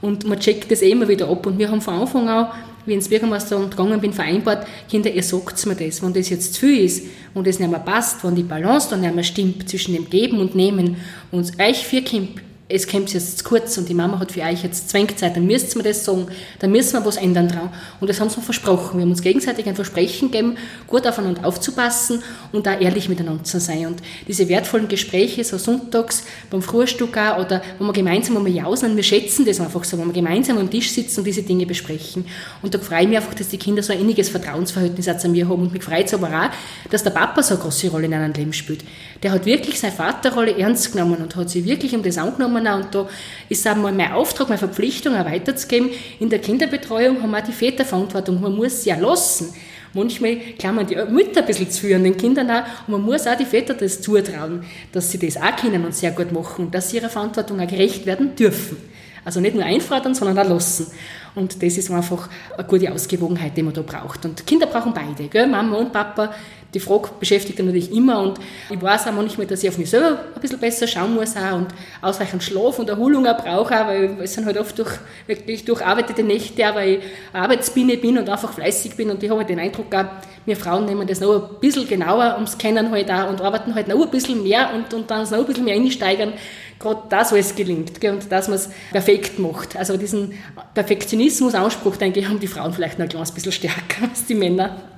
Und 0.00 0.26
man 0.26 0.40
checkt 0.40 0.70
das 0.70 0.80
eh 0.80 0.90
immer 0.90 1.06
wieder 1.06 1.28
ab. 1.28 1.44
Und 1.44 1.58
wir 1.58 1.70
haben 1.70 1.82
von 1.82 2.00
Anfang 2.00 2.30
an, 2.30 2.48
wie 2.86 2.92
ich 2.92 2.96
ins 2.96 3.08
Bürgermeister 3.08 3.58
gegangen 3.58 4.00
bin, 4.00 4.14
vereinbart, 4.14 4.66
Kinder, 4.88 5.10
ihr 5.10 5.22
sagt 5.22 5.66
mir 5.66 5.74
das, 5.74 6.02
wenn 6.02 6.14
das 6.14 6.30
jetzt 6.30 6.54
zu 6.54 6.60
viel 6.60 6.82
ist 6.82 7.04
und 7.34 7.46
das 7.46 7.58
nicht 7.58 7.70
mehr 7.70 7.80
passt, 7.80 8.24
wenn 8.24 8.34
die 8.34 8.42
Balance 8.42 8.88
dann 8.88 9.02
nicht 9.02 9.14
mehr 9.14 9.24
stimmt 9.24 9.68
zwischen 9.68 9.92
dem 9.92 10.08
Geben 10.08 10.38
und 10.38 10.54
Nehmen 10.54 10.96
und 11.30 11.60
euch 11.60 11.86
vier 11.86 12.02
Kinder 12.02 12.40
es 12.68 12.88
kommt 12.88 13.12
jetzt 13.14 13.38
zu 13.38 13.44
kurz 13.44 13.78
und 13.78 13.88
die 13.88 13.94
Mama 13.94 14.18
hat 14.18 14.32
für 14.32 14.42
euch 14.42 14.64
jetzt 14.64 14.90
Zwängzeit, 14.90 15.36
dann 15.36 15.46
müsst 15.46 15.74
ihr 15.74 15.78
mir 15.78 15.88
das 15.88 16.04
sagen, 16.04 16.26
dann 16.58 16.72
müssen 16.72 16.94
wir 16.94 17.06
was 17.06 17.16
ändern 17.16 17.46
dran. 17.46 17.70
Und 18.00 18.10
das 18.10 18.20
haben 18.20 18.28
sie 18.28 18.38
mir 18.38 18.42
versprochen. 18.42 18.98
Wir 18.98 19.02
haben 19.02 19.10
uns 19.10 19.22
gegenseitig 19.22 19.68
ein 19.68 19.76
Versprechen 19.76 20.32
gegeben, 20.32 20.56
gut 20.88 21.06
aufeinander 21.06 21.44
aufzupassen 21.46 22.24
und 22.50 22.66
da 22.66 22.76
ehrlich 22.76 23.08
miteinander 23.08 23.44
zu 23.44 23.60
sein. 23.60 23.86
Und 23.86 24.02
diese 24.26 24.48
wertvollen 24.48 24.88
Gespräche, 24.88 25.44
so 25.44 25.58
sonntags 25.58 26.24
beim 26.50 26.60
Frühstück 26.60 27.16
auch, 27.16 27.38
oder 27.38 27.62
wo 27.78 27.84
wir 27.84 27.92
gemeinsam 27.92 28.36
einmal 28.36 28.50
jausen, 28.50 28.96
wir 28.96 29.04
schätzen 29.04 29.44
das 29.44 29.60
einfach 29.60 29.84
so, 29.84 29.96
wo 29.96 30.04
wir 30.04 30.12
gemeinsam 30.12 30.58
am 30.58 30.68
Tisch 30.68 30.90
sitzen 30.90 31.20
und 31.20 31.24
diese 31.24 31.42
Dinge 31.42 31.66
besprechen. 31.66 32.24
Und 32.62 32.74
da 32.74 32.80
freue 32.80 33.02
ich 33.02 33.08
mich 33.08 33.16
einfach, 33.18 33.34
dass 33.34 33.48
die 33.48 33.58
Kinder 33.58 33.84
so 33.84 33.92
ein 33.92 34.00
inniges 34.00 34.28
Vertrauensverhältnis 34.28 35.08
auch 35.08 35.18
zu 35.18 35.28
mir 35.28 35.48
haben. 35.48 35.62
Und 35.62 35.72
mich 35.72 35.84
freut 35.84 36.06
es 36.06 36.14
aber 36.14 36.28
auch, 36.28 36.90
dass 36.90 37.04
der 37.04 37.10
Papa 37.10 37.44
so 37.44 37.54
eine 37.54 37.62
große 37.62 37.90
Rolle 37.90 38.06
in 38.06 38.14
einem 38.14 38.32
Leben 38.32 38.52
spielt. 38.52 38.82
Der 39.22 39.30
hat 39.30 39.46
wirklich 39.46 39.78
seine 39.78 39.92
Vaterrolle 39.92 40.58
ernst 40.58 40.92
genommen 40.92 41.22
und 41.22 41.36
hat 41.36 41.48
sich 41.48 41.64
wirklich 41.64 41.94
um 41.94 42.02
das 42.02 42.18
angenommen, 42.18 42.55
Firmen 42.56 42.82
und 42.82 42.94
da 42.94 43.06
ist 43.48 43.66
einmal 43.66 43.92
mein 43.92 44.12
Auftrag, 44.12 44.48
meine 44.48 44.58
Verpflichtung 44.58 45.14
auch 45.14 45.24
weiterzugeben. 45.24 45.90
In 46.18 46.30
der 46.30 46.40
Kinderbetreuung 46.40 47.22
haben 47.22 47.30
wir 47.30 47.38
auch 47.38 47.44
die 47.44 47.52
Väterverantwortung. 47.52 48.40
Man 48.40 48.54
muss 48.54 48.82
sie 48.82 48.90
ja 48.90 48.96
lassen. 48.96 49.54
Manchmal 49.92 50.36
klammern 50.58 50.86
die 50.86 50.96
Mütter 50.96 51.40
ein 51.40 51.46
bisschen 51.46 51.70
zu 51.70 51.82
führen, 51.82 52.04
den 52.04 52.16
Kindern 52.16 52.50
auch. 52.50 52.64
Und 52.86 52.92
man 52.92 53.02
muss 53.02 53.26
auch 53.26 53.36
die 53.36 53.46
Väter 53.46 53.74
das 53.74 54.00
zutrauen, 54.02 54.64
dass 54.92 55.10
sie 55.10 55.18
das 55.18 55.36
auch 55.36 55.56
können 55.56 55.84
und 55.84 55.94
sehr 55.94 56.10
gut 56.10 56.32
machen, 56.32 56.70
dass 56.70 56.90
sie 56.90 56.96
ihrer 56.98 57.08
Verantwortung 57.08 57.60
auch 57.60 57.66
gerecht 57.66 58.04
werden 58.04 58.34
dürfen. 58.36 58.76
Also 59.24 59.40
nicht 59.40 59.54
nur 59.56 59.64
einfordern, 59.64 60.14
sondern 60.14 60.38
auch 60.38 60.48
lassen. 60.48 60.86
Und 61.34 61.62
das 61.62 61.76
ist 61.76 61.90
einfach 61.90 62.28
eine 62.56 62.66
gute 62.66 62.92
Ausgewogenheit, 62.92 63.56
die 63.56 63.62
man 63.62 63.74
da 63.74 63.82
braucht. 63.82 64.24
Und 64.24 64.46
Kinder 64.46 64.66
brauchen 64.66 64.92
beide, 64.94 65.28
gell? 65.28 65.46
Mama 65.46 65.76
und 65.78 65.92
Papa. 65.92 66.32
Die 66.76 66.80
Frage 66.80 67.08
beschäftigt 67.18 67.58
natürlich 67.58 67.90
immer 67.90 68.20
und 68.20 68.38
ich 68.68 68.82
weiß 68.82 69.06
auch 69.06 69.12
manchmal, 69.12 69.46
dass 69.46 69.62
ich 69.62 69.70
auf 69.70 69.78
mich 69.78 69.88
selber 69.88 70.20
ein 70.34 70.40
bisschen 70.42 70.58
besser 70.58 70.86
schauen 70.86 71.14
muss 71.14 71.34
auch 71.34 71.56
und 71.56 71.68
ausreichend 72.02 72.42
Schlaf 72.42 72.78
und 72.78 72.90
Erholung 72.90 73.26
auch 73.26 73.38
brauche, 73.38 73.74
auch, 73.74 73.86
weil 73.86 74.18
es 74.22 74.34
sind 74.34 74.44
halt 74.44 74.58
oft 74.58 74.78
durch, 74.78 74.90
wirklich 75.26 75.64
durcharbeitete 75.64 76.22
Nächte, 76.22 76.62
weil 76.74 76.88
ich 76.96 77.00
Arbeitsbiene 77.32 77.96
bin 77.96 78.18
und 78.18 78.28
einfach 78.28 78.52
fleißig 78.52 78.94
bin 78.94 79.08
und 79.08 79.22
ich 79.22 79.30
habe 79.30 79.40
halt 79.40 79.48
den 79.48 79.58
Eindruck 79.58 79.94
auch, 79.94 80.04
wir 80.44 80.54
Frauen 80.54 80.84
nehmen 80.84 81.06
das 81.06 81.20
noch 81.20 81.50
ein 81.50 81.60
bisschen 81.60 81.88
genauer 81.88 82.34
ums 82.34 82.58
Kennen 82.58 82.90
halt 82.90 83.10
auch 83.10 83.30
und 83.30 83.40
arbeiten 83.40 83.74
halt 83.74 83.88
noch 83.88 84.02
ein 84.02 84.10
bisschen 84.10 84.42
mehr 84.42 84.74
und, 84.74 84.92
und 84.92 85.10
dann 85.10 85.22
noch 85.22 85.32
ein 85.32 85.46
bisschen 85.46 85.64
mehr 85.64 85.76
einsteigern, 85.76 86.34
gerade 86.78 87.04
das 87.08 87.32
alles 87.32 87.54
gelingt 87.54 88.02
gell, 88.02 88.12
und 88.12 88.30
dass 88.30 88.48
man 88.48 88.56
es 88.56 88.68
perfekt 88.92 89.38
macht. 89.38 89.78
Also 89.78 89.96
diesen 89.96 90.34
Perfektionismus-Anspruch, 90.74 91.96
denke 91.96 92.20
ich, 92.20 92.28
haben 92.28 92.38
die 92.38 92.46
Frauen 92.46 92.74
vielleicht 92.74 92.98
noch 92.98 93.06
ein 93.06 93.08
kleines 93.08 93.32
bisschen 93.32 93.52
stärker 93.52 94.02
als 94.10 94.26
die 94.26 94.34
Männer. 94.34 94.95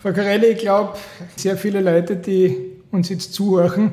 Frau 0.00 0.12
Karelli, 0.12 0.48
ich 0.48 0.58
glaube, 0.58 0.96
sehr 1.36 1.56
viele 1.56 1.80
Leute, 1.80 2.16
die 2.16 2.56
uns 2.90 3.08
jetzt 3.08 3.34
zuhören, 3.34 3.92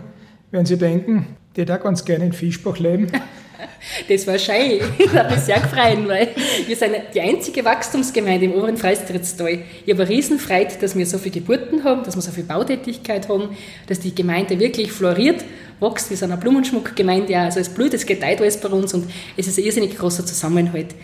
werden 0.51 0.65
sich 0.65 0.79
denken, 0.79 1.27
die 1.55 1.65
da 1.65 1.77
ganz 1.77 2.05
gerne 2.05 2.25
in 2.25 2.33
Fischbach 2.33 2.79
leben. 2.79 3.11
Das 4.07 4.27
war 4.27 4.37
schön. 4.37 4.81
Ich 4.97 5.13
habe 5.13 5.33
mich 5.33 5.43
sehr 5.43 5.59
gefreut, 5.59 6.07
weil 6.07 6.29
wir 6.67 6.75
sind 6.75 6.95
die 7.13 7.21
einzige 7.21 7.63
Wachstumsgemeinde 7.63 8.45
im 8.45 8.53
oberen 8.53 8.77
Freistrittstal. 8.77 9.59
Ich 9.85 9.93
habe 9.93 10.03
eine 10.03 10.09
Riesenfreude, 10.09 10.73
dass 10.81 10.95
wir 10.95 11.05
so 11.05 11.17
viele 11.17 11.35
Geburten 11.35 11.83
haben, 11.83 12.03
dass 12.03 12.15
wir 12.15 12.21
so 12.21 12.31
viel 12.31 12.43
Bautätigkeit 12.43 13.29
haben, 13.29 13.55
dass 13.87 13.99
die 13.99 14.13
Gemeinde 14.13 14.59
wirklich 14.59 14.91
floriert, 14.91 15.45
wächst. 15.79 16.09
Wir 16.09 16.17
sind 16.17 16.31
eine 16.31 16.41
Blumenschmuckgemeinde, 16.41 17.37
also 17.37 17.59
es 17.59 17.69
blüht, 17.69 17.93
es 17.93 18.05
gedeiht 18.05 18.41
alles 18.41 18.57
bei 18.57 18.69
uns 18.69 18.93
und 18.93 19.09
es 19.37 19.47
ist 19.47 19.57
ein 19.57 19.65
irrsinnig 19.65 19.97
großer 19.97 20.25
Zusammenhalt. 20.25 20.95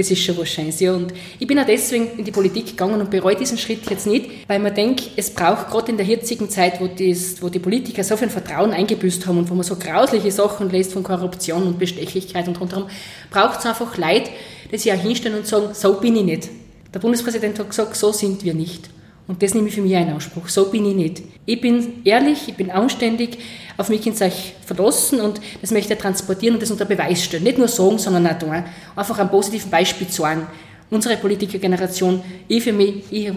Das 0.00 0.10
ist 0.10 0.22
schon 0.22 0.38
was 0.38 0.48
Schönes. 0.48 0.80
Ja. 0.80 0.94
Und 0.94 1.12
ich 1.38 1.46
bin 1.46 1.58
auch 1.58 1.66
deswegen 1.66 2.16
in 2.16 2.24
die 2.24 2.30
Politik 2.30 2.68
gegangen 2.68 3.02
und 3.02 3.10
bereue 3.10 3.36
diesen 3.36 3.58
Schritt 3.58 3.90
jetzt 3.90 4.06
nicht, 4.06 4.30
weil 4.48 4.58
man 4.58 4.74
denkt, 4.74 5.10
es 5.14 5.28
braucht 5.28 5.68
gerade 5.68 5.90
in 5.90 5.98
der 5.98 6.06
jetzigen 6.06 6.48
Zeit, 6.48 6.80
wo, 6.80 6.86
das, 6.86 7.42
wo 7.42 7.50
die 7.50 7.58
Politiker 7.58 8.02
so 8.02 8.16
viel 8.16 8.30
Vertrauen 8.30 8.70
eingebüßt 8.70 9.26
haben 9.26 9.36
und 9.36 9.50
wo 9.50 9.54
man 9.54 9.62
so 9.62 9.76
grausliche 9.76 10.30
Sachen 10.30 10.70
lässt 10.70 10.94
von 10.94 11.02
Korruption 11.02 11.64
und 11.64 11.78
Bestechlichkeit 11.78 12.48
und 12.48 12.58
rundherum, 12.58 12.88
braucht 13.30 13.58
es 13.58 13.66
einfach 13.66 13.98
Leute, 13.98 14.30
die 14.72 14.78
sich 14.78 14.90
auch 14.90 14.98
hinstellen 14.98 15.36
und 15.36 15.46
sagen, 15.46 15.74
so 15.74 15.92
bin 16.00 16.16
ich 16.16 16.24
nicht. 16.24 16.48
Der 16.94 17.00
Bundespräsident 17.00 17.58
hat 17.58 17.68
gesagt, 17.68 17.94
so 17.94 18.10
sind 18.10 18.42
wir 18.42 18.54
nicht. 18.54 18.88
Und 19.28 19.42
das 19.42 19.52
nehme 19.52 19.68
ich 19.68 19.74
für 19.74 19.82
mich 19.82 19.94
einen 19.94 20.14
Anspruch. 20.14 20.48
So 20.48 20.70
bin 20.70 20.86
ich 20.86 20.96
nicht. 20.96 21.22
Ich 21.44 21.60
bin 21.60 22.04
ehrlich, 22.04 22.48
ich 22.48 22.54
bin 22.54 22.70
anständig, 22.70 23.36
auf 23.80 23.88
mich 23.88 24.06
ins 24.06 24.20
euch 24.20 24.54
verlassen 24.64 25.20
und 25.20 25.40
das 25.60 25.70
möchte 25.70 25.94
ich 25.94 25.98
transportieren 25.98 26.54
und 26.54 26.62
das 26.62 26.70
unter 26.70 26.84
Beweis 26.84 27.24
stellen. 27.24 27.44
Nicht 27.44 27.58
nur 27.58 27.68
sagen, 27.68 27.98
sondern 27.98 28.26
auch 28.26 28.38
tun. 28.38 28.62
Einfach 28.94 29.18
ein 29.18 29.30
positiven 29.30 29.70
Beispiel 29.70 30.06
zeigen. 30.08 30.46
Unsere 30.90 31.16
Politikergeneration, 31.16 32.22
ich 32.46 32.62
für 32.62 32.72
mich, 32.72 33.04
ich, 33.10 33.32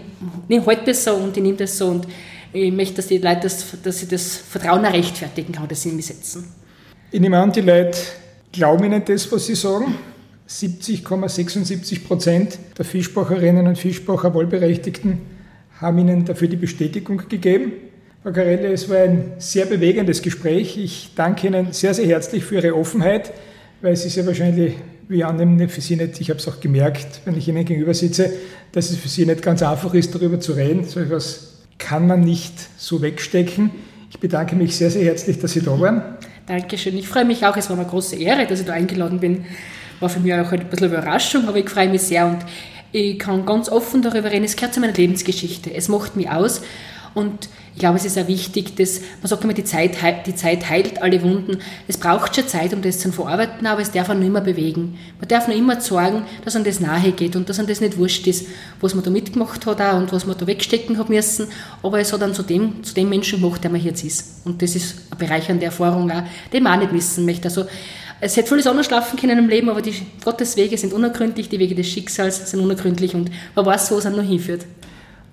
ich 0.48 0.66
halte 0.66 0.86
das 0.88 1.04
so 1.04 1.14
und 1.14 1.38
ich 1.38 1.44
nehme 1.44 1.58
das 1.58 1.78
so 1.78 1.88
und 1.88 2.08
ich 2.52 2.72
möchte, 2.72 2.96
dass 2.96 3.08
die 3.08 3.20
Leute 3.20 3.42
das, 3.44 3.66
dass 3.82 4.00
sie 4.00 4.08
das 4.08 4.38
Vertrauen 4.38 4.86
auch 4.86 4.94
rechtfertigen 4.94 5.54
kann, 5.54 5.68
das 5.68 5.82
sie 5.82 5.90
in 5.90 5.96
mich 5.96 6.08
setzen. 6.08 6.46
Ich 7.12 7.22
nehme 7.22 7.40
an, 7.40 7.52
die 7.52 7.62
Leute 7.62 7.98
glauben 8.52 8.84
Ihnen 8.86 9.04
das, 9.06 9.32
was 9.32 9.46
Sie 9.46 9.56
sagen. 9.56 9.96
70,76 10.50 12.06
Prozent 12.06 12.60
der 12.78 12.86
Fischbacherinnen 12.86 13.66
und 13.66 13.78
Fischbacher 13.78 14.36
Wahlberechtigten 14.36 15.22
haben 15.80 15.98
Ihnen 16.00 16.26
dafür 16.26 16.48
die 16.48 16.58
Bestätigung 16.58 17.22
gegeben. 17.30 17.74
Frau 18.24 18.32
Carelli, 18.32 18.68
es 18.68 18.88
war 18.88 19.00
ein 19.00 19.34
sehr 19.38 19.66
bewegendes 19.66 20.22
Gespräch. 20.22 20.78
Ich 20.78 21.10
danke 21.14 21.48
Ihnen 21.48 21.74
sehr, 21.74 21.94
sehr 21.94 22.06
herzlich 22.06 22.46
für 22.46 22.56
Ihre 22.56 22.74
Offenheit, 22.74 23.34
weil 23.82 23.92
ist 23.92 24.16
ja 24.16 24.26
wahrscheinlich, 24.26 24.76
wie 25.10 25.18
ich 25.18 25.26
annehme, 25.26 25.68
für 25.68 25.82
Sie 25.82 25.98
nicht, 25.98 26.22
ich 26.22 26.30
habe 26.30 26.40
es 26.40 26.48
auch 26.48 26.62
gemerkt, 26.62 27.20
wenn 27.26 27.38
ich 27.38 27.50
Ihnen 27.50 27.66
gegenüber 27.66 27.94
sitze, 27.94 28.32
dass 28.72 28.92
es 28.92 28.96
für 28.96 29.10
Sie 29.10 29.26
nicht 29.26 29.42
ganz 29.42 29.62
einfach 29.62 29.94
ist, 29.94 30.16
darüber 30.16 30.40
zu 30.40 30.54
reden. 30.54 30.86
So 30.86 31.02
etwas 31.02 31.64
kann 31.78 32.08
man 32.08 32.22
nicht 32.22 32.54
so 32.78 33.02
wegstecken. 33.02 33.72
Ich 34.10 34.22
bedanke 34.22 34.56
mich 34.56 34.78
sehr, 34.78 34.90
sehr 34.90 35.04
herzlich, 35.04 35.40
dass 35.40 35.52
Sie 35.52 35.62
da 35.62 35.78
waren. 35.78 36.02
Dankeschön. 36.48 36.98
Ich 36.98 37.10
freue 37.10 37.26
mich 37.26 37.46
auch. 37.46 37.58
Es 37.58 37.70
war 37.70 37.78
eine 37.78 37.86
große 37.86 38.16
Ehre, 38.16 38.48
dass 38.48 38.62
ich 38.62 38.66
da 38.66 38.72
eingeladen 38.72 39.20
bin. 39.20 39.44
War 40.00 40.08
für 40.08 40.22
mich 40.22 40.34
auch 40.34 40.50
ein 40.50 40.70
bisschen 40.70 40.88
Überraschung, 40.88 41.50
aber 41.50 41.58
ich 41.58 41.70
freue 41.70 41.90
mich 41.90 42.04
sehr 42.04 42.26
und 42.28 42.40
ich 42.94 43.20
kann 43.20 43.46
ganz 43.46 43.68
offen 43.68 44.02
darüber 44.02 44.32
reden. 44.32 44.46
Es 44.46 44.56
gehört 44.56 44.74
zu 44.74 44.80
meiner 44.80 44.94
Lebensgeschichte. 44.94 45.74
Es 45.74 45.90
macht 45.90 46.16
mich 46.16 46.30
aus 46.30 46.62
und 47.14 47.50
ich 47.74 47.80
glaube, 47.80 47.98
es 47.98 48.06
ist 48.06 48.18
auch 48.20 48.28
wichtig, 48.28 48.76
dass 48.76 49.02
man 49.22 49.28
sagt 49.28 49.44
immer, 49.44 49.54
die 49.54 49.64
Zeit, 49.64 49.98
die 50.26 50.36
Zeit 50.36 50.70
heilt 50.70 51.02
alle 51.02 51.22
Wunden. 51.24 51.58
Es 51.88 51.98
braucht 51.98 52.36
schon 52.36 52.48
Zeit, 52.48 52.74
um 52.74 52.82
das 52.82 53.00
zu 53.00 53.12
verarbeiten, 53.12 53.66
aber 53.66 53.82
es 53.82 53.92
darf 53.92 54.10
auch 54.10 54.14
noch 54.14 54.26
immer 54.26 54.42
bewegen. 54.42 54.98
Man 55.20 55.28
darf 55.28 55.48
noch 55.48 55.56
immer 55.56 55.82
sorgen, 55.82 56.24
dass 56.46 56.56
an 56.56 56.64
das 56.64 56.80
nahe 56.80 57.12
geht 57.12 57.36
und 57.36 57.50
dass 57.50 57.60
an 57.60 57.66
das 57.66 57.82
nicht 57.82 57.98
wurscht 57.98 58.28
ist, 58.28 58.48
was 58.80 58.94
man 58.94 59.04
da 59.04 59.10
mitgemacht 59.10 59.66
hat 59.66 59.82
auch 59.82 59.98
und 59.98 60.12
was 60.12 60.26
man 60.26 60.38
da 60.38 60.46
wegstecken 60.46 60.98
hat 61.00 61.10
müssen. 61.10 61.48
Aber 61.82 62.00
es 62.00 62.14
hat 62.14 62.22
dann 62.22 62.36
zu 62.36 62.44
dem, 62.44 62.84
zu 62.84 62.94
dem 62.94 63.10
Menschen 63.10 63.42
gemacht, 63.42 63.64
der 63.64 63.72
man 63.72 63.82
jetzt 63.82 64.04
ist. 64.04 64.46
Und 64.46 64.62
das 64.62 64.76
ist 64.76 64.96
eine 65.10 65.20
bereichernde 65.20 65.66
Erfahrung 65.66 66.12
auch, 66.12 66.24
die 66.52 66.62
man 66.62 66.76
auch 66.76 66.82
nicht 66.82 66.94
missen 66.94 67.26
möchte. 67.26 67.48
Also, 67.48 67.66
es 68.22 68.38
hätte 68.38 68.50
vieles 68.50 68.68
anders 68.68 68.86
schlafen 68.86 69.20
können 69.20 69.38
im 69.38 69.50
Leben, 69.50 69.70
aber 69.70 69.82
die 69.82 69.94
Gottes 70.24 70.56
Wege 70.56 70.78
sind 70.78 70.94
unergründlich, 70.94 71.50
die 71.50 71.60
Wege 71.60 71.76
des 71.76 71.88
Schicksals 71.88 72.50
sind 72.50 72.62
unergründlich 72.62 73.14
und 73.16 73.30
man 73.54 73.66
weiß, 73.66 73.92
wo 73.92 73.98
es 73.98 74.06
dann 74.06 74.16
noch 74.16 74.24
hinführt. 74.24 74.66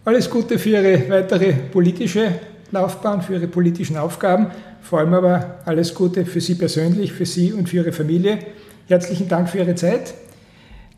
Alles 0.03 0.31
Gute 0.31 0.59
für 0.59 0.71
Ihre 0.71 1.11
weitere 1.11 1.53
politische 1.53 2.33
Laufbahn, 2.71 3.21
für 3.21 3.35
Ihre 3.35 3.49
politischen 3.49 3.99
Aufgaben. 3.99 4.47
Vor 4.81 5.01
allem 5.01 5.13
aber 5.13 5.59
alles 5.67 5.95
Gute 5.95 6.25
für 6.25 6.41
Sie 6.41 6.55
persönlich, 6.55 7.13
für 7.13 7.27
Sie 7.27 7.53
und 7.53 7.69
für 7.69 7.77
Ihre 7.77 7.93
Familie. 7.93 8.39
Herzlichen 8.89 9.29
Dank 9.29 9.51
für 9.51 9.59
Ihre 9.59 9.75
Zeit. 9.75 10.15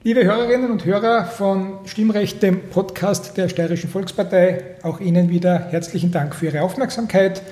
Liebe 0.05 0.25
Hörerinnen 0.25 0.71
und 0.71 0.85
Hörer 0.85 1.25
von 1.25 1.81
Stimmrecht, 1.85 2.45
dem 2.45 2.61
Podcast 2.71 3.37
der 3.37 3.49
Steirischen 3.49 3.91
Volkspartei, 3.91 4.77
auch 4.83 5.01
Ihnen 5.01 5.31
wieder 5.31 5.59
herzlichen 5.71 6.13
Dank 6.13 6.37
für 6.37 6.47
Ihre 6.47 6.63
Aufmerksamkeit 6.63 7.43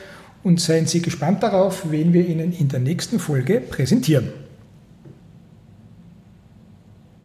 und 0.44 0.60
seien 0.60 0.86
Sie 0.86 1.02
gespannt 1.02 1.42
darauf, 1.42 1.90
wen 1.90 2.12
wir 2.12 2.28
Ihnen 2.28 2.52
in 2.52 2.68
der 2.68 2.80
nächsten 2.80 3.18
Folge 3.18 3.60
präsentieren. 3.60 4.32